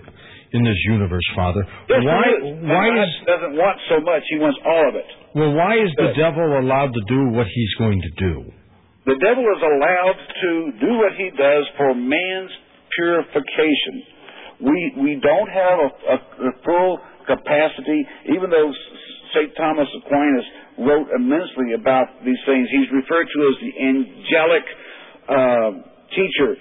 [0.53, 2.25] in this universe, Father, why
[2.59, 5.07] why God is doesn't want so much; He wants all of it.
[5.35, 8.35] well why is the devil allowed to do what he's going to do?
[9.05, 12.51] The devil is allowed to do what he does for man's
[12.95, 14.03] purification.
[14.61, 16.17] We we don't have a, a,
[16.49, 18.05] a full capacity,
[18.35, 18.69] even though
[19.33, 19.55] St.
[19.57, 20.45] Thomas Aquinas
[20.77, 22.67] wrote immensely about these things.
[22.69, 24.65] He's referred to as the angelic
[25.29, 25.71] uh,
[26.11, 26.51] teacher,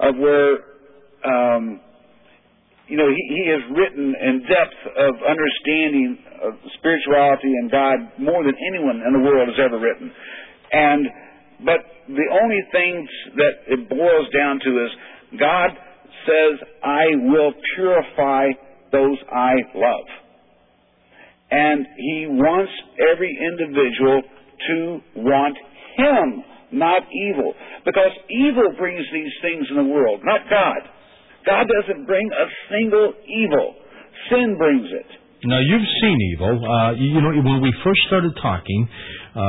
[0.00, 0.52] of where
[1.24, 1.80] um,
[2.88, 8.42] you know he, he has written in depth of understanding of spirituality and God more
[8.42, 10.12] than anyone in the world has ever written,
[10.72, 11.06] and
[11.64, 14.90] but the only things that it boils down to is
[15.38, 15.70] God
[16.24, 18.48] says, I will purify
[18.92, 20.08] those I love.
[21.50, 22.72] And He wants
[23.12, 24.22] every individual
[24.68, 25.56] to want
[25.96, 27.54] Him, not evil.
[27.84, 30.88] Because evil brings these things in the world, not God.
[31.48, 33.74] God doesn't bring a single evil.
[34.28, 35.08] Sin brings it.
[35.44, 36.60] Now you've seen evil.
[36.60, 38.88] Uh, you, know when we first started talking,
[39.34, 39.40] uh,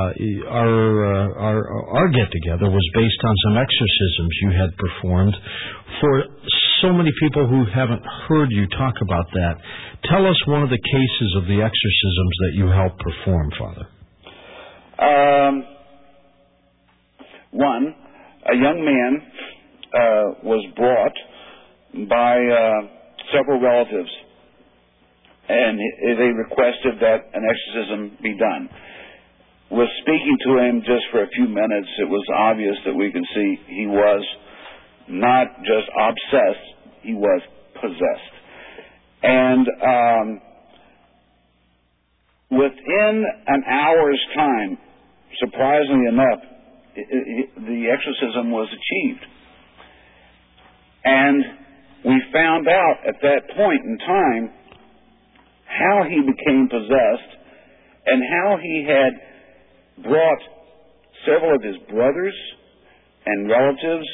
[0.48, 1.60] our uh, our
[1.98, 5.36] our get together was based on some exorcisms you had performed.
[6.00, 6.24] For
[6.82, 9.56] so many people who haven't heard you talk about that,
[10.06, 13.86] tell us one of the cases of the exorcisms that you helped perform, Father.
[15.02, 15.64] Um,
[17.52, 17.96] one,
[18.46, 19.12] a young man
[19.90, 21.18] uh, was brought
[22.08, 22.82] by uh,
[23.34, 24.10] several relatives,
[25.48, 25.80] and
[26.18, 28.70] they requested that an exorcism be done.
[29.72, 33.26] was speaking to him just for a few minutes, it was obvious that we could
[33.34, 34.24] see he was
[35.08, 36.68] not just obsessed,
[37.02, 37.42] he was
[37.82, 38.36] possessed.
[39.24, 40.42] And um,
[42.52, 44.78] within an hour's time,
[45.40, 46.40] surprisingly enough,
[46.96, 49.26] it, it, the exorcism was achieved.
[51.04, 51.44] And
[52.06, 54.52] we found out at that point in time
[55.66, 57.32] how he became possessed
[58.06, 60.42] and how he had brought
[61.26, 62.36] several of his brothers
[63.26, 64.08] and relatives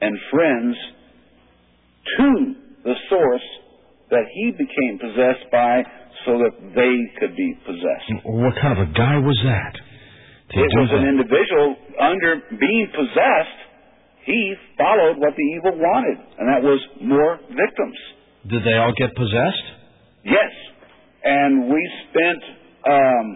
[0.00, 0.76] and friends
[2.18, 2.54] to
[2.84, 3.48] the source
[4.10, 5.82] that he became possessed by
[6.26, 8.24] so that they could be possessed.
[8.24, 9.74] What kind of a guy was that?
[10.50, 13.58] It was an individual under being possessed,
[14.24, 17.96] he followed what the evil wanted, and that was more victims.
[18.48, 19.66] Did they all get possessed?
[20.24, 20.52] Yes.
[21.24, 22.42] And we spent,
[22.88, 23.26] um,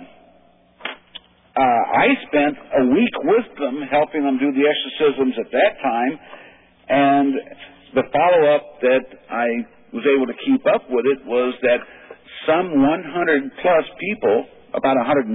[1.56, 6.12] uh, I spent a week with them helping them do the exorcisms at that time.
[6.88, 7.32] And
[7.94, 9.48] the follow up that I
[9.92, 11.80] was able to keep up with it was that
[12.46, 15.32] some 100 plus people, about 120,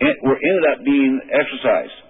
[0.00, 2.05] it, were ended up being exorcised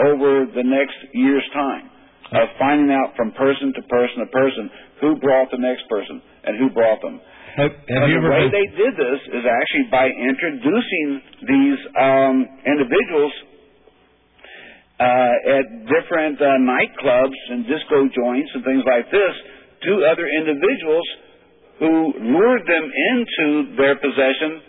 [0.00, 1.90] over the next year's time
[2.32, 4.70] of finding out from person to person to person
[5.00, 7.20] who brought the next person and who brought them.
[7.56, 13.32] Have, have the way been- they did this is actually by introducing these um, individuals
[14.96, 19.34] uh, at different uh, nightclubs and disco joints and things like this
[19.84, 21.04] to other individuals
[21.80, 24.62] who lured them into their possession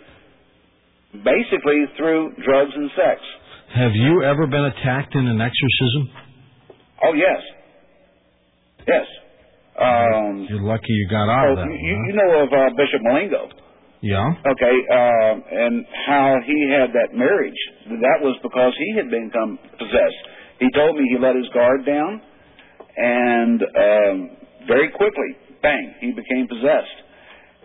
[1.22, 3.20] basically through drugs and sex.
[3.74, 6.06] Have you ever been attacked in an exorcism?
[7.02, 7.42] Oh yes,
[8.86, 9.06] yes.
[9.74, 11.66] Um, You're lucky you got out oh, of that.
[11.66, 12.06] you, one, huh?
[12.06, 13.50] you know of uh, Bishop Milingo.
[14.00, 14.30] Yeah.
[14.46, 17.58] Okay, uh, and how he had that marriage.
[17.98, 20.22] That was because he had become possessed.
[20.60, 22.22] He told me he let his guard down,
[22.96, 24.16] and um,
[24.68, 26.98] very quickly, bang, he became possessed.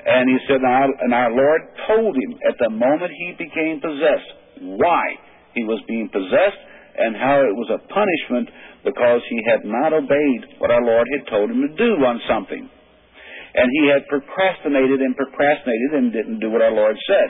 [0.08, 3.80] And he said, and our, and our Lord told him at the moment he became
[3.80, 5.20] possessed why
[5.60, 6.64] he was being possessed
[6.96, 8.48] and how it was a punishment
[8.84, 12.64] because he had not obeyed what our Lord had told him to do on something.
[12.64, 17.30] And he had procrastinated and procrastinated and didn't do what our Lord said.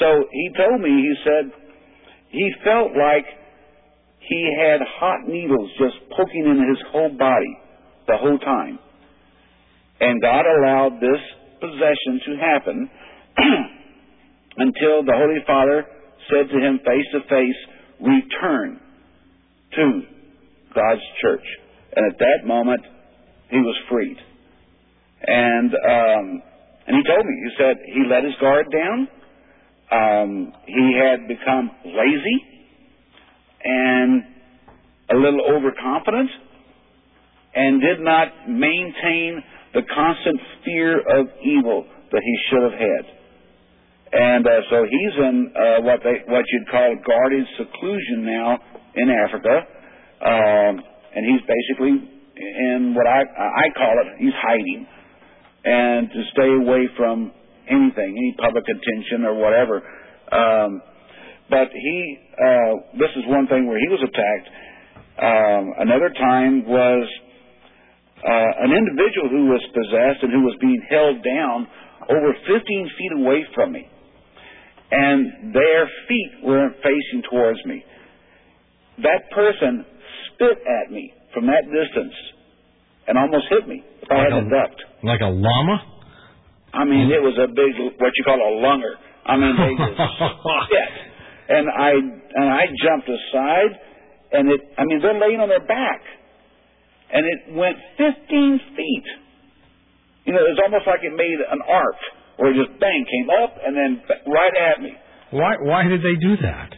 [0.00, 1.44] So he told me, he said,
[2.28, 3.24] he felt like
[4.20, 7.54] he had hot needles just poking in his whole body
[8.08, 8.78] the whole time.
[10.00, 11.22] And God allowed this
[11.60, 12.90] possession to happen
[14.56, 15.86] until the Holy Father
[16.30, 17.60] said to him face to face,
[18.00, 18.80] return
[19.74, 20.02] to
[20.74, 21.44] God's church.
[21.94, 22.82] And at that moment,
[23.50, 24.16] he was freed.
[25.26, 26.42] And um,
[26.86, 29.08] and he told me, he said he let his guard down.
[29.90, 32.56] Um, he had become lazy
[33.64, 34.22] and
[35.10, 36.30] a little overconfident,
[37.54, 39.42] and did not maintain
[39.74, 43.15] the constant fear of evil that he should have had.
[44.12, 48.58] And uh, so he's in uh, what they what you'd call guarded seclusion now
[48.94, 49.66] in Africa,
[50.22, 50.80] um,
[51.14, 54.86] and he's basically in what I I call it he's hiding,
[55.64, 57.32] and to stay away from
[57.68, 59.82] anything, any public attention or whatever.
[60.30, 60.82] Um,
[61.50, 64.48] but he uh, this is one thing where he was attacked.
[65.18, 67.08] Um, another time was
[68.22, 71.66] uh, an individual who was possessed and who was being held down
[72.08, 73.88] over 15 feet away from me.
[74.90, 77.84] And their feet were facing towards me.
[78.98, 79.84] That person
[80.32, 82.14] spit at me from that distance
[83.08, 84.82] and almost hit me if I hadn't ducked.
[85.02, 85.82] Like a llama?
[86.72, 88.94] I mean, it was a big, what you call a lunger.
[89.26, 89.98] I mean, they just
[90.70, 90.92] spit.
[91.48, 93.72] And I, and I jumped aside
[94.32, 96.02] and it, I mean, they're laying on their back
[97.12, 99.06] and it went 15 feet.
[100.26, 102.00] You know, it was almost like it made an arc
[102.36, 104.92] where it just bang came up and then right at me.
[105.30, 105.56] Why?
[105.60, 106.70] Why did they do that?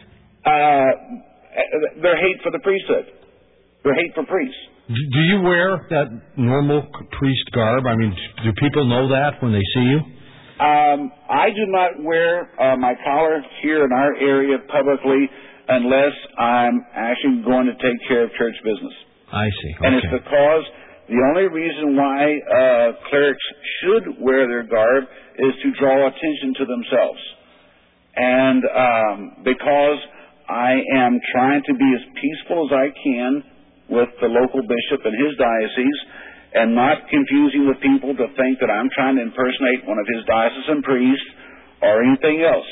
[0.45, 3.05] Uh, their hate for the priesthood,
[3.83, 4.57] their hate for priests.
[4.87, 6.81] Do you wear that normal
[7.11, 7.85] priest garb?
[7.85, 9.99] I mean, do people know that when they see you?
[10.59, 15.29] Um, I do not wear uh, my collar here in our area publicly
[15.69, 18.93] unless I'm actually going to take care of church business.
[19.31, 19.71] I see.
[19.85, 20.63] And it's because
[21.09, 23.45] the only reason why uh, clerics
[23.81, 25.05] should wear their garb
[25.41, 27.21] is to draw attention to themselves.
[28.15, 29.99] And um, because
[30.49, 33.31] I am trying to be as peaceful as I can
[33.89, 35.99] with the local bishop and his diocese
[36.53, 40.25] and not confusing the people to think that I'm trying to impersonate one of his
[40.25, 41.29] diocesan priests
[41.81, 42.65] or anything else.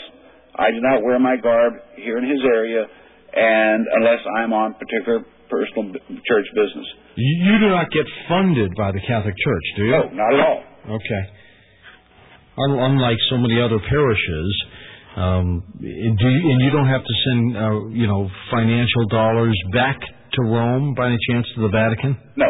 [0.58, 2.86] I do not wear my garb here in his area,
[3.34, 5.92] and unless I'm on particular personal
[6.24, 6.88] church business.
[7.16, 9.92] You, you do not get funded by the Catholic Church, do you?
[9.92, 10.60] No, not at all.
[11.00, 11.24] Okay.
[12.58, 14.50] Unlike so many other parishes,
[15.18, 15.86] um, do
[16.30, 20.94] you, and you don't have to send, uh, you know, financial dollars back to Rome
[20.94, 22.18] by any chance to the Vatican?
[22.36, 22.50] No.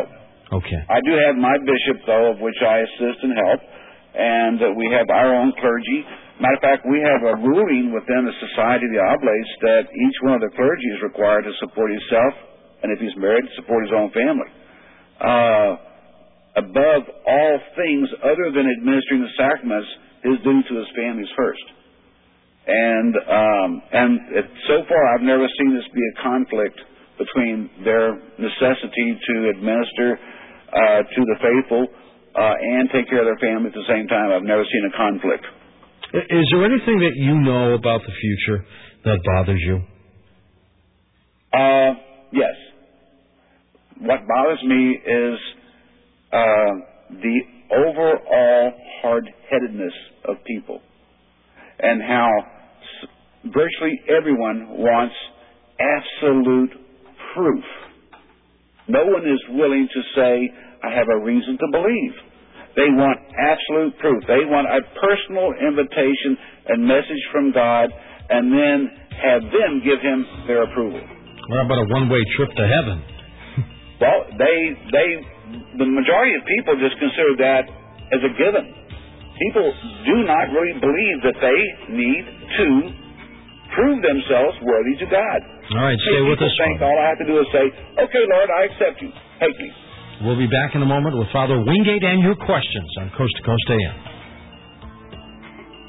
[0.52, 0.80] Okay.
[0.88, 3.60] I do have my bishop, though, of which I assist and help,
[4.16, 6.08] and uh, we have our own clergy.
[6.40, 10.18] Matter of fact, we have a ruling within the Society of the Oblates that each
[10.24, 12.32] one of the clergy is required to support himself,
[12.84, 14.50] and if he's married, support his own family.
[15.18, 15.72] Uh,
[16.58, 19.90] above all things other than administering the sacraments,
[20.24, 21.66] his duty to his family is first.
[22.68, 26.78] And um, and it, so far, I've never seen this be a conflict
[27.18, 31.88] between their necessity to administer uh, to the faithful
[32.36, 34.36] uh, and take care of their family at the same time.
[34.36, 35.46] I've never seen a conflict.
[36.14, 38.66] Is there anything that you know about the future
[39.06, 39.82] that bothers you?
[41.54, 41.94] Uh,
[42.32, 42.56] yes.
[44.02, 45.40] What bothers me is
[46.32, 46.74] uh,
[47.22, 47.38] the
[47.72, 48.72] overall
[49.02, 49.94] hard-headedness
[50.26, 50.82] of people,
[51.80, 52.30] and how
[53.46, 55.16] virtually everyone wants
[55.80, 56.72] absolute
[57.34, 57.64] proof.
[58.88, 60.54] No one is willing to say,
[60.84, 62.14] "I have a reason to believe."
[62.76, 64.24] They want absolute proof.
[64.28, 66.38] They want a personal invitation
[66.70, 67.90] and message from God,
[68.30, 71.02] and then have them give him their approval.
[71.02, 73.17] What about a one-way trip to heaven?
[74.00, 74.58] Well, they
[74.94, 75.08] they
[75.82, 77.64] the majority of people just consider that
[78.14, 78.66] as a given.
[79.38, 79.68] People
[80.06, 81.60] do not really believe that they
[81.94, 82.24] need
[82.58, 82.68] to
[83.74, 85.40] prove themselves worthy to God.
[85.78, 86.54] All right, stay with us.
[86.58, 87.66] think all I have to do is say,
[88.02, 89.12] "Okay, Lord, I accept you.
[89.40, 89.70] Take me."
[90.22, 93.44] We'll be back in a moment with Father Wingate and your questions on Coast to
[93.44, 93.96] Coast AM.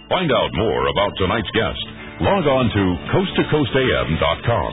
[0.09, 1.81] Find out more about tonight's guest.
[2.21, 4.73] Log on to coasttocoastam.com.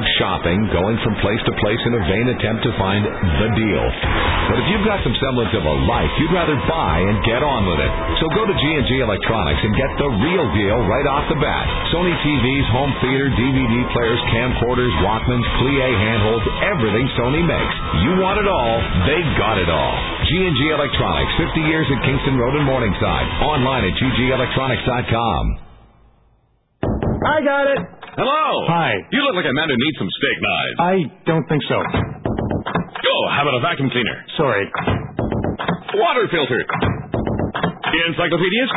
[0.00, 3.84] love shopping, going from place to place in a vain attempt to find the deal.
[4.48, 7.68] But if you've got some semblance of a life, you'd rather buy and get on
[7.68, 7.92] with it.
[8.16, 11.64] So go to G&G Electronics and get the real deal right off the bat.
[11.92, 17.76] Sony TVs, home theater, DVD players, camcorders, Walkmans, Plie handholds, everything Sony makes.
[18.08, 19.94] You want it all, they got it all.
[20.32, 23.26] G&G Electronics, 50 years at Kingston Road in Morningside.
[23.44, 25.44] Online at ggelectronics.com.
[27.20, 27.99] I got it.
[28.20, 28.68] Hello.
[28.68, 28.92] Hi.
[29.16, 30.76] You look like a man who needs some steak knives.
[30.76, 30.94] I
[31.24, 31.80] don't think so.
[31.80, 34.16] Oh, how about a vacuum cleaner?
[34.36, 34.68] Sorry.
[35.96, 36.60] Water filter.
[38.12, 38.70] Encyclopedias?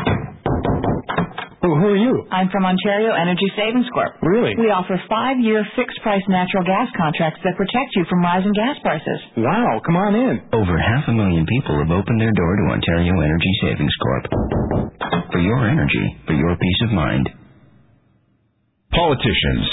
[1.60, 2.24] Who, who are you?
[2.32, 4.16] I'm from Ontario Energy Savings Corp.
[4.24, 4.56] Really?
[4.56, 9.20] We offer five-year fixed-price natural gas contracts that protect you from rising gas prices.
[9.44, 10.40] Wow, come on in.
[10.56, 14.24] Over half a million people have opened their door to Ontario Energy Savings Corp.
[15.36, 17.28] For your energy, for your peace of mind.
[18.94, 19.66] Politicians.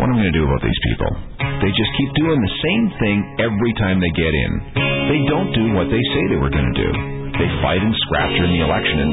[0.00, 1.10] What am I going to do about these people?
[1.60, 4.52] They just keep doing the same thing every time they get in.
[5.12, 6.90] They don't do what they say they were going to do.
[7.36, 9.12] They fight and scrap during the election, and,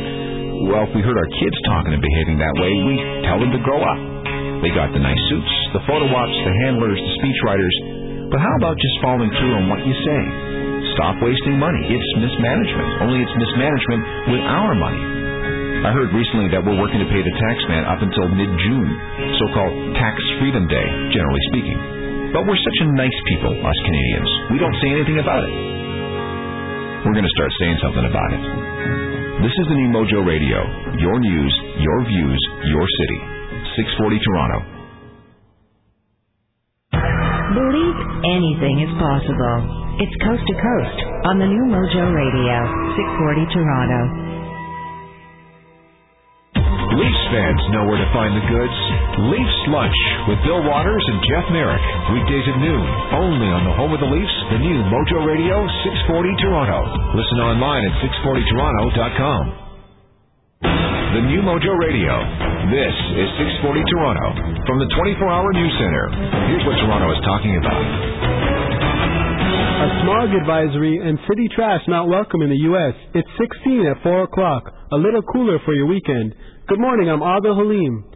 [0.72, 2.96] well, if we heard our kids talking and behaving that way, we
[3.28, 4.00] tell them to grow up.
[4.64, 7.76] They got the nice suits, the photo ops, the handlers, the speechwriters.
[8.32, 10.22] But how about just following through on what you say?
[10.96, 11.92] Stop wasting money.
[11.92, 13.04] It's mismanagement.
[13.04, 15.23] Only it's mismanagement with our money.
[15.84, 18.88] I heard recently that we're working to pay the tax man up until mid-June,
[19.36, 21.76] so-called Tax Freedom Day, generally speaking.
[22.32, 24.32] But we're such a nice people, us Canadians.
[24.56, 25.52] We don't say anything about it.
[27.04, 28.42] We're going to start saying something about it.
[29.44, 30.64] This is the new Mojo Radio.
[31.04, 31.52] Your news,
[31.84, 32.40] your views,
[32.72, 33.20] your city.
[33.76, 34.60] 640 Toronto.
[37.60, 37.98] Believe
[38.32, 39.58] anything is possible.
[40.00, 42.56] It's Coast to Coast on the new Mojo Radio,
[43.20, 44.33] 640 Toronto.
[46.94, 48.78] Leafs fans know where to find the goods.
[49.34, 49.98] Leafs Lunch
[50.30, 51.82] with Bill Watters and Jeff Marek.
[52.14, 52.86] Weekdays at noon.
[53.18, 55.66] Only on the home of the Leafs, the new Mojo Radio
[56.14, 56.80] 640 Toronto.
[57.18, 59.44] Listen online at 640toronto.com.
[61.18, 62.14] the new Mojo Radio.
[62.74, 63.28] This is
[63.66, 64.28] 640 Toronto
[64.66, 66.06] from the 24-hour news center.
[66.50, 67.84] Here's what Toronto is talking about.
[69.84, 72.96] A smog advisory and city trash not welcome in the U.S.
[73.14, 74.64] It's 16 at 4 o'clock.
[74.94, 76.34] A little cooler for your weekend.
[76.64, 78.08] Good morning, I'm Adil Halim.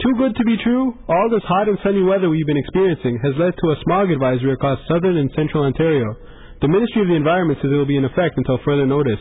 [0.00, 0.96] Too good to be true?
[1.04, 4.56] All this hot and sunny weather we've been experiencing has led to a smog advisory
[4.56, 6.16] across southern and central Ontario.
[6.64, 9.20] The Ministry of the Environment says it will be in effect until further notice.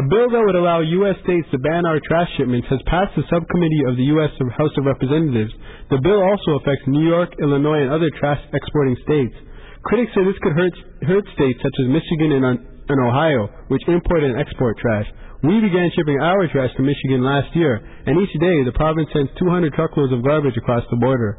[0.00, 1.20] A bill that would allow U.S.
[1.28, 4.32] states to ban our trash shipments has passed the subcommittee of the U.S.
[4.56, 5.52] House of Representatives.
[5.92, 9.36] The bill also affects New York, Illinois, and other trash exporting states.
[9.84, 10.72] Critics say this could hurt,
[11.04, 15.04] hurt states such as Michigan and, and Ohio, which import and export trash.
[15.44, 19.28] We began shipping our trash to Michigan last year, and each day the province sends
[19.38, 21.38] 200 truckloads of garbage across the border.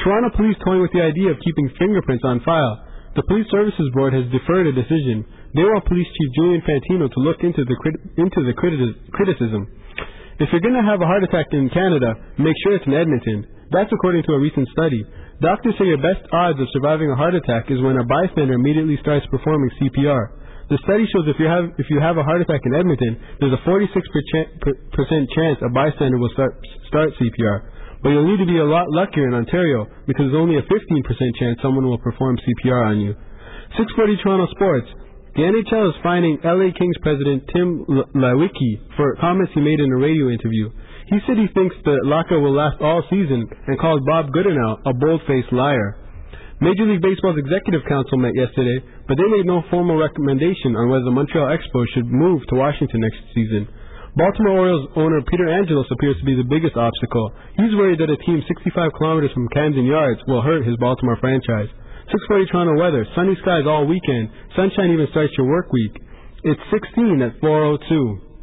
[0.00, 2.80] Toronto police toying with the idea of keeping fingerprints on file.
[3.14, 5.22] The Police Services Board has deferred a decision.
[5.54, 7.76] They want Police Chief Julian Fantino to look into the
[8.18, 9.70] into the criti- criticism.
[10.42, 12.10] If you're going to have a heart attack in Canada,
[12.42, 13.46] make sure it's in Edmonton.
[13.70, 14.98] That's according to a recent study.
[15.38, 18.98] Doctors say your best odds of surviving a heart attack is when a bystander immediately
[18.98, 20.43] starts performing CPR.
[20.74, 23.54] The study shows if you have if you have a heart attack in Edmonton, there's
[23.54, 23.94] a 46%
[25.30, 26.58] chance a bystander will start
[26.90, 28.02] start CPR.
[28.02, 31.38] But you'll need to be a lot luckier in Ontario because there's only a 15%
[31.38, 33.14] chance someone will perform CPR on you.
[33.78, 34.90] 640 Toronto Sports.
[35.38, 37.86] The NHL is fining LA Kings president Tim
[38.18, 40.74] Leiweke for comments he made in a radio interview.
[41.06, 44.92] He said he thinks the lockout will last all season and called Bob Goodenow a
[44.92, 46.02] bold-faced liar.
[46.62, 48.78] Major League Baseball's executive council met yesterday,
[49.10, 53.02] but they made no formal recommendation on whether the Montreal Expos should move to Washington
[53.02, 53.66] next season.
[54.14, 57.34] Baltimore Orioles owner Peter Angelos appears to be the biggest obstacle.
[57.58, 61.66] He's worried that a team 65 kilometers from Camden Yards will hurt his Baltimore franchise.
[62.14, 64.30] 640 Toronto weather, sunny skies all weekend.
[64.54, 65.98] Sunshine even starts your work week.
[66.46, 68.34] It's 16 at 402.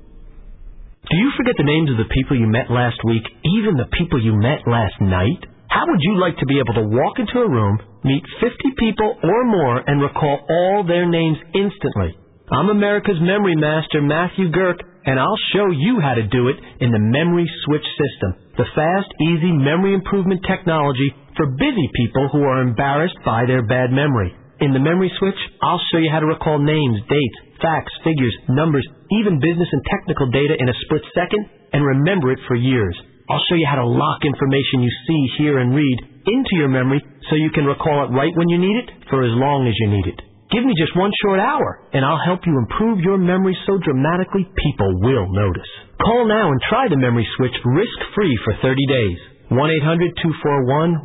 [1.08, 4.20] Do you forget the names of the people you met last week, even the people
[4.20, 5.40] you met last night?
[5.72, 9.16] How would you like to be able to walk into a room, meet 50 people
[9.24, 12.12] or more, and recall all their names instantly?
[12.52, 16.92] I'm America's memory master, Matthew Girk, and I'll show you how to do it in
[16.92, 21.08] the Memory Switch system, the fast, easy memory improvement technology
[21.40, 24.36] for busy people who are embarrassed by their bad memory.
[24.60, 28.84] In the Memory Switch, I'll show you how to recall names, dates, facts, figures, numbers,
[29.24, 33.00] even business and technical data in a split second and remember it for years.
[33.32, 37.00] I'll show you how to lock information you see, hear, and read into your memory
[37.32, 39.88] so you can recall it right when you need it for as long as you
[39.88, 40.20] need it.
[40.52, 44.44] Give me just one short hour, and I'll help you improve your memory so dramatically
[44.44, 45.72] people will notice.
[46.04, 49.16] Call now and try the Memory Switch risk-free for 30 days.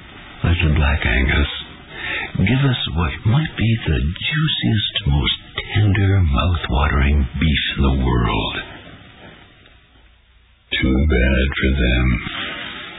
[0.52, 1.52] the Black Angus,
[2.36, 5.36] give us what might be the juiciest, most
[5.72, 8.54] tender, mouth-watering beef in the world.
[10.80, 12.06] Too bad for them.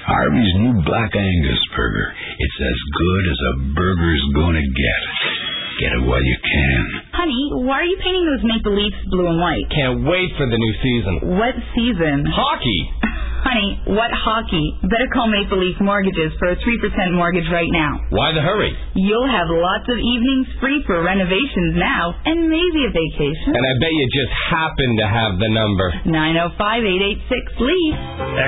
[0.06, 2.14] Harvey's new Black Angus burger.
[2.40, 5.55] It's as good as a burger's gonna get.
[5.80, 6.80] Get it while you can.
[7.12, 9.68] Honey, why are you painting those maple leafs blue and white?
[9.76, 11.14] Can't wait for the new season.
[11.36, 12.24] What season?
[12.32, 12.82] Hockey.
[13.46, 14.74] Honey, what hockey?
[14.90, 18.02] Better call Maple Leaf Mortgages for a 3% mortgage right now.
[18.10, 18.74] Why the hurry?
[18.98, 23.54] You'll have lots of evenings free for renovations now and maybe a vacation.
[23.54, 25.88] And I bet you just happen to have the number.
[26.10, 27.94] 905-886-LEAF.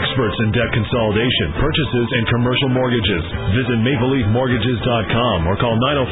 [0.02, 3.22] Experts in debt consolidation, purchases, and commercial mortgages.
[3.54, 6.10] Visit MapleLeafMortgages.com or call oh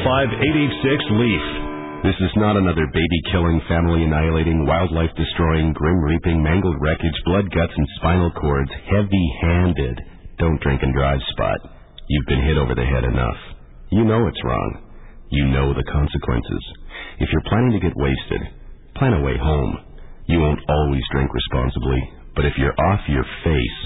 [1.06, 2.02] 905-886-LEAF.
[2.02, 7.50] This is not another baby killing, family annihilating, wildlife destroying, grim reaping, mangled wreckage, blood
[7.50, 10.00] guts, and spinal cords, heavy handed.
[10.38, 11.58] Don't drink and drive spot.
[12.08, 13.36] You've been hit over the head enough.
[13.90, 14.82] You know it's wrong.
[15.30, 16.62] You know the consequences.
[17.18, 18.42] If you're planning to get wasted,
[18.96, 19.78] plan a way home.
[20.26, 22.02] You won't always drink responsibly,
[22.34, 23.78] but if you're off your face,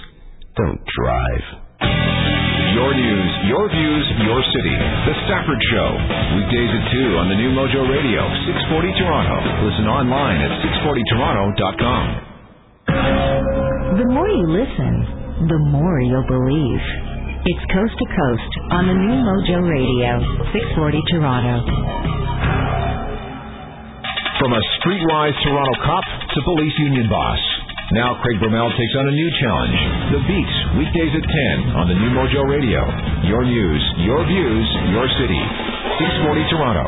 [0.57, 2.40] don't drive.
[2.71, 4.77] Your news, your views, your city.
[4.79, 5.91] The Stafford Show.
[6.39, 9.37] Weekdays at 2 on the new Mojo Radio, 640 Toronto.
[9.67, 12.05] Listen online at 640toronto.com.
[13.99, 14.93] The more you listen,
[15.51, 16.85] the more you'll believe.
[17.43, 20.23] It's Coast to Coast on the new Mojo Radio,
[20.55, 21.55] 640 Toronto.
[24.39, 27.60] From a streetwise Toronto cop to police union boss.
[27.91, 29.79] Now Craig Bromell takes on a new challenge.
[30.15, 32.87] The Beats, weekdays at 10 on the new Mojo Radio.
[33.27, 35.43] Your news, your views, your city.
[35.99, 36.87] 640 Toronto.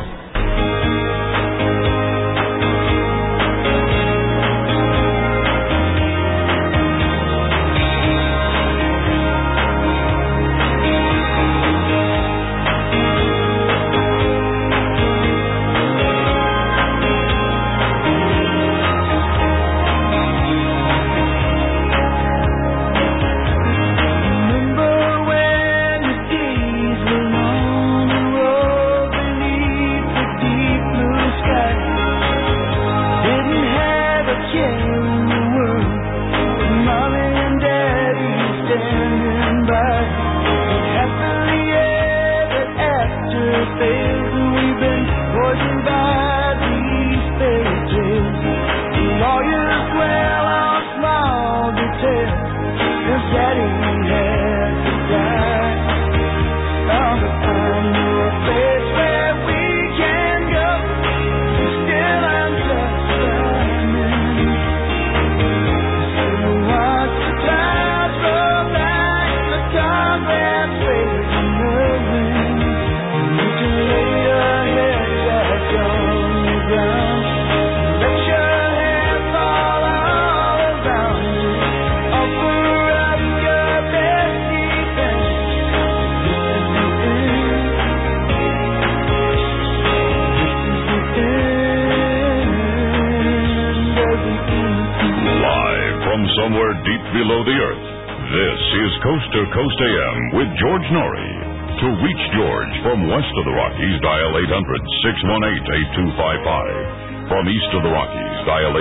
[105.03, 107.27] 800-618-8255.
[107.27, 108.71] From east of the Rockies, dial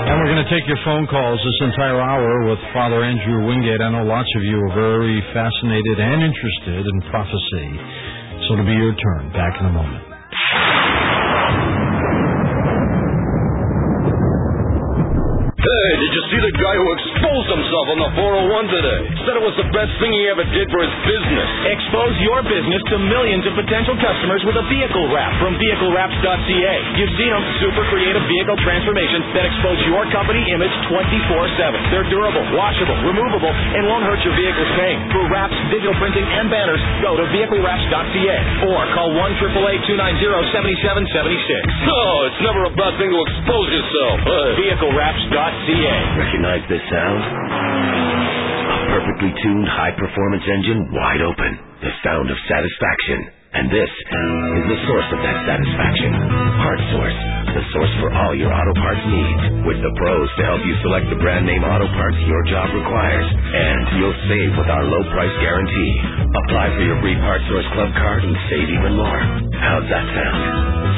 [0.08, 3.80] And we're going to take your phone calls this entire hour with Father Andrew Wingate.
[3.80, 7.68] I know lots of you are very fascinated and interested in prophecy.
[8.48, 9.32] So it'll be your turn.
[9.32, 10.04] Back in a moment.
[15.60, 19.00] Hey, did you see the guy who exposed himself on the 401 today?
[19.24, 21.48] Said it was the best thing he ever did for his business.
[21.72, 27.00] Expose your business to millions of potential customers with a vehicle wrap from vehiclewraps.ca.
[27.00, 31.80] You've seen them, super creative vehicle transformations that expose your company image 24-7.
[31.88, 35.00] They're durable, washable, removable, and won't hurt your vehicle's paint.
[35.16, 41.88] For wraps, digital printing, and banners, go to vehiclewraps.ca or call 1-888-290-7776.
[41.88, 44.20] Oh, it's never a bad thing to expose yourself.
[44.28, 44.68] Hey.
[44.68, 46.33] Vehiclewraps.ca.
[46.34, 47.22] Recognize this sound?
[47.22, 51.52] A perfectly tuned high performance engine wide open.
[51.78, 53.30] The sound of satisfaction.
[53.54, 56.10] And this is the source of that satisfaction.
[56.58, 57.18] Part Source,
[57.54, 59.62] the source for all your auto parts needs.
[59.62, 63.30] With the pros to help you select the brand name auto parts your job requires.
[63.30, 65.92] And you'll save with our low price guarantee.
[66.34, 69.20] Apply for your free Part Source Club card and save even more.
[69.54, 70.38] How's that sound?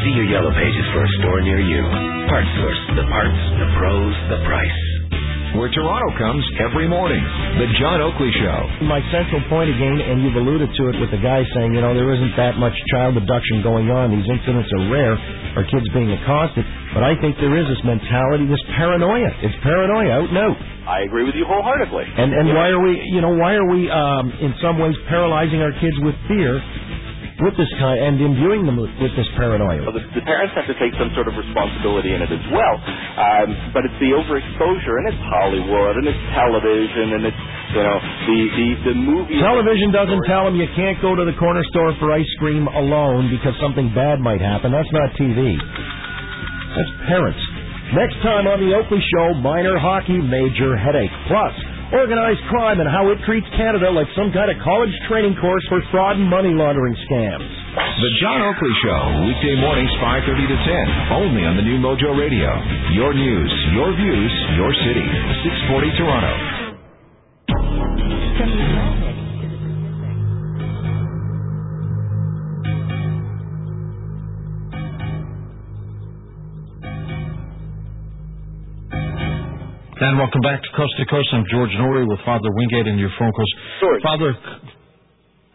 [0.00, 1.84] See your yellow pages for a store near you.
[2.24, 4.95] Part Source, the parts, the pros, the price.
[5.54, 7.22] Where Toronto comes every morning.
[7.62, 8.58] The John Oakley Show.
[8.90, 11.94] My central point again, and you've alluded to it with the guy saying, you know,
[11.94, 14.10] there isn't that much child abduction going on.
[14.10, 15.14] These incidents are rare,
[15.54, 16.66] or kids being accosted.
[16.96, 19.30] But I think there is this mentality, this paranoia.
[19.46, 20.58] It's paranoia out and out.
[20.86, 22.06] I agree with you wholeheartedly.
[22.06, 25.58] And and why are we, you know, why are we um, in some ways paralyzing
[25.58, 26.62] our kids with fear?
[27.36, 29.84] With this kind and imbuing them with, with this paranoia.
[29.84, 32.80] Well, the, the parents have to take some sort of responsibility in it as well.
[32.80, 37.42] Um, but it's the overexposure, and it's Hollywood, and it's television, and it's
[37.76, 39.36] you know the the the movie.
[39.36, 43.28] Television doesn't tell them you can't go to the corner store for ice cream alone
[43.28, 44.72] because something bad might happen.
[44.72, 45.60] That's not TV.
[46.72, 47.40] That's parents.
[47.92, 51.12] Next time on the Oakley Show, minor hockey, major headache.
[51.28, 51.54] Plus,
[51.92, 55.82] organized crime and how it treats Canada like some kind of college training course for
[55.90, 57.46] fraud and money laundering scams.
[57.76, 62.50] The John Oakley Show, weekday mornings 5:30 to 10, only on the new Mojo Radio.
[62.92, 65.06] Your news, your views, your city.
[65.44, 66.66] 640 Toronto.
[79.96, 81.28] And welcome back to Coast to Coast.
[81.32, 83.52] I'm George Noory with Father Wingate and your phone calls.
[83.80, 84.02] George.
[84.04, 84.30] Father,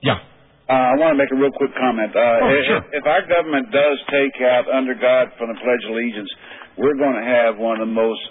[0.02, 0.18] yeah.
[0.66, 2.10] Uh, I want to make a real quick comment.
[2.10, 2.82] Uh, Oh, if, sure.
[2.90, 6.32] if our government does take out under God from the Pledge of Allegiance,
[6.82, 8.24] we're going to have one of the most,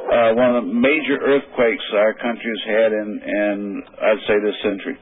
[0.00, 3.56] uh, one of the major earthquakes our country has had in, in
[4.00, 4.96] I'd say, this century.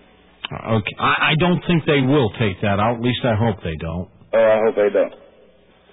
[0.51, 0.95] Okay.
[0.99, 2.99] I, I don't think they will take that out.
[2.99, 4.11] At least I hope they don't.
[4.35, 5.15] Oh, I hope they don't.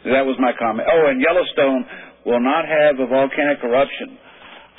[0.09, 0.89] That was my comment.
[0.89, 1.85] Oh, and Yellowstone
[2.25, 4.24] will not have a volcanic eruption.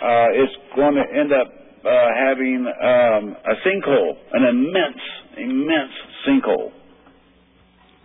[0.02, 5.02] Uh, it's going to end up uh, having um, a sinkhole, an immense,
[5.38, 5.92] immense
[6.28, 6.72] sinkhole.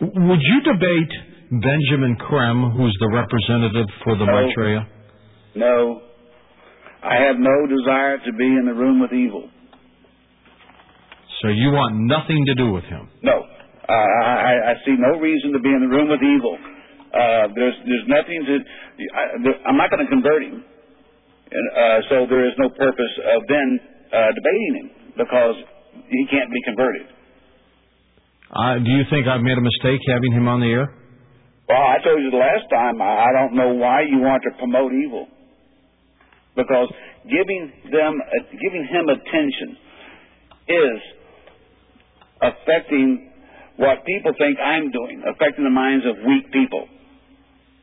[0.02, 1.12] Would you debate
[1.52, 4.52] Benjamin Creme, who's the representative for the No.
[4.58, 4.88] Area?
[5.54, 6.02] No,
[7.04, 9.50] I have no desire to be in the room with evil.
[11.42, 13.10] So you want nothing to do with him?
[13.24, 13.44] No,
[13.90, 16.58] I, I, I see no reason to be in the room with evil.
[17.12, 18.60] Uh, there's there's nothing to.
[19.14, 20.64] I, I'm not going to convert him,
[21.52, 23.80] and uh, so there is no purpose of then
[24.12, 24.88] uh, debating him
[25.18, 25.56] because
[26.08, 27.08] he can't be converted.
[28.52, 30.88] Uh, do you think I've made a mistake having him on the air?
[31.68, 33.02] Well, I told you the last time.
[33.02, 35.28] I, don't know why you want to promote evil,
[36.56, 36.92] because
[37.24, 38.20] giving them
[38.60, 39.78] giving him attention
[40.68, 41.00] is
[42.42, 43.32] affecting
[43.78, 46.88] what people think I'm doing, affecting the minds of weak people.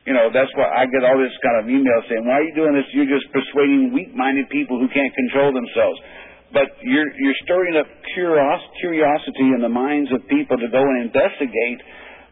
[0.09, 2.55] You know, that's why I get all this kind of email saying, "Why are you
[2.57, 2.89] doing this?
[2.97, 6.01] You're just persuading weak-minded people who can't control themselves."
[6.49, 7.85] But you're you're stirring up
[8.17, 11.79] curios- curiosity in the minds of people to go and investigate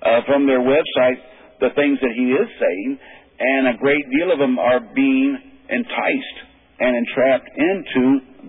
[0.01, 1.21] uh, from their website
[1.61, 2.99] the things that he is saying,
[3.39, 5.37] and a great deal of them are being
[5.69, 6.37] enticed
[6.79, 8.03] and entrapped into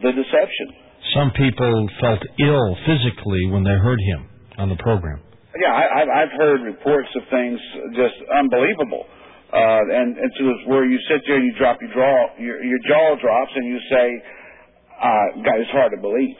[0.08, 0.66] the deception.
[1.12, 5.20] Some people felt ill physically when they heard him on the program.
[5.58, 7.60] Yeah, I, I've- I've heard reports of things
[7.96, 9.06] just unbelievable,
[9.52, 12.78] uh, and and to where you sit there and you drop your jaw, your, your
[12.88, 14.22] jaw drops, and you say,
[15.02, 16.36] uh, "God, it's hard to believe,"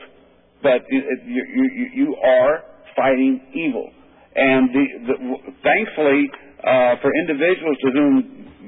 [0.63, 2.63] but it, it, you, you you are
[2.95, 3.91] fighting evil,
[4.37, 5.15] and the, the
[5.63, 6.31] thankfully
[6.63, 8.15] uh, for individuals to whom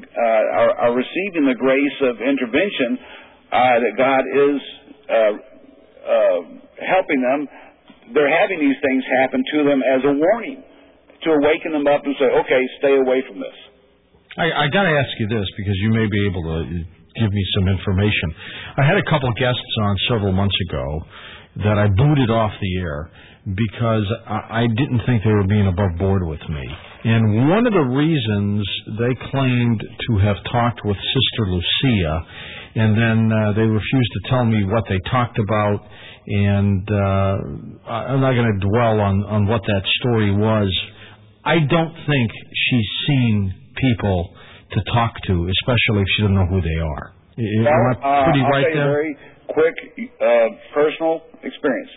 [0.03, 2.99] uh, are, are receiving the grace of intervention,
[3.53, 4.61] uh, that God is
[5.09, 5.15] uh,
[6.11, 6.39] uh,
[6.87, 7.47] helping them
[8.13, 10.63] they're having these things happen to them as a warning
[11.23, 13.57] to awaken them up and say, okay, stay away from this.
[14.37, 16.59] I, I got to ask you this because you may be able to
[17.19, 18.27] give me some information.
[18.79, 20.85] I had a couple guests on several months ago
[21.67, 23.11] that I booted off the air
[23.43, 26.65] because I, I didn't think they were being above board with me.
[27.03, 28.61] And one of the reasons
[28.99, 32.15] they claimed to have talked with Sister Lucia,
[32.75, 35.81] and then uh, they refused to tell me what they talked about.
[36.27, 40.69] And uh, I'm not going to dwell on on what that story was.
[41.43, 44.29] I don't think she's seen people
[44.71, 47.05] to talk to, especially if she doesn't know who they are.
[47.41, 48.91] Am I uh, pretty I'll right there?
[48.93, 49.17] very
[49.49, 49.75] quick
[50.21, 51.91] uh, personal experience.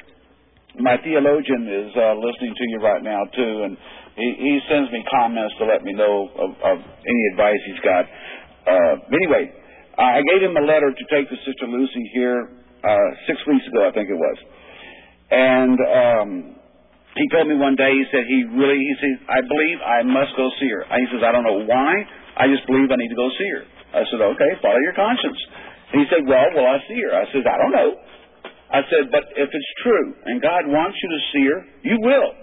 [0.81, 3.77] My theologian is uh, listening to you right now too, and
[4.17, 8.05] he, he sends me comments to let me know of, of any advice he's got.
[8.67, 9.53] Uh, anyway,
[9.99, 13.89] I gave him a letter to take to Sister Lucy here uh, six weeks ago,
[13.89, 14.39] I think it was,
[15.33, 16.31] and um,
[17.15, 20.35] he told me one day he said he really he said I believe I must
[20.37, 20.83] go see her.
[20.99, 21.91] He says I don't know why,
[22.37, 23.65] I just believe I need to go see her.
[23.95, 25.39] I said okay, follow your conscience.
[25.95, 27.15] And he said, well, will I see her?
[27.15, 27.91] I said I don't know.
[28.75, 32.35] I said, but if it's true and God wants you to see her, you will.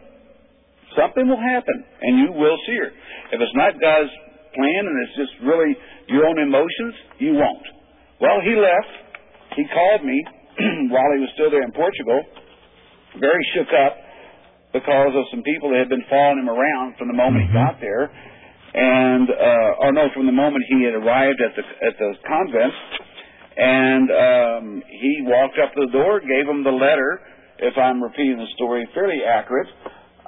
[0.96, 2.92] Something will happen and you will see her.
[3.36, 4.12] If it's not God's
[4.56, 5.76] plan and it's just really
[6.08, 7.68] your own emotions, you won't.
[8.24, 8.94] Well, he left
[9.56, 10.24] he called me
[10.92, 12.24] while he was still there in Portugal,
[13.20, 13.98] very shook up
[14.74, 17.80] because of some people that had been following him around from the moment he got
[17.84, 22.10] there, and uh, or no, from the moment he had arrived at the at the
[22.24, 22.76] convent,
[23.58, 27.20] and um, he walked up to the door, gave him the letter.
[27.60, 29.68] If I'm repeating the story fairly accurate,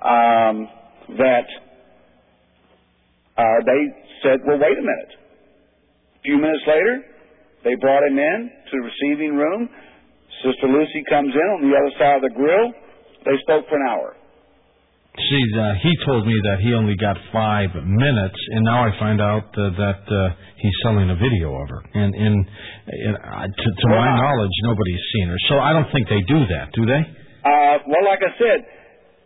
[0.04, 0.68] um,
[1.18, 1.48] that
[3.40, 3.82] uh, they
[4.24, 5.14] said, "Well, wait a minute."
[6.20, 7.04] A few minutes later,
[7.64, 9.70] they brought him in to the receiving room.
[10.44, 12.72] Sister Lucy comes in on the other side of the grill.
[13.24, 14.16] They spoke for an hour.
[15.14, 19.22] See, uh, he told me that he only got five minutes, and now I find
[19.22, 20.18] out uh, that uh,
[20.58, 21.82] he's selling a video of her.
[21.94, 25.38] And, and, and uh, to, to my knowledge, nobody's seen her.
[25.54, 27.02] So I don't think they do that, do they?
[27.46, 28.58] Uh, well, like I said,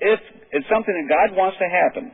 [0.03, 0.19] if
[0.59, 2.11] it's something that God wants to happen,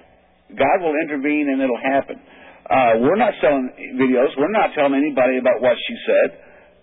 [0.54, 2.22] God will intervene and it'll happen.
[2.64, 3.69] Uh, we're not selling
[3.99, 4.31] videos.
[4.38, 6.30] We're not telling anybody about what she said.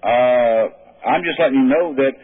[0.04, 0.62] Uh,
[1.08, 2.14] I'm just letting you know that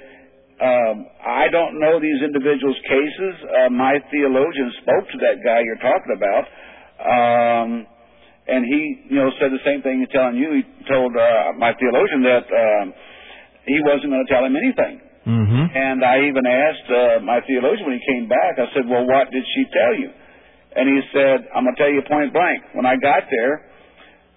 [0.56, 3.34] um, I don't know these individuals' cases.
[3.44, 6.44] Uh, my theologian spoke to that guy you're talking about,
[7.00, 7.68] um,
[8.48, 10.60] and he, you know, said the same thing he's telling you.
[10.60, 12.86] He told uh, my theologian that um,
[13.64, 15.00] he wasn't going to tell him anything.
[15.26, 15.64] Mm-hmm.
[15.74, 19.28] And I even asked uh, my theologian when he came back, I said, Well, what
[19.34, 20.08] did she tell you?
[20.76, 22.76] And he said, I'm going to tell you point blank.
[22.76, 23.64] When I got there,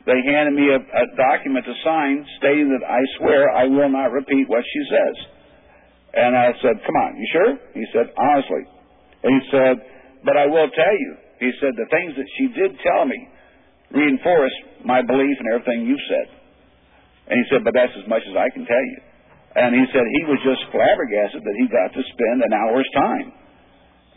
[0.07, 4.15] they handed me a, a document to sign stating that I swear I will not
[4.15, 5.15] repeat what she says.
[6.15, 7.51] And I said, Come on, you sure?
[7.75, 8.63] He said, Honestly.
[9.27, 9.75] And he said,
[10.23, 11.11] But I will tell you.
[11.43, 13.19] He said, The things that she did tell me
[13.91, 14.55] reinforce
[14.87, 16.27] my belief in everything you said.
[17.27, 18.99] And he said, But that's as much as I can tell you.
[19.59, 23.27] And he said he was just flabbergasted that he got to spend an hour's time.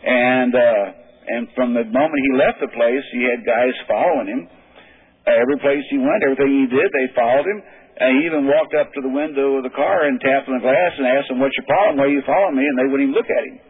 [0.07, 4.43] And uh and from the moment he left the place he had guys following him.
[5.23, 7.63] Every place he went, everything he did, they followed him.
[7.63, 10.65] And he even walked up to the window of the car and tapped on the
[10.65, 12.03] glass and asked them, What's your problem?
[12.03, 12.67] Why are you following me?
[12.67, 13.61] And they wouldn't even look at him.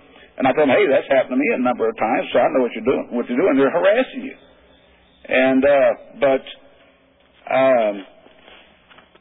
[0.40, 2.48] And I told him, Hey, that's happened to me a number of times, so I
[2.54, 3.60] know what you're doing what you're doing.
[3.60, 4.36] They're harassing you.
[5.28, 5.90] And uh
[6.22, 6.44] but
[7.52, 7.94] um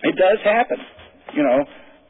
[0.03, 0.77] it does happen.
[1.35, 1.59] You know,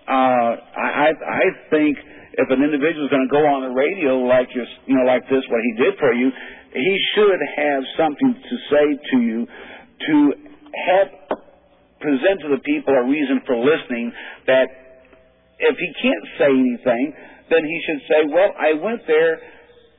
[0.07, 1.97] uh, I, I I think
[2.33, 5.27] if an individual is going to go on the radio like you you know like
[5.27, 6.31] this, what he did for you,
[6.71, 10.15] he should have something to say to you to
[10.71, 11.11] help
[11.99, 14.11] present to the people a reason for listening.
[14.47, 14.67] That
[15.59, 17.05] if he can't say anything,
[17.51, 19.39] then he should say, "Well, I went there."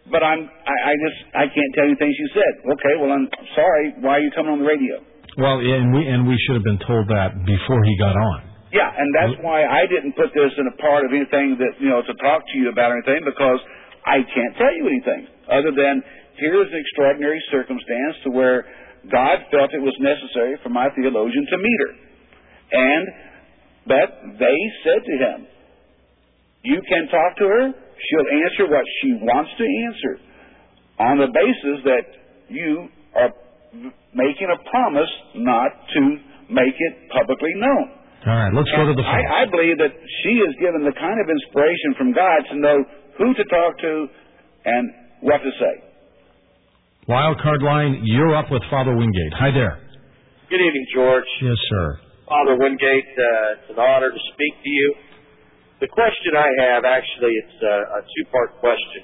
[0.02, 2.66] But I'm, I, I just, I can't tell you things you said.
[2.74, 3.94] Okay, well, I'm sorry.
[4.02, 4.98] Why are you coming on the radio?
[5.38, 8.51] Well, yeah, and we and we should have been told that before he got on.
[8.72, 9.44] Yeah, and that's mm-hmm.
[9.44, 12.40] why I didn't put this in a part of anything that, you know, to talk
[12.48, 13.60] to you about anything because
[14.08, 16.00] I can't tell you anything other than
[16.40, 18.64] here's an extraordinary circumstance to where
[19.12, 21.92] God felt it was necessary for my theologian to meet her.
[22.72, 23.04] And
[23.84, 24.08] but
[24.38, 25.38] they said to him,
[26.64, 30.14] You can talk to her, she'll answer what she wants to answer
[30.98, 32.06] on the basis that
[32.48, 33.32] you are
[34.14, 36.00] making a promise not to
[36.48, 38.01] make it publicly known.
[38.22, 39.26] All right, let's go to the phone.
[39.26, 39.90] I, I believe that
[40.22, 42.78] she is given the kind of inspiration from God to know
[43.18, 44.06] who to talk to
[44.64, 44.84] and
[45.26, 45.74] what to say.
[47.10, 49.34] Wild card line, you're up with Father Wingate.
[49.34, 49.82] Hi there.
[50.46, 51.26] Good evening, George.
[51.42, 51.98] Yes, sir.
[52.30, 54.94] Father Wingate, uh, it's an honor to speak to you.
[55.82, 59.02] The question I have, actually, it's a, a two-part question,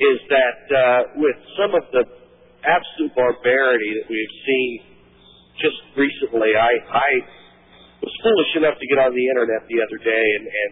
[0.00, 2.00] is that uh, with some of the
[2.64, 4.70] absolute barbarity that we've seen
[5.60, 7.10] just recently, I, I
[8.02, 10.70] was foolish enough to get on the internet the other day and, and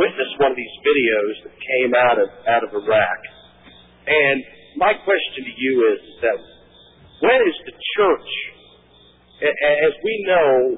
[0.00, 3.20] witness one of these videos that came out of out of Iraq.
[4.06, 4.38] And
[4.76, 6.38] my question to you is that
[7.24, 8.30] when is the church,
[9.40, 10.76] as we know,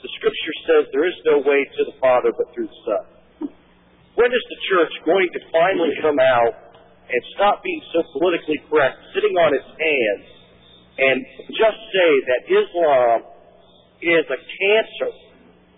[0.00, 3.04] the Scripture says there is no way to the Father but through the Son.
[4.16, 6.54] When is the church going to finally come out
[7.08, 10.26] and stop being so politically correct, sitting on its hands,
[10.98, 11.16] and
[11.54, 13.37] just say that Islam
[14.02, 15.12] is a cancer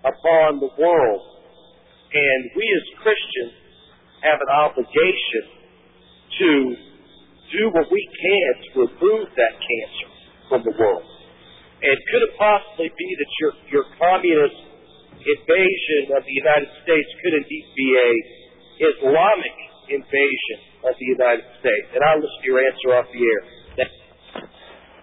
[0.05, 1.23] upon the world,
[2.13, 3.55] and we as Christians
[4.25, 5.45] have an obligation
[6.41, 6.51] to
[7.53, 10.11] do what we can to remove that cancer
[10.49, 11.07] from the world.
[11.81, 14.61] And could it possibly be that your your communist
[15.21, 18.11] invasion of the United States could indeed be a
[18.81, 19.57] Islamic
[19.89, 21.87] invasion of the United States?
[21.97, 23.43] And I'll listen to your answer off the air.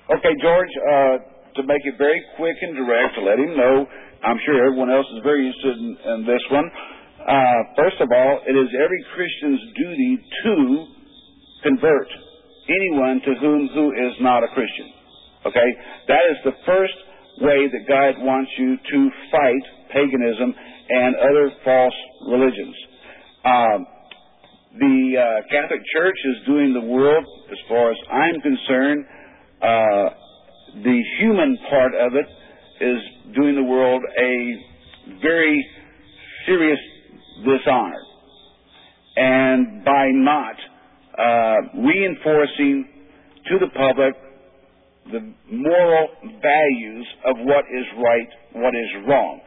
[0.07, 3.85] Okay, George, uh, to make it very quick and direct, to let him know,
[4.23, 6.65] I'm sure everyone else is very interested in, in this one.
[7.27, 10.11] Uh, first of all, it is every Christian's duty
[10.43, 10.53] to
[11.63, 12.07] convert
[12.69, 14.89] anyone to whom who is not a Christian.
[15.45, 15.69] Okay?
[16.07, 16.97] That is the first
[17.41, 18.99] way that God wants you to
[19.31, 20.53] fight paganism
[20.89, 21.93] and other false
[22.27, 22.75] religions.
[23.45, 23.85] Um,
[24.79, 29.05] the uh, Catholic Church is doing the world, as far as I'm concerned,
[29.61, 30.09] uh,
[30.83, 32.25] the human part of it
[32.83, 35.65] is doing the world a very
[36.45, 36.79] serious
[37.43, 38.01] dishonor.
[39.15, 40.55] And by not
[41.17, 42.87] uh, reinforcing
[43.49, 44.13] to the public
[45.11, 46.07] the moral
[46.41, 49.39] values of what is right, what is wrong,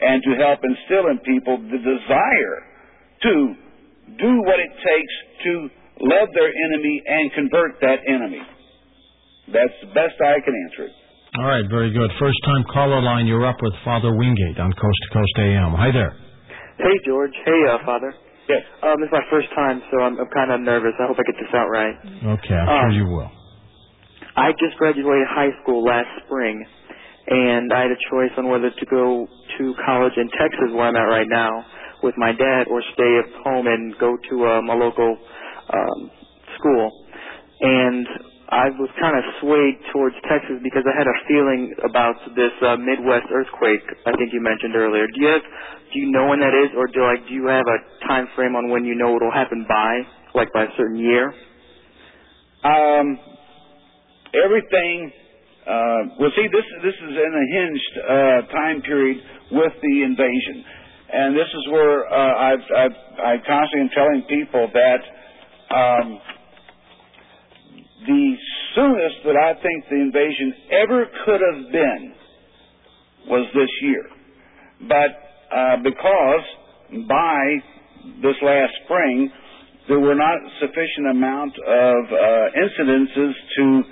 [0.00, 2.58] and to help instill in people the desire
[3.22, 3.54] to
[4.18, 5.68] do what it takes to
[6.00, 8.40] love their enemy and convert that enemy.
[9.52, 10.94] That's the best I can answer it.
[11.38, 12.10] All right, very good.
[12.18, 15.72] First time caller line, you're up with Father Wingate on Coast to Coast AM.
[15.74, 16.16] Hi there.
[16.78, 17.32] Hey, George.
[17.44, 18.14] Hey, uh, Father.
[18.48, 18.62] Yes.
[18.82, 20.92] Um, it's my first time, so I'm, I'm kind of nervous.
[20.98, 21.94] I hope I get this out right.
[22.40, 23.30] Okay, I'm Um, sure you will.
[24.36, 26.64] I just graduated high school last spring,
[27.28, 29.28] and I had a choice on whether to go
[29.58, 31.64] to college in Texas, where I'm at right now,
[32.02, 35.18] with my dad, or stay at home and go to um, a local
[35.72, 36.10] um,
[36.58, 37.06] school.
[37.60, 38.06] And
[38.50, 42.74] I was kind of swayed towards Texas because I had a feeling about this uh,
[42.76, 43.86] Midwest earthquake.
[44.02, 45.06] I think you mentioned earlier.
[45.06, 45.46] Do you have,
[45.94, 47.78] do you know when that is, or do like do you have a
[48.10, 50.02] time frame on when you know it'll happen by,
[50.34, 51.30] like by a certain year?
[52.66, 53.18] Um,
[54.34, 55.12] everything.
[55.62, 59.18] Uh, well, see, this this is in a hinged uh, time period
[59.52, 60.64] with the invasion,
[61.12, 65.00] and this is where uh, I've, I've I constantly am telling people that
[65.70, 66.18] um,
[68.06, 68.34] the
[68.74, 70.54] soonest that I think the invasion
[70.84, 72.14] ever could have been
[73.28, 74.04] was this year,
[74.88, 75.10] but
[75.54, 76.44] uh, because
[77.08, 77.42] by
[78.22, 79.30] this last spring
[79.88, 82.18] there were not sufficient amount of uh,
[82.56, 83.82] incidences to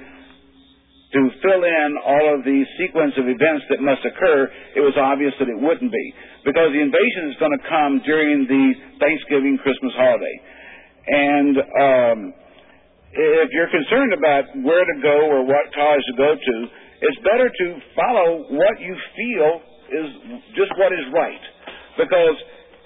[1.08, 4.44] to fill in all of the sequence of events that must occur,
[4.76, 6.06] it was obvious that it wouldn't be.
[6.44, 8.64] Because the invasion is going to come during the
[9.00, 10.36] Thanksgiving Christmas holiday.
[11.08, 12.18] And um,
[13.12, 16.56] if you're concerned about where to go or what college to go to,
[17.00, 19.50] it's better to follow what you feel
[19.88, 20.06] is
[20.54, 21.44] just what is right.
[21.96, 22.36] Because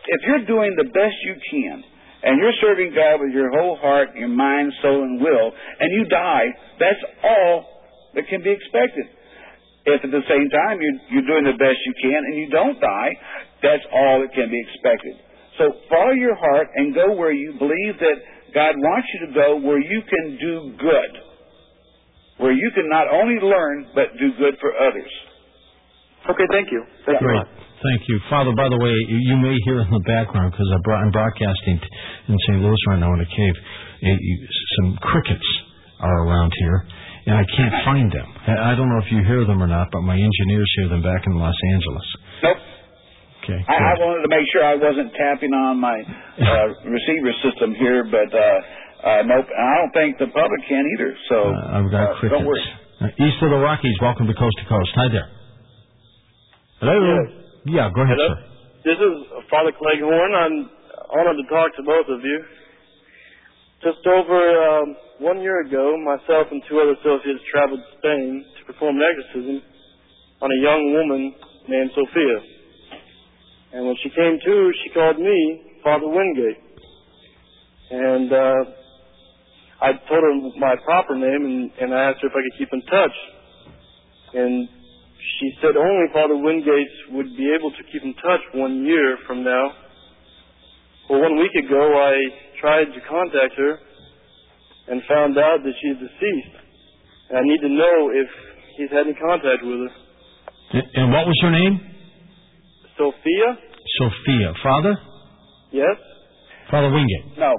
[0.07, 1.85] if you're doing the best you can,
[2.23, 5.51] and you're serving God with your whole heart, your mind, soul, and will,
[5.81, 6.47] and you die,
[6.79, 7.67] that's all
[8.15, 9.11] that can be expected.
[9.85, 12.79] If at the same time you're, you're doing the best you can and you don't
[12.79, 13.11] die,
[13.63, 15.19] that's all that can be expected.
[15.59, 18.17] So follow your heart and go where you believe that
[18.55, 21.13] God wants you to go, where you can do good,
[22.39, 25.13] where you can not only learn but do good for others.
[26.29, 26.85] Okay, thank you.
[27.05, 27.27] Thank you.
[27.27, 27.47] Great.
[27.83, 28.21] Thank you.
[28.31, 31.83] Father, by the way, you may hear in the background, because I'm broadcasting
[32.29, 32.63] in St.
[32.63, 33.57] Louis right now in a cave,
[34.79, 35.49] some crickets
[35.99, 36.87] are around here,
[37.27, 38.29] and I can't find them.
[38.47, 41.03] I I don't know if you hear them or not, but my engineers hear them
[41.03, 42.07] back in Los Angeles.
[42.43, 42.57] Nope.
[43.43, 43.59] Okay.
[43.67, 48.07] I, I wanted to make sure I wasn't tapping on my uh, receiver system here,
[48.07, 48.39] but uh,
[49.03, 49.47] uh, nope.
[49.51, 51.11] I don't think the public can either.
[51.29, 52.39] So Uh, I've got uh, crickets.
[52.39, 52.63] don't worry.
[53.03, 54.93] Uh, East of the Rockies, welcome to Coast to Coast.
[54.95, 55.29] Hi there.
[56.79, 56.95] Hello.
[57.67, 58.31] Yeah, go ahead, Hello.
[58.31, 58.39] sir.
[58.87, 59.15] This is
[59.51, 60.31] Father Cleghorn.
[60.35, 60.71] I'm
[61.11, 62.39] honored to talk to both of you.
[63.83, 68.73] Just over um, one year ago, myself and two other associates traveled to Spain to
[68.73, 69.63] perform an exorcism
[70.43, 71.35] on a young woman
[71.67, 72.39] named Sophia.
[73.73, 76.61] And when she came to, she called me Father Wingate.
[77.91, 78.65] And uh,
[79.81, 82.73] I told her my proper name and, and I asked her if I could keep
[82.73, 83.17] in touch.
[84.35, 84.69] And
[85.41, 89.45] she said only Father Wingate would be able to keep in touch one year from
[89.45, 89.73] now.
[91.09, 92.15] Well, one week ago, I
[92.61, 93.79] tried to contact her
[94.89, 96.57] and found out that she's deceased.
[97.31, 98.29] And I need to know if
[98.77, 99.93] he's had any contact with her.
[100.73, 101.92] And- And what was her name?
[103.03, 103.59] Sophia?
[103.99, 104.55] Sophia.
[104.63, 104.95] Father?
[105.73, 105.97] Yes?
[106.71, 107.37] Father Wingate.
[107.39, 107.51] No,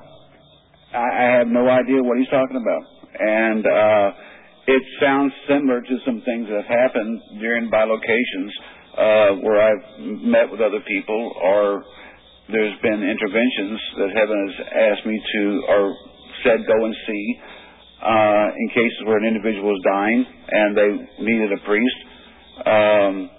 [0.94, 2.84] I, I have no idea what he's talking about,
[3.20, 4.11] and uh,
[4.68, 8.52] it sounds similar to some things that have happened during bilocations
[8.95, 11.84] uh, where I've met with other people, or
[12.48, 15.95] there's been interventions that heaven has asked me to, or
[16.44, 17.26] said go and see,
[18.03, 21.99] uh, in cases where an individual is dying and they needed a priest.
[22.68, 23.30] Um,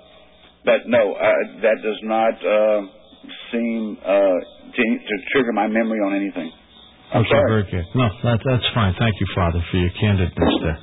[0.65, 1.33] but no, uh,
[1.63, 2.81] that does not uh,
[3.53, 4.09] seem uh,
[4.73, 6.53] to, to trigger my memory on anything.
[7.13, 7.63] I'm okay, sorry.
[7.63, 7.87] very good.
[7.95, 8.95] No, that, that's fine.
[8.99, 10.79] Thank you, Father, for your candidness there.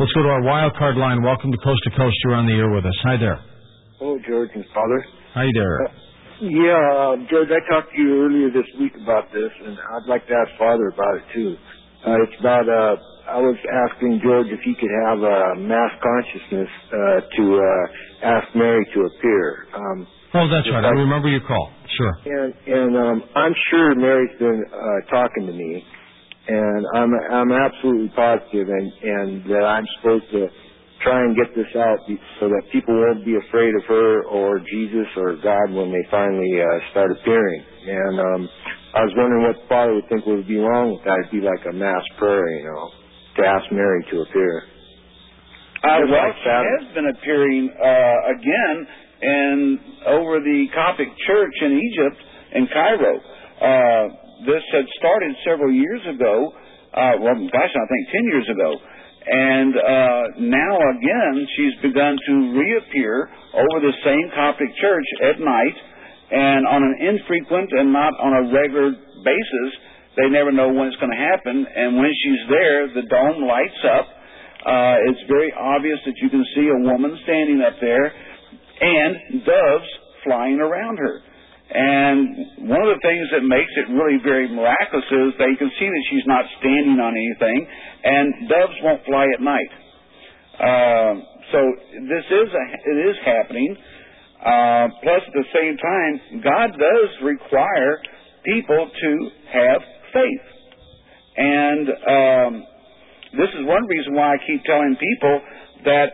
[0.00, 1.22] Let's go to our wild card line.
[1.22, 2.16] Welcome to Coast to Coast.
[2.24, 2.96] You're on the air with us.
[3.04, 3.40] Hi there.
[3.98, 5.06] Hello, George and Father.
[5.34, 5.88] Hi there.
[6.40, 10.26] Yeah, uh, George, I talked to you earlier this week about this, and I'd like
[10.26, 11.56] to ask Father about it too.
[12.06, 12.96] Uh, it's about, uh,
[13.28, 18.46] I was asking George if he could have a mass consciousness uh, to uh, ask
[18.54, 19.66] Mary to appear.
[19.74, 20.84] Um, Oh, that's right.
[20.84, 21.72] I remember your call.
[21.96, 22.12] Sure.
[22.26, 25.82] And and um, I'm sure Mary's been uh, talking to me,
[26.48, 30.48] and I'm I'm absolutely positive, and and that I'm supposed to
[31.02, 31.98] try and get this out
[32.40, 36.52] so that people won't be afraid of her or Jesus or God when they finally
[36.60, 37.62] uh, start appearing.
[37.86, 38.48] And um,
[38.92, 41.16] I was wondering what the Father would think would be wrong with that.
[41.20, 42.90] It'd be like a mass prayer, you know,
[43.36, 44.64] to ask Mary to appear.
[45.84, 46.62] Uh, Just well, like that.
[46.80, 48.76] has been appearing uh, again
[49.22, 52.18] and over the Coptic Church in Egypt
[52.52, 53.14] in Cairo.
[53.16, 54.04] Uh,
[54.44, 56.52] this had started several years ago.
[56.92, 58.70] Uh, well, gosh, I think ten years ago.
[59.26, 65.76] And uh, now again, she's begun to reappear over the same Coptic church at night,
[66.30, 68.92] and on an infrequent and not on a regular
[69.24, 69.70] basis.
[70.16, 73.82] They never know when it's going to happen, and when she's there, the dome lights
[73.84, 74.06] up.
[74.66, 78.10] Uh, it's very obvious that you can see a woman standing up there
[78.80, 79.90] and doves
[80.24, 81.22] flying around her.
[81.66, 85.70] And one of the things that makes it really very miraculous is that you can
[85.78, 87.66] see that she's not standing on anything,
[88.04, 89.70] and doves won't fly at night.
[90.56, 91.12] Uh,
[91.52, 91.58] so
[92.08, 93.76] this is a, it is happening.
[94.40, 97.98] Uh, plus, at the same time, God does require
[98.44, 99.12] people to
[99.52, 99.80] have
[100.16, 100.46] faith,
[101.36, 102.52] and um,
[103.36, 105.36] this is one reason why I keep telling people
[105.84, 106.08] that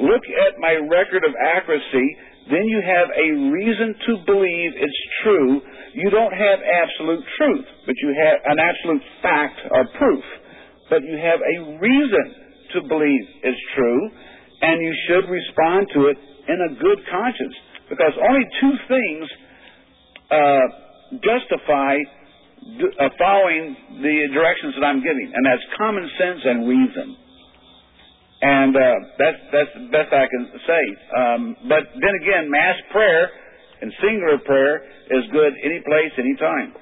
[0.00, 2.08] look at my record of accuracy,
[2.48, 5.60] then you have a reason to believe it's true.
[5.92, 10.24] You don't have absolute truth, but you have an absolute fact or proof.
[10.88, 12.26] But you have a reason
[12.74, 14.00] to believe it's true,
[14.62, 16.16] and you should respond to it
[16.48, 17.54] in a good conscience.
[17.88, 19.24] Because only two things
[20.32, 20.66] uh,
[21.20, 22.00] justify
[22.62, 27.16] uh, following the directions that I'm giving, and that's common sense and reason.
[28.42, 28.82] And uh,
[29.18, 30.82] that's that's the best I can say.
[31.14, 31.40] Um,
[31.70, 33.30] but then again, mass prayer
[33.82, 36.74] and singular prayer is good any place, any time.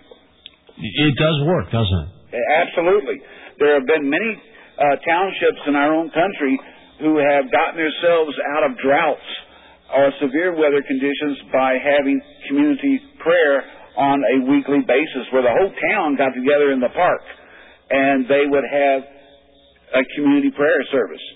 [0.81, 2.01] It does work, doesn't
[2.33, 2.41] it?
[2.65, 3.21] Absolutely.
[3.59, 4.33] There have been many
[4.81, 6.57] uh, townships in our own country
[7.01, 9.29] who have gotten themselves out of droughts
[9.93, 13.65] or severe weather conditions by having community prayer
[14.01, 17.21] on a weekly basis where the whole town got together in the park
[17.91, 19.01] and they would have
[19.93, 21.27] a community prayer service.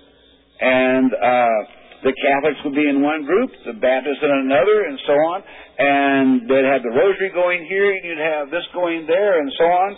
[0.61, 1.61] And uh,
[2.07, 5.39] the Catholics would be in one group, the Baptists in another, and so on.
[5.77, 9.65] And they'd have the rosary going here, and you'd have this going there, and so
[9.65, 9.91] on.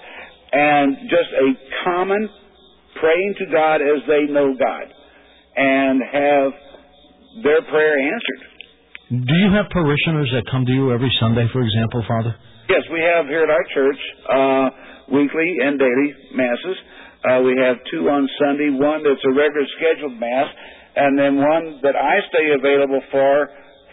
[0.53, 1.49] And just a
[1.85, 2.31] common
[2.99, 4.87] praying to God as they know God
[5.57, 6.53] and have
[7.45, 8.43] their prayer answered.
[9.11, 12.35] Do you have parishioners that come to you every Sunday, for example, Father?
[12.69, 16.77] Yes, we have here at our church uh, weekly and daily masses.
[17.23, 20.51] Uh, we have two on Sunday, one that's a regular scheduled mass,
[20.97, 23.49] and then one that I stay available for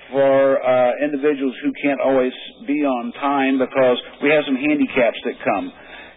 [0.09, 2.33] for uh, individuals who can't always
[2.65, 5.69] be on time because we have some handicaps that come,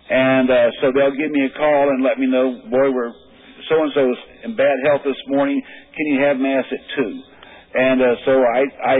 [0.09, 3.13] and uh, so they'll give me a call and let me know, boy, we're
[3.69, 5.61] so and so's in bad health this morning.
[5.93, 7.36] Can you have mass at two?
[7.77, 8.97] And uh, so I I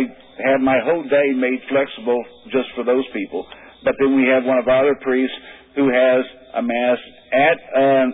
[0.53, 2.23] have my whole day made flexible
[2.53, 3.47] just for those people.
[3.85, 5.35] But then we have one of our other priests
[5.77, 6.23] who has
[6.55, 6.99] a mass
[7.33, 8.07] at uh,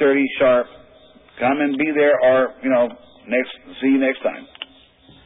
[0.00, 0.66] 9:30 sharp.
[1.40, 2.88] Come and be there, or you know,
[3.28, 4.46] next see you next time.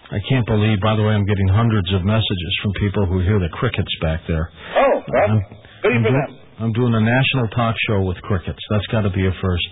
[0.06, 3.40] I can't believe, by the way, I'm getting hundreds of messages from people who hear
[3.42, 4.50] the crickets back there.
[4.78, 5.40] Oh, well, I'm,
[5.82, 6.32] good I'm for do- them.
[6.62, 8.62] I'm doing a national talk show with crickets.
[8.70, 9.66] That's got to be a first.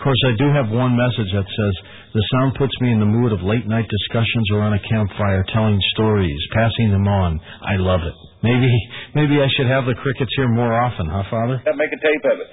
[0.00, 1.74] Of course, I do have one message that says
[2.16, 5.76] the sound puts me in the mood of late night discussions around a campfire, telling
[5.92, 7.36] stories, passing them on.
[7.60, 8.16] I love it.
[8.42, 8.72] Maybe,
[9.14, 11.60] maybe I should have the crickets here more often, huh, Father?
[11.66, 12.48] Yeah, Make a tape of it.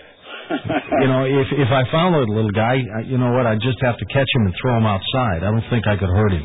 [0.99, 3.47] you know, if if I found the little guy, I- you know what?
[3.47, 5.47] I'd just have to catch him and throw him outside.
[5.47, 6.43] I don't think I could hurt him.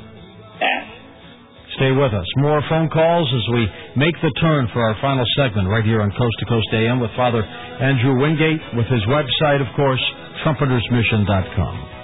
[1.83, 2.27] Stay with us.
[2.37, 6.13] More phone calls as we make the turn for our final segment right here on
[6.13, 9.99] Coast to Coast AM with Father Andrew Wingate with his website, of course,
[10.47, 12.02] trumpetersmission.com.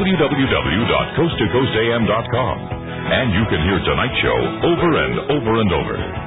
[0.00, 2.56] www.coasttocoastam.com.
[3.10, 6.19] And you can hear tonight's show over and over and over.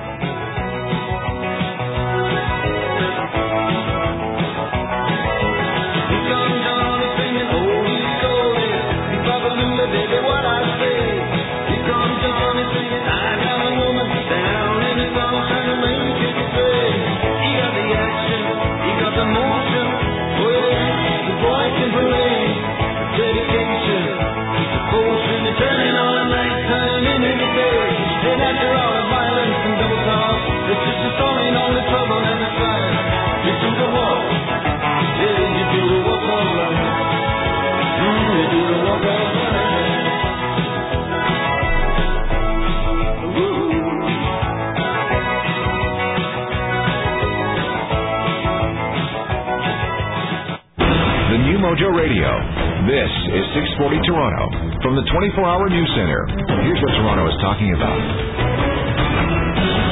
[51.94, 52.26] Radio.
[52.90, 53.44] This is
[53.78, 54.44] 640 Toronto
[54.82, 56.26] from the 24-hour news center.
[56.65, 58.02] Here's what Toronto is talking about.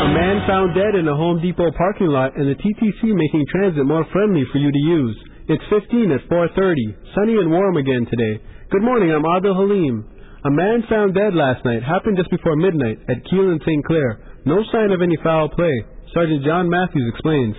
[0.02, 3.86] A man found dead in a Home Depot parking lot and the TTC making transit
[3.86, 5.16] more friendly for you to use.
[5.46, 7.14] It's 15 at 4.30.
[7.14, 8.42] Sunny and warm again today.
[8.74, 10.02] Good morning, I'm Adil Halim.
[10.44, 13.86] A man found dead last night happened just before midnight at Keele and St.
[13.86, 14.42] Clair.
[14.50, 15.86] No sign of any foul play.
[16.18, 17.54] Sergeant John Matthews explains.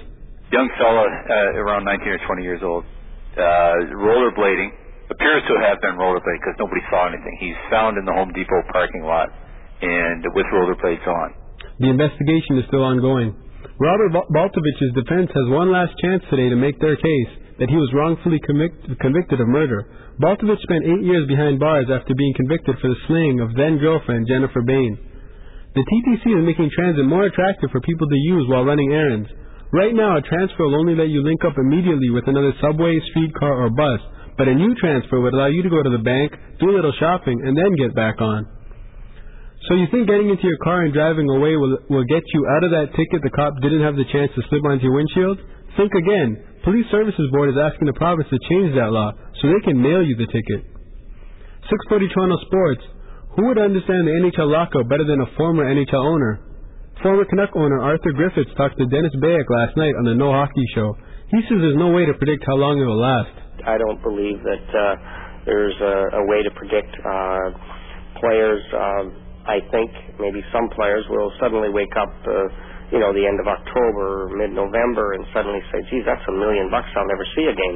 [0.50, 2.84] young fella, uh, around 19 or 20 years old,
[3.36, 4.70] uh, rollerblading,
[5.10, 7.34] appears to have been rollerblading because nobody saw anything.
[7.40, 9.28] He's found in the Home Depot parking lot
[9.82, 11.34] and with rollerblades on.
[11.80, 13.34] The investigation is still ongoing.
[13.80, 17.76] Robert Bal- Baltovich's defense has one last chance today to make their case that he
[17.76, 19.86] was wrongfully convict- convicted of murder.
[20.20, 24.62] Baltovich spent eight years behind bars after being convicted for the slaying of then-girlfriend Jennifer
[24.62, 24.98] Bain.
[25.74, 29.28] The TTC is making transit more attractive for people to use while running errands.
[29.72, 33.64] Right now, a transfer will only let you link up immediately with another subway, streetcar,
[33.64, 34.00] or bus,
[34.36, 36.28] but a new transfer would allow you to go to the bank,
[36.60, 38.44] do a little shopping, and then get back on.
[39.68, 42.64] So you think getting into your car and driving away will, will get you out
[42.68, 45.40] of that ticket the cop didn't have the chance to slip onto your windshield?
[45.80, 46.60] Think again.
[46.68, 50.04] Police Services Board is asking the province to change that law so they can mail
[50.04, 50.68] you the ticket.
[51.72, 52.84] 640 Toronto Sports.
[53.40, 56.51] Who would understand the NHL lockout better than a former NHL owner?
[57.00, 60.66] Former Canuck owner Arthur Griffiths talked to Dennis Beyak last night on the No Hockey
[60.76, 60.92] Show.
[61.32, 63.32] He says there's no way to predict how long it will last.
[63.64, 64.82] I don't believe that uh,
[65.48, 67.46] there's a, a way to predict uh,
[68.20, 68.62] players.
[68.76, 69.04] Um,
[69.48, 69.90] I think
[70.20, 74.36] maybe some players will suddenly wake up, uh, you know, the end of October or
[74.36, 76.86] mid-November and suddenly say, geez, that's a million bucks.
[76.94, 77.74] I'll never see again.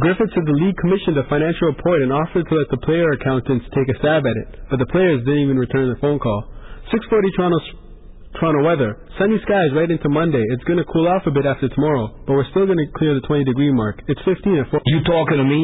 [0.00, 3.68] Griffith said the league commissioned a financial report and offered to let the player accountants
[3.76, 6.48] take a stab at it, but the players didn't even return the phone call.
[6.88, 7.60] 640 Toronto,
[8.38, 8.96] Toronto weather.
[9.18, 10.42] Sunny skies right into Monday.
[10.56, 13.14] It's going to cool off a bit after tomorrow, but we're still going to clear
[13.14, 14.00] the 20 degree mark.
[14.08, 14.80] It's 15 at 4.
[14.86, 15.62] You talking to me?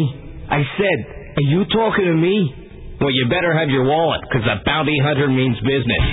[0.48, 0.98] I said,
[1.36, 2.68] are you talking to me?
[2.98, 6.04] Well, you better have your wallet, because a bounty hunter means business.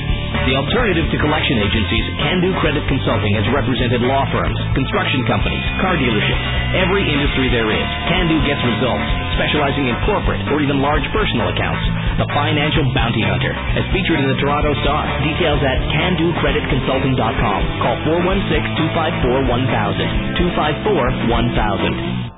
[0.45, 5.65] The alternative to collection agencies, Can Do Credit Consulting has represented law firms, construction companies,
[5.81, 6.45] car dealerships,
[6.77, 7.87] every industry there is.
[8.13, 11.81] Can Do gets results, specializing in corporate or even large personal accounts.
[12.15, 15.03] The financial bounty hunter, as featured in the Toronto Star.
[15.23, 17.61] Details at candocreditconsulting.com.
[17.83, 20.39] Call 416-254-1000.
[20.39, 22.34] 254-1000.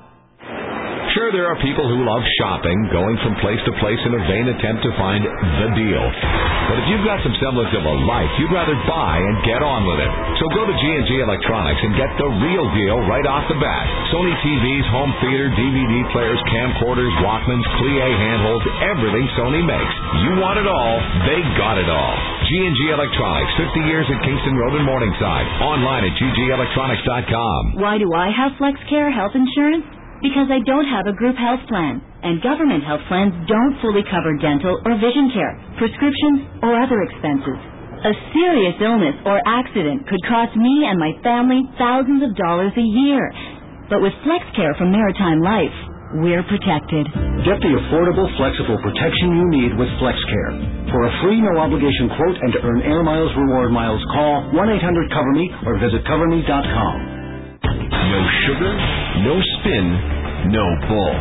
[1.15, 4.51] Sure, there are people who love shopping, going from place to place in a vain
[4.51, 6.03] attempt to find the deal.
[6.67, 9.87] But if you've got some semblance of a life, you'd rather buy and get on
[9.87, 10.11] with it.
[10.35, 13.85] So go to G&G Electronics and get the real deal right off the bat.
[14.11, 19.95] Sony TVs, home theater, DVD players, camcorders, Walkmans, Clie handholds, everything Sony makes.
[20.27, 20.93] You want it all,
[21.23, 22.13] they got it all.
[22.51, 25.47] G&G Electronics, 50 years at Kingston Road in Morningside.
[25.63, 27.79] Online at ggelectronics.com.
[27.79, 29.96] Why do I have FlexCare health insurance?
[30.21, 34.33] Because I don't have a group health plan, and government health plans don't fully cover
[34.41, 37.59] dental or vision care, prescriptions, or other expenses.
[38.01, 42.81] A serious illness or accident could cost me and my family thousands of dollars a
[42.81, 43.29] year.
[43.89, 45.77] But with FlexCare from Maritime Life,
[46.21, 47.05] we're protected.
[47.45, 50.89] Get the affordable, flexible protection you need with FlexCare.
[50.93, 54.69] For a free, no obligation quote and to earn Air Miles reward miles, call 1
[54.81, 57.16] 800 Cover Me or visit coverme.com.
[58.07, 58.71] No sugar,
[59.27, 59.85] no spin,
[60.51, 61.15] no bull.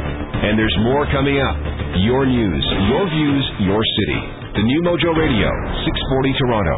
[0.47, 1.57] And there's more coming up.
[2.05, 4.21] Your news, your views, your city.
[4.55, 5.51] The new Mojo Radio,
[5.83, 6.77] 640 Toronto.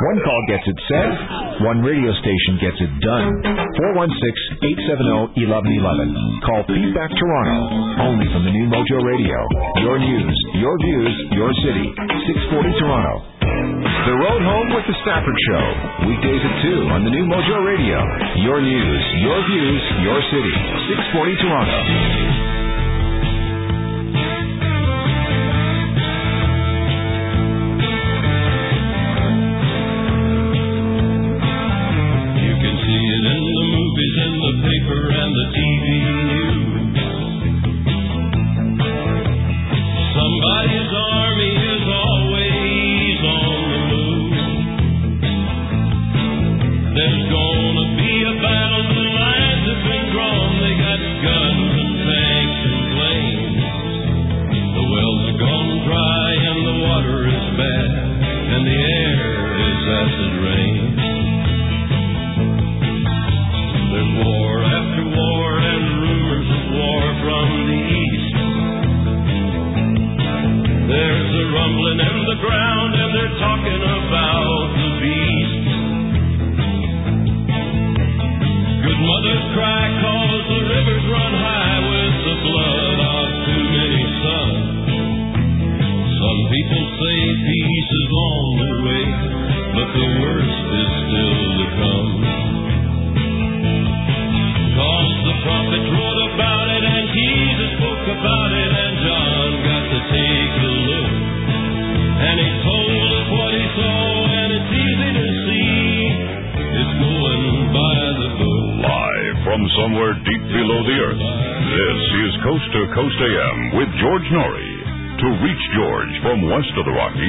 [0.00, 1.10] One call gets it said,
[1.64, 3.42] one radio station gets it done.
[3.76, 6.40] 416-870-1111.
[6.46, 7.58] Call Feedback Toronto,
[8.04, 9.36] only from the new Mojo Radio.
[9.84, 11.92] Your news, your views, your city.
[11.92, 13.24] 640 Toronto.
[13.40, 15.64] The Road Home with the Stafford Show.
[16.08, 17.96] Weekdays at 2 on the new Mojo Radio.
[18.44, 20.54] Your news, your views, your city.
[21.16, 22.59] 640 Toronto.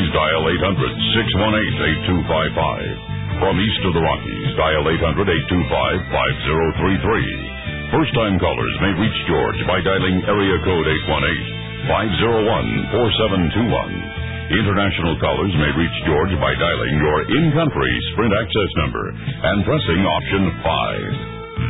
[0.02, 0.49] Rockies, dial
[2.26, 3.38] 800-618-8255.
[3.38, 7.94] From east of the Rockies, dial 800-825-5033.
[7.94, 10.88] First-time callers may reach George by dialing area code
[11.86, 14.57] 818-501-4721.
[14.57, 20.49] International callers may reach George by dialing your in-country Sprint access number and pressing option
[20.65, 21.14] 5.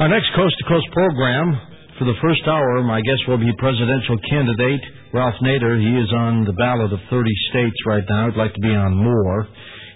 [0.00, 1.60] Our next Coast to Coast program,
[2.00, 4.82] for the first hour, my guest will be presidential candidate
[5.14, 5.78] Ralph Nader.
[5.78, 8.26] He is on the ballot of 30 states right now.
[8.26, 9.46] I'd like to be on more.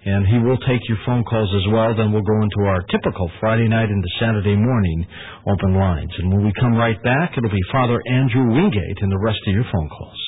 [0.07, 1.91] And he will take your phone calls as well.
[1.91, 5.11] Then we'll go into our typical Friday night into Saturday morning
[5.43, 6.15] open lines.
[6.23, 9.59] And when we come right back, it'll be Father Andrew Wingate and the rest of
[9.59, 10.21] your phone calls.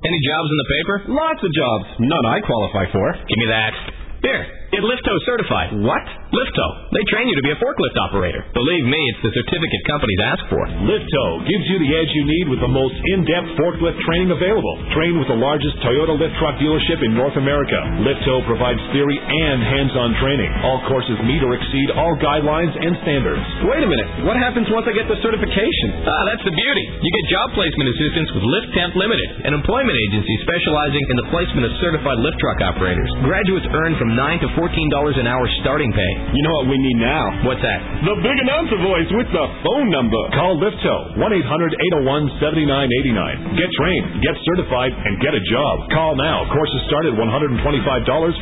[0.00, 0.96] Any jobs in the paper?
[1.12, 1.84] Lots of jobs.
[2.00, 3.12] None I qualify for.
[3.28, 3.76] Give me that.
[4.24, 4.42] Here,
[4.72, 5.78] get Lifto certified.
[5.84, 6.27] What?
[6.28, 6.92] Lifto.
[6.92, 8.44] They train you to be a forklift operator.
[8.52, 10.60] Believe me, it's the certificate companies ask for.
[10.84, 14.76] Lifto gives you the edge you need with the most in-depth forklift training available.
[14.92, 17.80] Train with the largest Toyota lift truck dealership in North America.
[18.04, 20.52] Lifto provides theory and hands-on training.
[20.68, 23.40] All courses meet or exceed all guidelines and standards.
[23.64, 24.28] Wait a minute.
[24.28, 25.88] What happens once I get the certification?
[26.04, 26.84] Ah, that's the beauty.
[26.92, 31.28] You get job placement assistance with Lift Temp Limited, an employment agency specializing in the
[31.32, 33.08] placement of certified lift truck operators.
[33.24, 36.12] Graduates earn from nine to fourteen dollars an hour starting pay.
[36.28, 37.24] You know what we need now?
[37.48, 37.80] What's that?
[38.04, 40.20] The big announcer voice with the phone number.
[40.36, 43.56] Call Lifto 1-800-801-7989.
[43.56, 45.88] Get trained, get certified, and get a job.
[45.94, 46.44] Call now.
[46.52, 47.64] Courses start at $125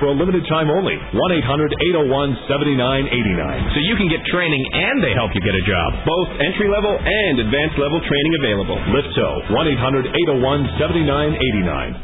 [0.02, 0.98] for a limited time only.
[1.14, 3.70] 1-800-801-7989.
[3.72, 5.94] So you can get training and they help you get a job.
[6.04, 8.82] Both entry level and advanced level training available.
[8.92, 12.02] Lifto 1-800-801-7989.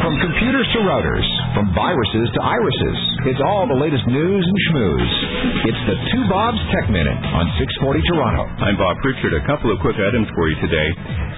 [0.00, 5.14] From computers to routers, from viruses to irises, it's all the latest news and schmooze.
[5.66, 8.42] It's the Two Bobs Tech Minute on 640 Toronto.
[8.62, 9.34] I'm Bob Pritchard.
[9.34, 10.88] A couple of quick items for you today.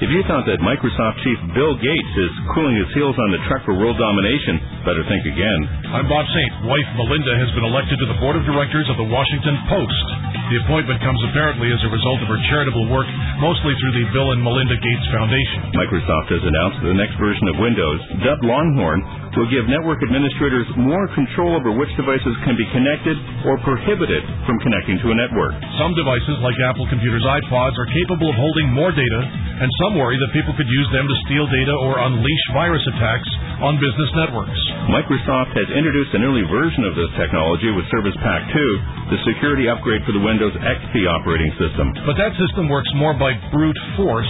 [0.04, 3.64] If you thought that Microsoft chief Bill Gates is cooling his heels on the truck
[3.64, 5.60] for world domination, better think again.
[5.96, 6.52] I'm Bob Saint.
[6.68, 10.21] Wife Melinda has been elected to the board of directors of the Washington Post.
[10.52, 13.08] The appointment comes apparently as a result of her charitable work,
[13.40, 15.72] mostly through the Bill and Melinda Gates Foundation.
[15.72, 19.00] Microsoft has announced the next version of Windows, dubbed Longhorn,
[19.32, 23.16] will give network administrators more control over which devices can be connected
[23.48, 25.56] or prohibited from connecting to a network.
[25.80, 29.20] Some devices, like Apple computers' iPods, are capable of holding more data,
[29.56, 33.30] and some worry that people could use them to steal data or unleash virus attacks
[33.62, 34.58] on business networks.
[34.90, 39.70] Microsoft has introduced an early version of this technology with Service Pack 2, the security
[39.70, 41.94] upgrade for the Windows XP operating system.
[42.02, 44.28] But that system works more by brute force,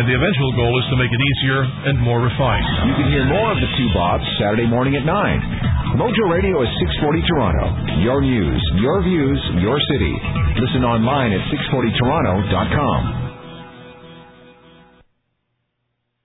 [0.00, 1.60] and the eventual goal is to make it easier
[1.92, 2.64] and more refined.
[2.88, 6.00] You can hear more of the Two Bobs Saturday morning at 9.
[6.00, 6.70] Mojo Radio is
[7.04, 7.64] 640 Toronto.
[8.00, 10.14] Your news, your views, your city.
[10.56, 13.29] Listen online at 640toronto.com.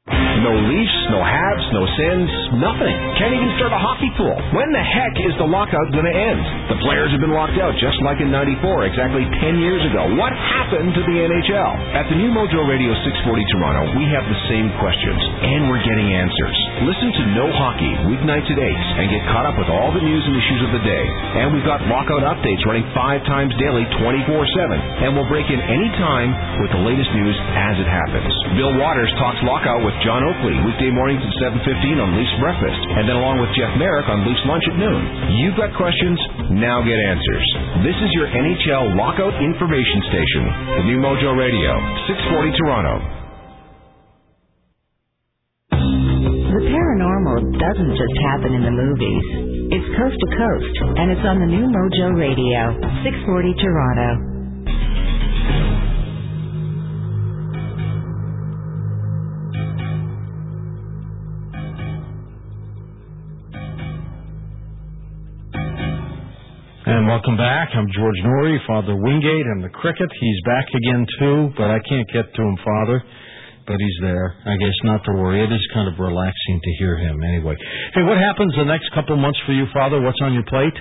[0.05, 2.29] No Leafs, no Habs, no Sens,
[2.61, 2.93] nothing.
[3.17, 4.37] Can't even start a hockey pool.
[4.53, 6.37] When the heck is the lockout going to end?
[6.69, 10.05] The players have been locked out just like in 94, exactly 10 years ago.
[10.13, 11.97] What happened to the NHL?
[11.97, 16.13] At the new Mojo Radio 640 Toronto, we have the same questions, and we're getting
[16.13, 16.57] answers.
[16.85, 20.21] Listen to No Hockey, weeknights at 8, and get caught up with all the news
[20.21, 21.05] and issues of the day.
[21.41, 24.77] And we've got lockout updates running five times daily, 24 7.
[25.01, 26.29] And we'll break in any time
[26.61, 28.29] with the latest news as it happens.
[28.53, 33.07] Bill Watters talks lockout with John Oakley, weekday mornings at 7.15 on Leafs Breakfast, and
[33.07, 35.01] then along with Jeff Marek on Leafs Lunch at noon.
[35.39, 36.19] You've got questions,
[36.57, 37.45] now get answers.
[37.87, 40.43] This is your NHL Lockout Information Station,
[40.81, 41.71] the new Mojo Radio,
[42.11, 42.95] 640 Toronto.
[45.71, 49.25] The paranormal doesn't just happen in the movies.
[49.75, 54.35] It's coast to coast, and it's on the new Mojo Radio, 640 Toronto.
[66.85, 67.69] And welcome back.
[67.73, 70.05] I'm George Noory, Father Wingate, and the cricket.
[70.19, 73.01] He's back again too, but I can't get to him, Father.
[73.65, 74.35] but he's there.
[74.45, 75.43] I guess not to worry.
[75.43, 77.55] It is kind of relaxing to hear him anyway.
[77.95, 79.99] Hey, what happens the next couple months for you, Father?
[79.99, 80.77] What's on your plate?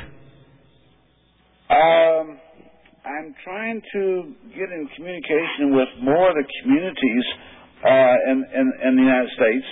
[1.73, 2.36] Um,
[3.07, 7.24] I'm trying to get in communication with more of the communities
[7.81, 9.66] uh, in, in in the United States,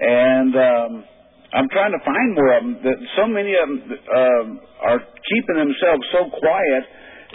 [0.00, 1.04] and um,
[1.52, 2.74] I'm trying to find more of them.
[2.86, 4.46] That so many of them um,
[4.86, 6.82] are keeping themselves so quiet.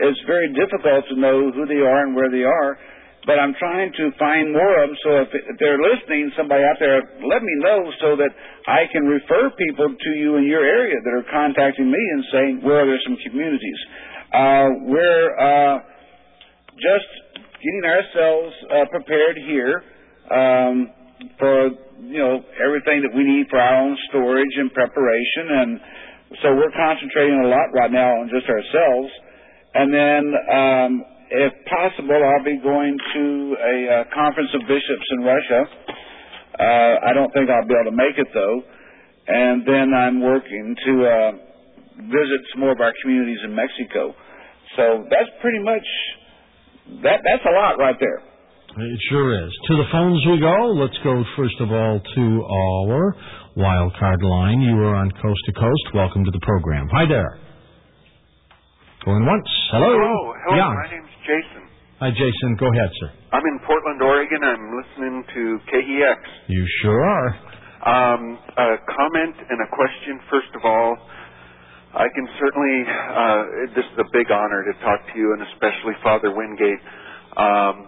[0.08, 2.80] It's very difficult to know who they are and where they are.
[3.26, 4.98] But I'm trying to find more of them.
[5.04, 8.32] So if, if they're listening, somebody out there, let me know so that
[8.70, 12.54] I can refer people to you in your area that are contacting me and saying
[12.64, 13.80] where are there some communities.
[14.32, 15.80] Uh, we're uh,
[16.78, 17.10] just
[17.60, 19.84] getting ourselves uh, prepared here
[20.30, 20.76] um,
[21.40, 25.80] for you know everything that we need for our own storage and preparation, and
[26.42, 29.12] so we're concentrating a lot right now on just ourselves.
[29.76, 30.92] And then, um,
[31.30, 35.62] if possible, I'll be going to a uh, conference of bishops in Russia.
[36.56, 38.64] Uh, I don't think I'll be able to make it though.
[39.28, 41.32] And then I'm working to uh,
[42.08, 44.14] visit some more of our communities in Mexico.
[44.78, 45.88] So that's pretty much
[47.04, 47.22] that.
[47.26, 48.22] That's a lot right there.
[48.76, 49.52] It sure is.
[49.72, 50.76] To the phones we go.
[50.76, 53.16] Let's go first of all to our
[53.56, 54.60] wild card line.
[54.60, 55.96] You are on Coast to Coast.
[55.96, 56.90] Welcome to the program.
[56.92, 57.40] Hi there.
[59.06, 59.48] Going once.
[59.72, 59.88] Hello.
[59.96, 60.34] Hello.
[60.44, 60.58] Hello.
[60.60, 60.76] Yeah.
[60.76, 61.64] My name's Jason.
[62.04, 62.60] Hi, Jason.
[62.60, 63.10] Go ahead, sir.
[63.32, 64.44] I'm in Portland, Oregon.
[64.44, 66.20] I'm listening to KEX.
[66.52, 67.30] You sure are.
[67.80, 70.98] Um, a comment and a question, first of all.
[71.96, 75.96] I can certainly, uh, this is a big honor to talk to you, and especially
[76.04, 76.84] Father Wingate.
[77.40, 77.88] Um,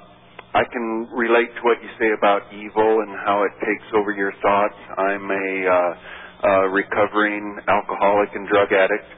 [0.54, 4.32] I can relate to what you say about evil and how it takes over your
[4.42, 4.80] thoughts.
[4.98, 9.10] I'm a, uh, a recovering alcoholic and drug addict,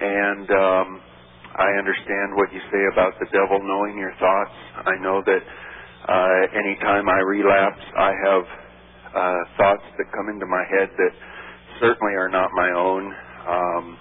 [0.00, 1.00] and um,
[1.56, 4.56] I understand what you say about the devil knowing your thoughts.
[4.84, 5.42] I know that
[6.06, 8.44] uh, anytime I relapse, I have
[9.16, 11.12] uh, thoughts that come into my head that
[11.80, 13.04] certainly are not my own.
[13.48, 13.98] Um,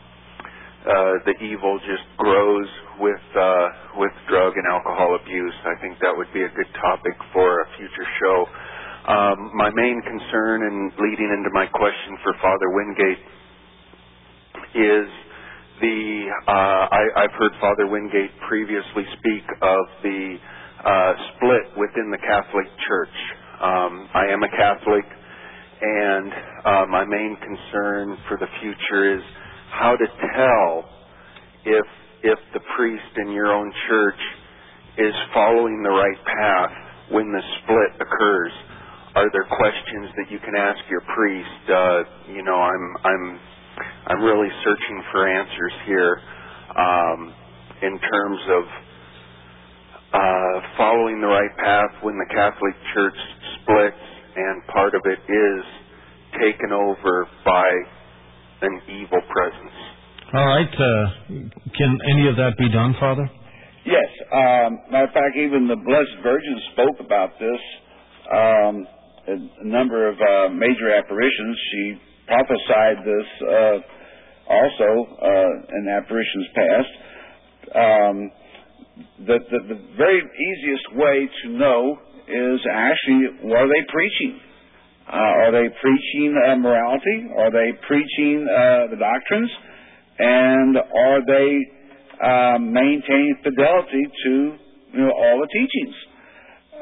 [0.86, 2.68] uh, the evil just grows
[3.00, 3.68] with uh,
[3.98, 5.54] with drug and alcohol abuse.
[5.66, 8.46] I think that would be a good topic for a future show.
[9.08, 13.22] Um, my main concern and leading into my question for Father Wingate
[14.76, 15.08] is
[15.82, 16.52] the uh,
[16.92, 20.38] I, I've heard Father Wingate previously speak of the
[20.84, 23.16] uh, split within the Catholic Church.
[23.62, 25.06] Um, I am a Catholic,
[25.82, 26.34] and
[26.66, 29.24] uh, my main concern for the future is
[29.72, 30.90] how to tell
[31.66, 31.86] if
[32.26, 34.20] if the priest in your own church
[34.98, 36.72] is following the right path
[37.12, 38.52] when the split occurs.
[39.16, 41.64] Are there questions that you can ask your priest?
[41.70, 43.40] Uh, you know, I'm I'm
[44.08, 46.22] I'm really searching for answers here
[46.76, 47.34] um,
[47.84, 48.64] in terms of
[50.14, 53.18] uh, following the right path when the Catholic Church
[53.62, 54.04] splits,
[54.36, 55.66] and part of it is
[56.42, 57.70] taken over by
[58.62, 59.95] an evil presence.
[60.36, 60.68] All right.
[60.68, 61.06] Uh,
[61.78, 63.24] can any of that be done, Father?
[63.86, 64.10] Yes.
[64.34, 67.62] Um, matter of fact, even the Blessed Virgin spoke about this.
[68.28, 68.88] Um,
[69.28, 71.56] a number of uh, major apparitions.
[71.72, 71.84] She
[72.28, 73.78] prophesied this uh,
[74.52, 74.90] also
[75.24, 76.92] uh, in apparitions past.
[77.72, 78.32] Um,
[79.26, 81.98] the, the the very easiest way to know
[82.28, 84.40] is actually what are they preaching?
[85.08, 87.30] Uh, are they preaching uh, morality?
[87.40, 89.52] Are they preaching uh, the doctrines?
[90.18, 91.50] And are they
[92.24, 94.32] uh, maintaining fidelity to
[94.94, 95.96] you know, all the teachings?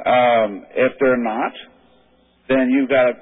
[0.06, 1.54] Um, if they're not,
[2.50, 3.16] then you've got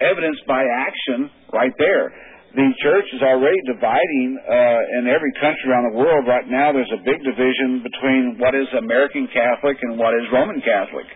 [0.00, 2.12] evidence by action right there.
[2.54, 6.26] The church is already dividing uh, in every country around the world.
[6.26, 10.62] Right now, there's a big division between what is American Catholic and what is Roman
[10.64, 11.06] Catholic.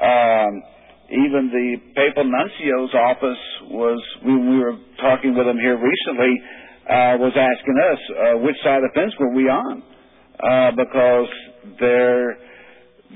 [0.00, 0.52] Um,
[1.10, 3.42] even the papal nuncio's office
[3.72, 6.32] was, when we were talking with them here recently,
[7.18, 9.82] was asking us uh, which side of the fence were we on,
[10.42, 11.30] uh, because
[11.78, 12.38] there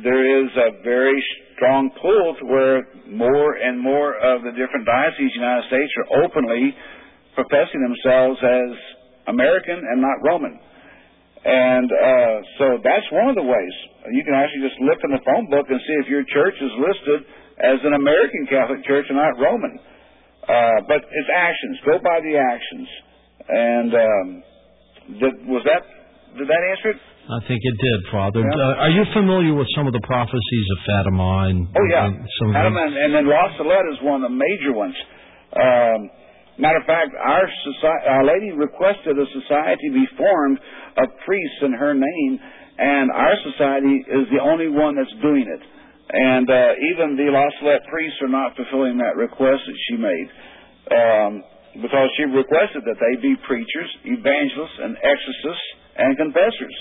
[0.02, 1.18] there is a very
[1.54, 5.90] strong pull to where more and more of the different dioceses in the United States
[6.02, 6.74] are openly
[7.38, 8.70] professing themselves as
[9.30, 10.58] American and not Roman.
[11.44, 13.74] And uh, so that's one of the ways.
[14.10, 16.72] You can actually just look in the phone book and see if your church is
[16.80, 17.20] listed
[17.60, 19.78] as an American Catholic church and not Roman.
[20.42, 21.76] Uh, but it's actions.
[21.84, 22.88] Go by the actions.
[23.48, 24.26] And um,
[25.20, 25.84] did, was that
[26.38, 27.00] did that answer it?
[27.24, 28.44] I think it did, Father.
[28.44, 28.52] Yeah.
[28.52, 31.68] Uh, are you familiar with some of the prophecies of Fatima and?
[31.72, 32.76] Oh yeah, and some them?
[32.76, 34.96] and, and then La Salette is one of the major ones.
[35.56, 36.10] Um,
[36.60, 40.58] matter of fact, our society, Our Lady requested a society be formed
[41.00, 42.32] of priests in her name,
[42.76, 45.62] and our society is the only one that's doing it.
[46.12, 50.28] And uh, even the La Salette priests are not fulfilling that request that she made.
[50.92, 51.32] Um,
[51.80, 56.76] because she requested that they be preachers, evangelists, and exorcists, and confessors,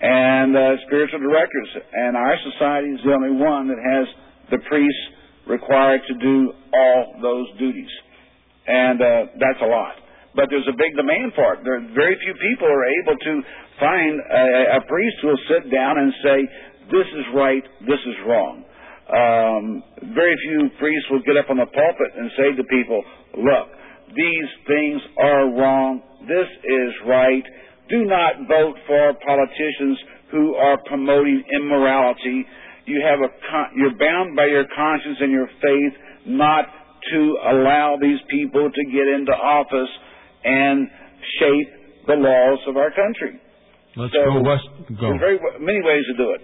[0.00, 1.70] and uh, spiritual directors.
[1.92, 4.06] And our society is the only one that has
[4.50, 5.04] the priests
[5.46, 7.90] required to do all those duties.
[8.66, 9.06] And uh,
[9.38, 9.94] that's a lot.
[10.34, 11.64] But there's a big demand for it.
[11.64, 13.32] There very few people are able to
[13.80, 14.44] find a,
[14.76, 16.38] a priest who will sit down and say,
[16.92, 18.64] this is right, this is wrong.
[19.06, 19.64] Um,
[20.12, 23.00] very few priests will get up on the pulpit and say to people,
[23.38, 23.66] look,
[24.14, 27.42] these things are wrong, this is right.
[27.88, 29.98] Do not vote for politicians
[30.30, 32.44] who are promoting immorality.
[32.86, 35.94] You have a con- you're bound by your conscience and your faith
[36.26, 36.66] not
[37.12, 39.90] to allow these people to get into office
[40.44, 40.88] and
[41.38, 41.68] shape
[42.06, 43.38] the laws of our country.
[43.96, 44.66] Let's So, go west.
[45.00, 45.08] Go.
[45.14, 46.40] There's very many ways to do it.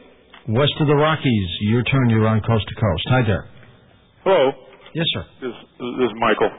[0.49, 2.11] West of the Rockies, your turn.
[2.11, 3.05] You're on coast to coast.
[3.11, 3.47] Hi there.
[4.25, 4.51] Hello.
[4.95, 5.25] Yes, sir.
[5.41, 6.51] This, this is Michael.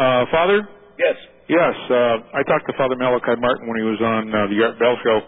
[0.00, 0.64] Uh, Father?
[0.96, 1.16] Yes.
[1.44, 1.76] Yes.
[1.92, 4.96] Uh, I talked to Father Malachi Martin when he was on uh, the Art Bell
[5.04, 5.18] show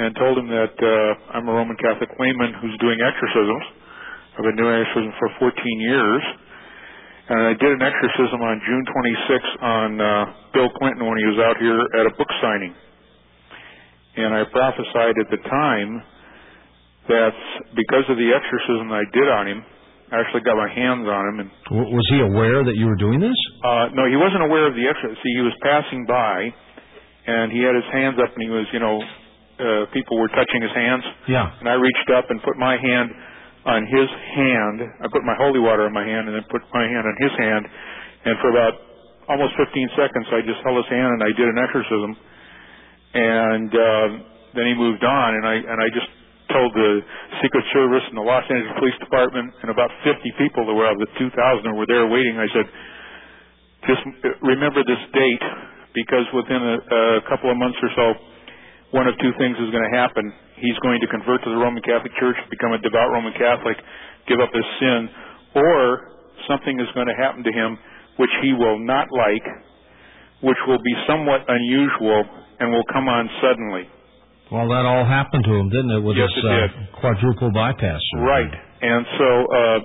[0.00, 3.64] and told him that uh, I'm a Roman Catholic layman who's doing exorcisms.
[4.32, 6.24] I've been doing exorcism for 14 years.
[7.28, 10.08] And I did an exorcism on June 26th on uh,
[10.56, 12.72] Bill Clinton when he was out here at a book signing.
[14.16, 15.90] And I prophesied at the time
[17.12, 17.36] that
[17.76, 19.60] because of the exorcism I did on him,
[20.12, 23.20] actually got my hands on him and W- was he aware that you were doing
[23.20, 23.36] this?
[23.64, 25.12] uh, no, he wasn't aware of the extra.
[25.20, 26.48] See, he was passing by,
[27.28, 28.96] and he had his hands up, and he was, you know,
[29.60, 31.04] uh, people were touching his hands.
[31.28, 31.44] Yeah.
[31.60, 33.10] And I reached up and put my hand
[33.68, 34.76] on his hand.
[35.04, 37.34] I put my holy water in my hand, and then put my hand on his
[37.36, 37.62] hand.
[38.24, 38.74] And for about
[39.28, 42.10] almost 15 seconds, I just held his hand, and I did an exorcism.
[43.12, 44.06] And uh,
[44.56, 46.08] then he moved on, and I and I just
[46.52, 47.00] told the
[47.44, 50.96] Secret Service and the Los Angeles Police Department and about 50 people that were out
[50.96, 52.40] of the 2,000 that were there waiting.
[52.40, 52.66] I said,
[53.86, 54.02] just
[54.42, 55.44] remember this date
[55.94, 56.76] because within a,
[57.20, 58.06] a couple of months or so,
[58.90, 60.32] one of two things is going to happen.
[60.56, 63.76] He's going to convert to the Roman Catholic Church, become a devout Roman Catholic,
[64.24, 65.08] give up his sin,
[65.60, 66.16] or
[66.48, 67.76] something is going to happen to him
[68.16, 69.46] which he will not like,
[70.42, 72.24] which will be somewhat unusual
[72.58, 73.86] and will come on suddenly.
[74.48, 78.00] Well, that all happened to him, didn't it, with Yes, this it uh, quadruple bypass?
[78.16, 78.48] Right.
[78.80, 79.78] And so, uh,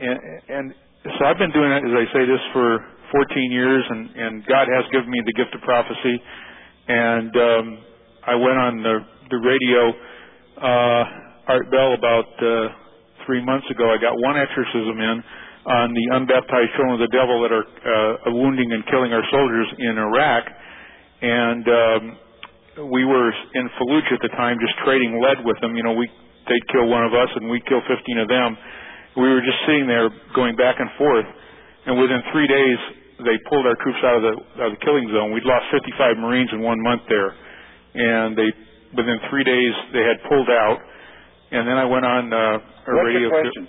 [0.00, 0.64] and, and
[1.04, 2.80] so I've been doing it, as I say, this for
[3.12, 6.16] 14 years, and, and God has given me the gift of prophecy.
[6.88, 7.64] And um,
[8.24, 8.96] I went on the,
[9.28, 9.82] the radio,
[10.64, 12.72] uh, Art Bell, about uh,
[13.26, 13.92] three months ago.
[13.92, 15.16] I got one exorcism in
[15.60, 19.68] on the unbaptized children of the devil that are uh, wounding and killing our soldiers
[19.76, 20.44] in Iraq.
[21.20, 22.02] And um,
[22.86, 25.76] we were in Fallujah at the time, just trading lead with them.
[25.76, 26.08] You know, we
[26.48, 28.56] they'd kill one of us, and we'd kill 15 of them.
[29.16, 31.26] We were just sitting there, going back and forth.
[31.86, 32.78] And within three days,
[33.26, 35.32] they pulled our troops out of the out of the killing zone.
[35.32, 37.34] We'd lost 55 Marines in one month there,
[37.94, 38.48] and they
[38.96, 40.78] within three days they had pulled out.
[41.50, 42.58] And then I went on uh, a
[42.94, 43.20] What's radio.
[43.26, 43.68] your question?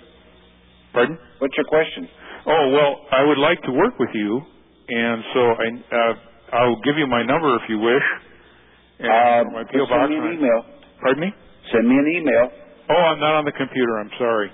[0.94, 1.18] Pardon?
[1.38, 2.08] What's your question?
[2.46, 4.40] Oh well, I would like to work with you,
[4.88, 6.14] and so I uh,
[6.62, 8.06] I'll give you my number if you wish.
[9.02, 9.90] And Uh, my PO box.
[9.90, 10.60] send me an email.
[11.02, 11.30] Pardon me?
[11.70, 12.52] Send me an email.
[12.90, 13.98] Oh, I'm not on the computer.
[13.98, 14.50] I'm sorry.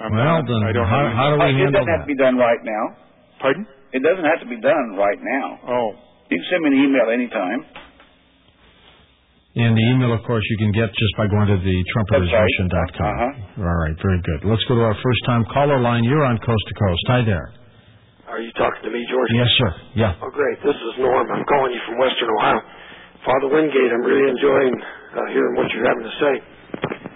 [0.00, 2.00] I'm Well, not, then I don't how- have how do we Uh, it doesn't have
[2.00, 2.84] to be done right now.
[3.40, 3.66] Pardon?
[3.92, 5.58] It doesn't have to be done right now.
[5.68, 5.94] Oh.
[6.30, 7.64] You can send me an email anytime.
[9.54, 13.20] And the email, of course, you can get just by going to the trumpetersmission.com.
[13.20, 13.60] Uh-huh.
[13.68, 14.44] All right, very good.
[14.48, 16.04] Let's go to our first time caller line.
[16.04, 17.02] You're on Coast to Coast.
[17.08, 17.52] Hi there.
[18.28, 19.28] Are you talking to me, George?
[19.34, 19.74] Yes, sir.
[19.94, 20.14] Yeah.
[20.22, 20.56] Oh, great.
[20.64, 21.28] This is Norm.
[21.30, 22.62] I'm calling you from Western Ohio.
[23.22, 26.34] Father Wingate, I'm really enjoying uh, hearing what you're having to say.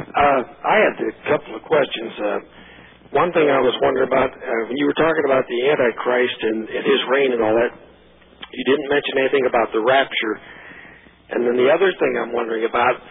[0.07, 2.15] Uh, I had a couple of questions.
[2.15, 2.39] Uh,
[3.10, 6.59] one thing I was wondering about, uh, when you were talking about the Antichrist and,
[6.70, 7.75] and his reign and all that,
[8.55, 10.35] you didn't mention anything about the rapture.
[11.35, 13.02] And then the other thing I'm wondering about,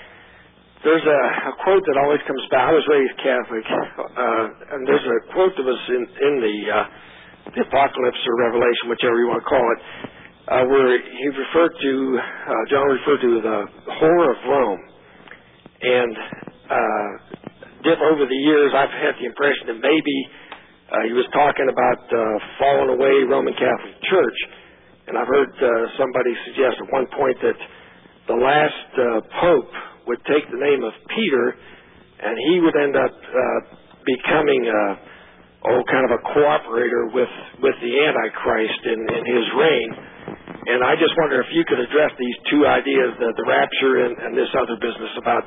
[0.87, 1.19] there's a,
[1.51, 2.71] a quote that always comes back.
[2.71, 7.59] I was raised Catholic, uh, and there's a quote that was in, in the, uh,
[7.59, 10.14] the Apocalypse or Revelation, whichever you want to call it,
[10.45, 13.59] where he referred to, uh, John referred to the
[13.97, 14.83] horror of Rome.
[15.81, 16.13] And
[16.69, 17.09] uh,
[17.81, 20.17] diff over the years, I've had the impression that maybe
[20.85, 22.21] uh, he was talking about uh,
[22.61, 24.39] fallen away Roman Catholic Church.
[25.09, 27.59] And I've heard uh, somebody suggest at one point that
[28.29, 29.05] the last uh,
[29.41, 29.73] pope
[30.09, 31.57] would take the name of Peter,
[32.21, 33.59] and he would end up uh,
[34.05, 39.89] becoming uh, oh kind of a cooperator with with the Antichrist in, in his reign.
[40.65, 44.13] And I just wonder if you could address these two ideas: the, the rapture and,
[44.17, 45.45] and this other business about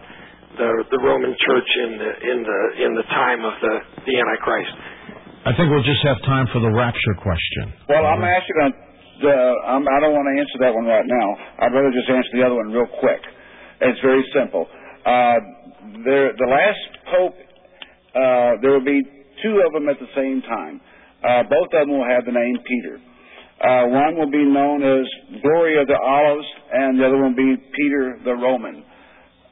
[0.57, 3.75] the the Roman Church in the in the in the time of the
[4.07, 4.75] the Antichrist?
[5.47, 7.73] I think we'll just have time for the rapture question.
[7.89, 8.79] Well, I'm actually going to.
[9.19, 11.29] Uh, I'm, I don't want to answer that one right now.
[11.59, 13.19] I'd rather just answer the other one real quick.
[13.83, 14.71] It's very simple.
[15.03, 15.39] Uh,
[16.07, 17.35] there, the last pope,
[18.15, 19.03] uh, there will be
[19.43, 20.81] two of them at the same time.
[21.19, 23.03] Uh, both of them will have the name Peter.
[23.59, 25.07] Uh, one will be known as
[25.43, 28.85] Glory of the Olives, and the other one will be Peter the Roman.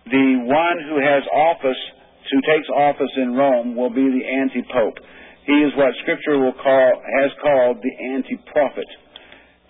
[0.06, 1.82] The one who has office,
[2.30, 4.98] who takes office in Rome, will be the anti-pope.
[5.46, 8.86] He is what Scripture will call has called the anti-prophet,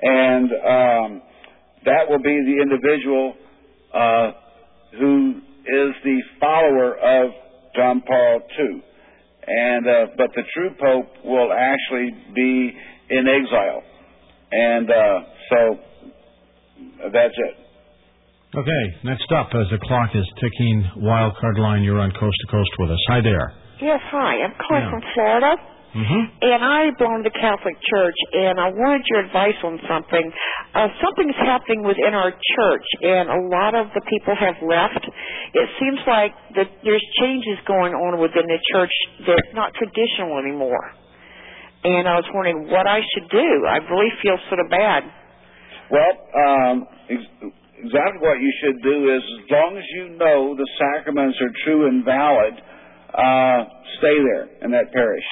[0.03, 1.23] and um,
[1.87, 3.35] that will be the individual
[3.95, 4.33] uh,
[4.99, 7.31] who is the follower of
[7.75, 8.83] John Paul II.
[9.49, 12.73] And uh, but the true pope will actually be
[13.11, 13.83] in exile,
[14.53, 15.19] and uh,
[15.51, 15.59] so
[17.13, 17.55] that's it.
[18.57, 22.47] Okay, next up, as the clock is ticking, wild card line, you're on Coast to
[22.51, 23.03] Coast with us.
[23.09, 23.53] Hi there.
[23.83, 24.41] Yes, hi.
[24.41, 24.91] I'm calling Yeah.
[24.91, 25.53] from Florida.
[25.97, 26.23] Mm-hmm.
[26.45, 30.29] And I belong to the Catholic Church, and I wanted your advice on something.
[30.77, 35.01] Uh, something's happening within our church, and a lot of the people have left.
[35.57, 38.93] It seems like that there's changes going on within the church
[39.25, 40.93] that's not traditional anymore.
[41.87, 43.49] And I was wondering what I should do.
[43.63, 45.07] I really feel sort of bad.
[45.87, 50.67] Well, um, ex- exactly what you should do is, as long as you know the
[50.83, 52.55] sacraments are true and valid,
[53.15, 53.61] uh,
[54.03, 55.29] stay there in that parish.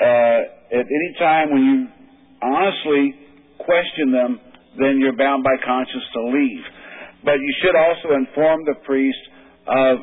[0.00, 1.78] Uh, at any time when you
[2.40, 3.14] honestly
[3.58, 4.40] question them,
[4.80, 6.64] then you're bound by conscience to leave.
[7.24, 9.20] But you should also inform the priest
[9.68, 9.98] of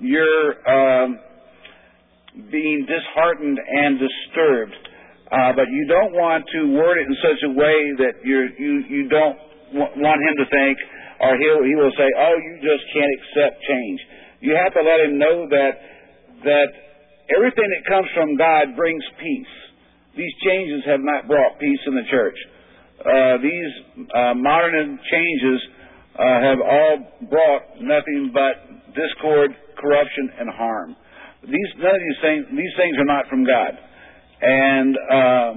[0.00, 1.20] your um,
[2.50, 4.87] being disheartened and disturbed.
[5.28, 8.72] Uh, but you don't want to word it in such a way that you're, you
[8.88, 9.36] you don't
[10.00, 10.76] want him to think,
[11.20, 14.00] or he'll he will say, "Oh, you just can't accept change."
[14.40, 15.72] You have to let him know that
[16.48, 16.68] that
[17.36, 19.54] everything that comes from God brings peace.
[20.16, 22.38] These changes have not brought peace in the church.
[22.98, 23.72] Uh, these
[24.10, 25.58] uh, modern changes
[26.16, 26.94] uh, have all
[27.28, 30.96] brought nothing but discord, corruption, and harm.
[31.44, 33.76] These none of these things these things are not from God.
[34.40, 35.56] And um,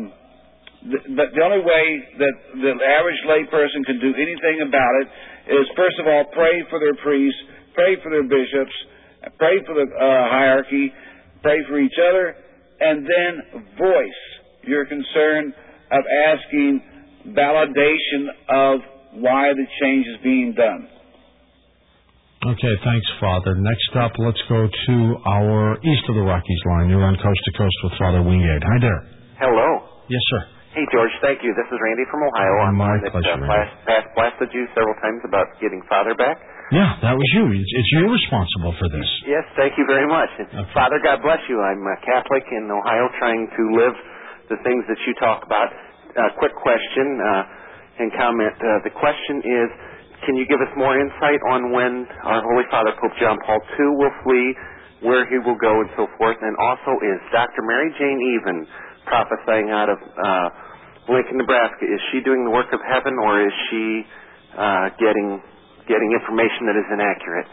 [0.89, 1.85] the, the, only way
[2.17, 5.07] that the average layperson can do anything about it
[5.53, 7.39] is, first of all, pray for their priests,
[7.75, 8.73] pray for their bishops,
[9.37, 10.91] pray for the uh, hierarchy,
[11.43, 12.35] pray for each other,
[12.79, 14.21] and then voice
[14.63, 15.53] your concern
[15.91, 16.81] of asking
[17.29, 18.79] validation of
[19.21, 20.87] why the change is being done.
[22.41, 23.53] Okay, thanks, Father.
[23.53, 24.95] Next up, let's go to
[25.29, 26.89] our East of the Rockies line.
[26.89, 28.65] You're on Coast to Coast with Father Wingate.
[28.65, 28.99] Hi there.
[29.37, 30.01] Hello.
[30.09, 30.41] Yes, sir.
[30.73, 31.13] Hey, George.
[31.21, 31.53] Thank you.
[31.53, 32.53] This is Randy from Ohio.
[32.65, 33.45] I'm My that pleasure, uh, Randy.
[33.45, 36.41] blast, past blasted you several times about getting Father back.
[36.73, 37.45] Yeah, that was you.
[37.53, 39.05] It's, it's you responsible for this.
[39.29, 40.33] Yes, thank you very much.
[40.41, 41.61] And Father, God bless you.
[41.61, 43.95] I'm a Catholic in Ohio trying to live
[44.49, 45.69] the things that you talk about.
[46.17, 48.57] Uh, quick question uh, and comment.
[48.57, 49.69] Uh, the question is,
[50.25, 53.89] can you give us more insight on when our Holy Father, Pope John Paul II,
[53.97, 54.49] will flee,
[55.01, 56.37] where he will go, and so forth?
[56.41, 57.61] And also, is Dr.
[57.65, 58.67] Mary Jane Even
[59.09, 60.47] prophesying out of uh,
[61.09, 61.85] Lincoln, Nebraska?
[61.89, 63.85] Is she doing the work of heaven, or is she
[64.57, 65.41] uh, getting
[65.89, 67.47] getting information that is inaccurate?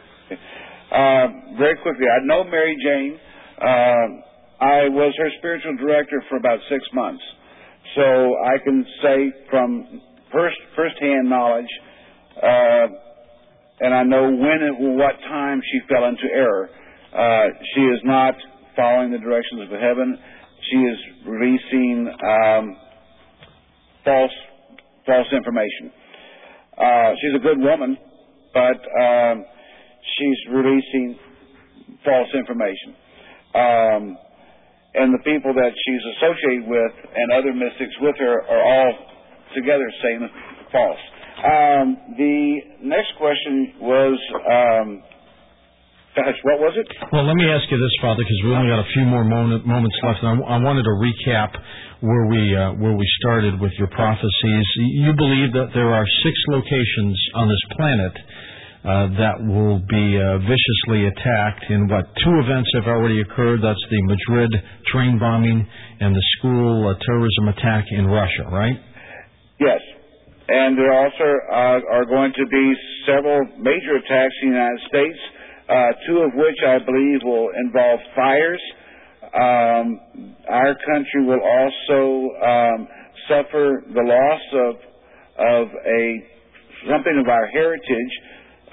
[0.92, 3.16] Uh, very quickly, I know Mary Jane.
[3.60, 4.06] Uh,
[4.60, 7.22] I was her spiritual director for about six months,
[7.96, 11.70] so I can say from first firsthand knowledge,
[12.42, 16.70] and I know when and what time she fell into error.
[17.14, 18.34] Uh, she is not
[18.76, 20.18] following the directions of heaven.
[20.70, 22.76] She is releasing um,
[24.04, 24.32] false
[25.06, 25.92] false information.
[26.76, 27.96] Uh, she's a good woman,
[28.52, 29.44] but um,
[30.16, 31.18] she's releasing
[32.04, 32.94] false information.
[33.54, 34.18] Um,
[34.94, 38.92] and the people that she's associated with and other mystics with her are all
[39.54, 40.28] together saying
[40.72, 40.98] false.
[41.38, 45.02] Um, the next question was, um,
[46.18, 46.88] gosh, what was it?
[47.12, 49.62] Well, let me ask you this, Father, because we only got a few more moment,
[49.62, 51.54] moments left, and I, I wanted to recap
[52.02, 54.66] where we uh, where we started with your prophecies.
[54.98, 58.14] You believe that there are six locations on this planet
[58.82, 61.70] uh, that will be uh, viciously attacked.
[61.70, 63.62] in what two events have already occurred?
[63.62, 64.50] That's the Madrid
[64.90, 65.66] train bombing
[66.00, 68.78] and the school uh, terrorism attack in Russia, right?
[69.60, 69.78] Yes.
[70.48, 72.74] And there also uh, are going to be
[73.06, 75.18] several major attacks in the United States,
[75.68, 75.74] uh,
[76.06, 78.62] two of which I believe will involve fires.
[79.28, 80.00] Um,
[80.48, 82.00] our country will also
[82.40, 82.88] um,
[83.28, 84.74] suffer the loss of
[85.38, 86.02] of a
[86.90, 88.12] something of our heritage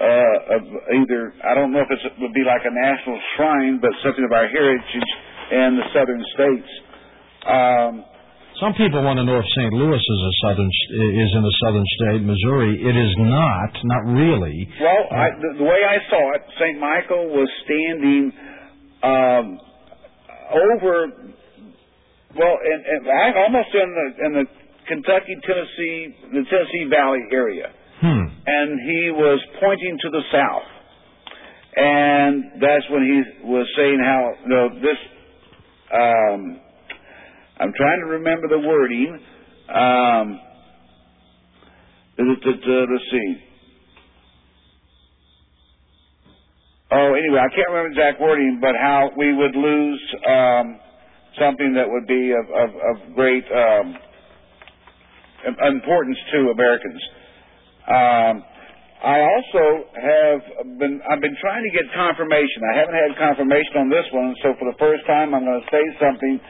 [0.00, 0.62] uh, of
[0.96, 4.32] either I don't know if it would be like a national shrine, but something of
[4.32, 5.10] our heritage
[5.52, 6.70] in the southern states.
[7.46, 8.04] Um,
[8.60, 9.72] Some people want to know if St.
[9.72, 10.70] Louis is a southern
[11.12, 12.72] is in a southern state, Missouri.
[12.80, 14.64] It is not, not really.
[14.80, 16.78] Well, I, the, the way I saw it, St.
[16.80, 18.32] Michael was standing
[19.04, 19.60] um,
[20.56, 20.96] over,
[22.32, 22.56] well,
[23.44, 24.44] almost in the in the
[24.88, 27.68] Kentucky, Tennessee, the Tennessee Valley area,
[28.00, 28.24] Hmm.
[28.46, 30.68] and he was pointing to the south,
[31.76, 34.98] and that's when he was saying how you know this.
[35.92, 36.60] Um,
[37.58, 39.18] I'm trying to remember the wording.
[39.72, 40.40] Um,
[42.18, 43.42] let's see.
[46.92, 50.78] Oh, anyway, I can't remember exact wording, but how we would lose um,
[51.40, 53.96] something that would be of, of, of great um,
[55.66, 57.02] importance to Americans.
[57.88, 58.44] Um,
[59.02, 60.40] I also have
[60.78, 62.64] been I've been trying to get confirmation.
[62.72, 65.68] I haven't had confirmation on this one, so for the first time, I'm going to
[65.70, 66.40] say something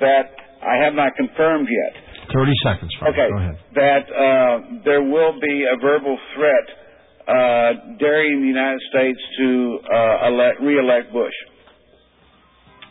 [0.00, 2.02] that I have not confirmed yet.
[2.32, 2.90] Thirty seconds.
[2.98, 3.12] Father.
[3.12, 3.28] Okay.
[3.30, 3.56] Go ahead.
[3.74, 6.66] That uh, there will be a verbal threat
[7.28, 11.34] uh, daring the United States to uh, elect, re-elect Bush.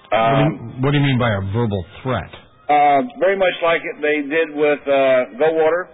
[0.10, 2.32] what, do Um, you, what do you mean by a verbal threat?
[2.70, 5.88] uh, very much like it they did with uh, Goldwater,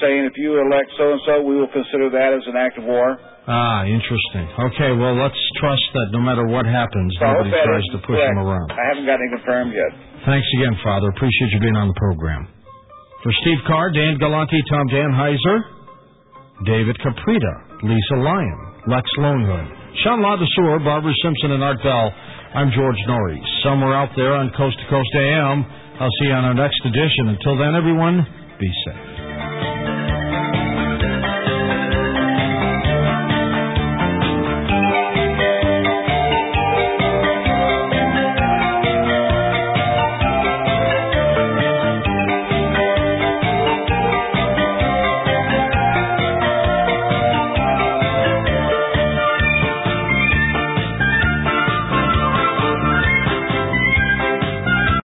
[0.00, 2.84] saying if you elect so and so, we will consider that as an act of
[2.84, 3.18] war.
[3.46, 4.46] Ah, interesting.
[4.70, 8.32] Okay, well, let's trust that no matter what happens, So nobody tries to push correct.
[8.32, 8.70] him around.
[8.72, 9.92] I haven't got anything confirmed yet.
[10.24, 11.10] Thanks again, Father.
[11.10, 12.46] Appreciate you being on the program.
[13.22, 15.58] For Steve Carr, Dan Galante, Tom Danheiser,
[16.64, 19.66] David Caprita, Lisa Lyon, Lex Lonehood,
[20.02, 22.14] Sean Ladasur, Barbara Simpson, and Art Bell,
[22.54, 23.38] I'm George Noory.
[23.64, 25.64] Somewhere out there on Coast to Coast AM.
[25.98, 27.28] I'll see you on our next edition.
[27.28, 28.26] Until then, everyone,
[28.60, 29.71] be safe.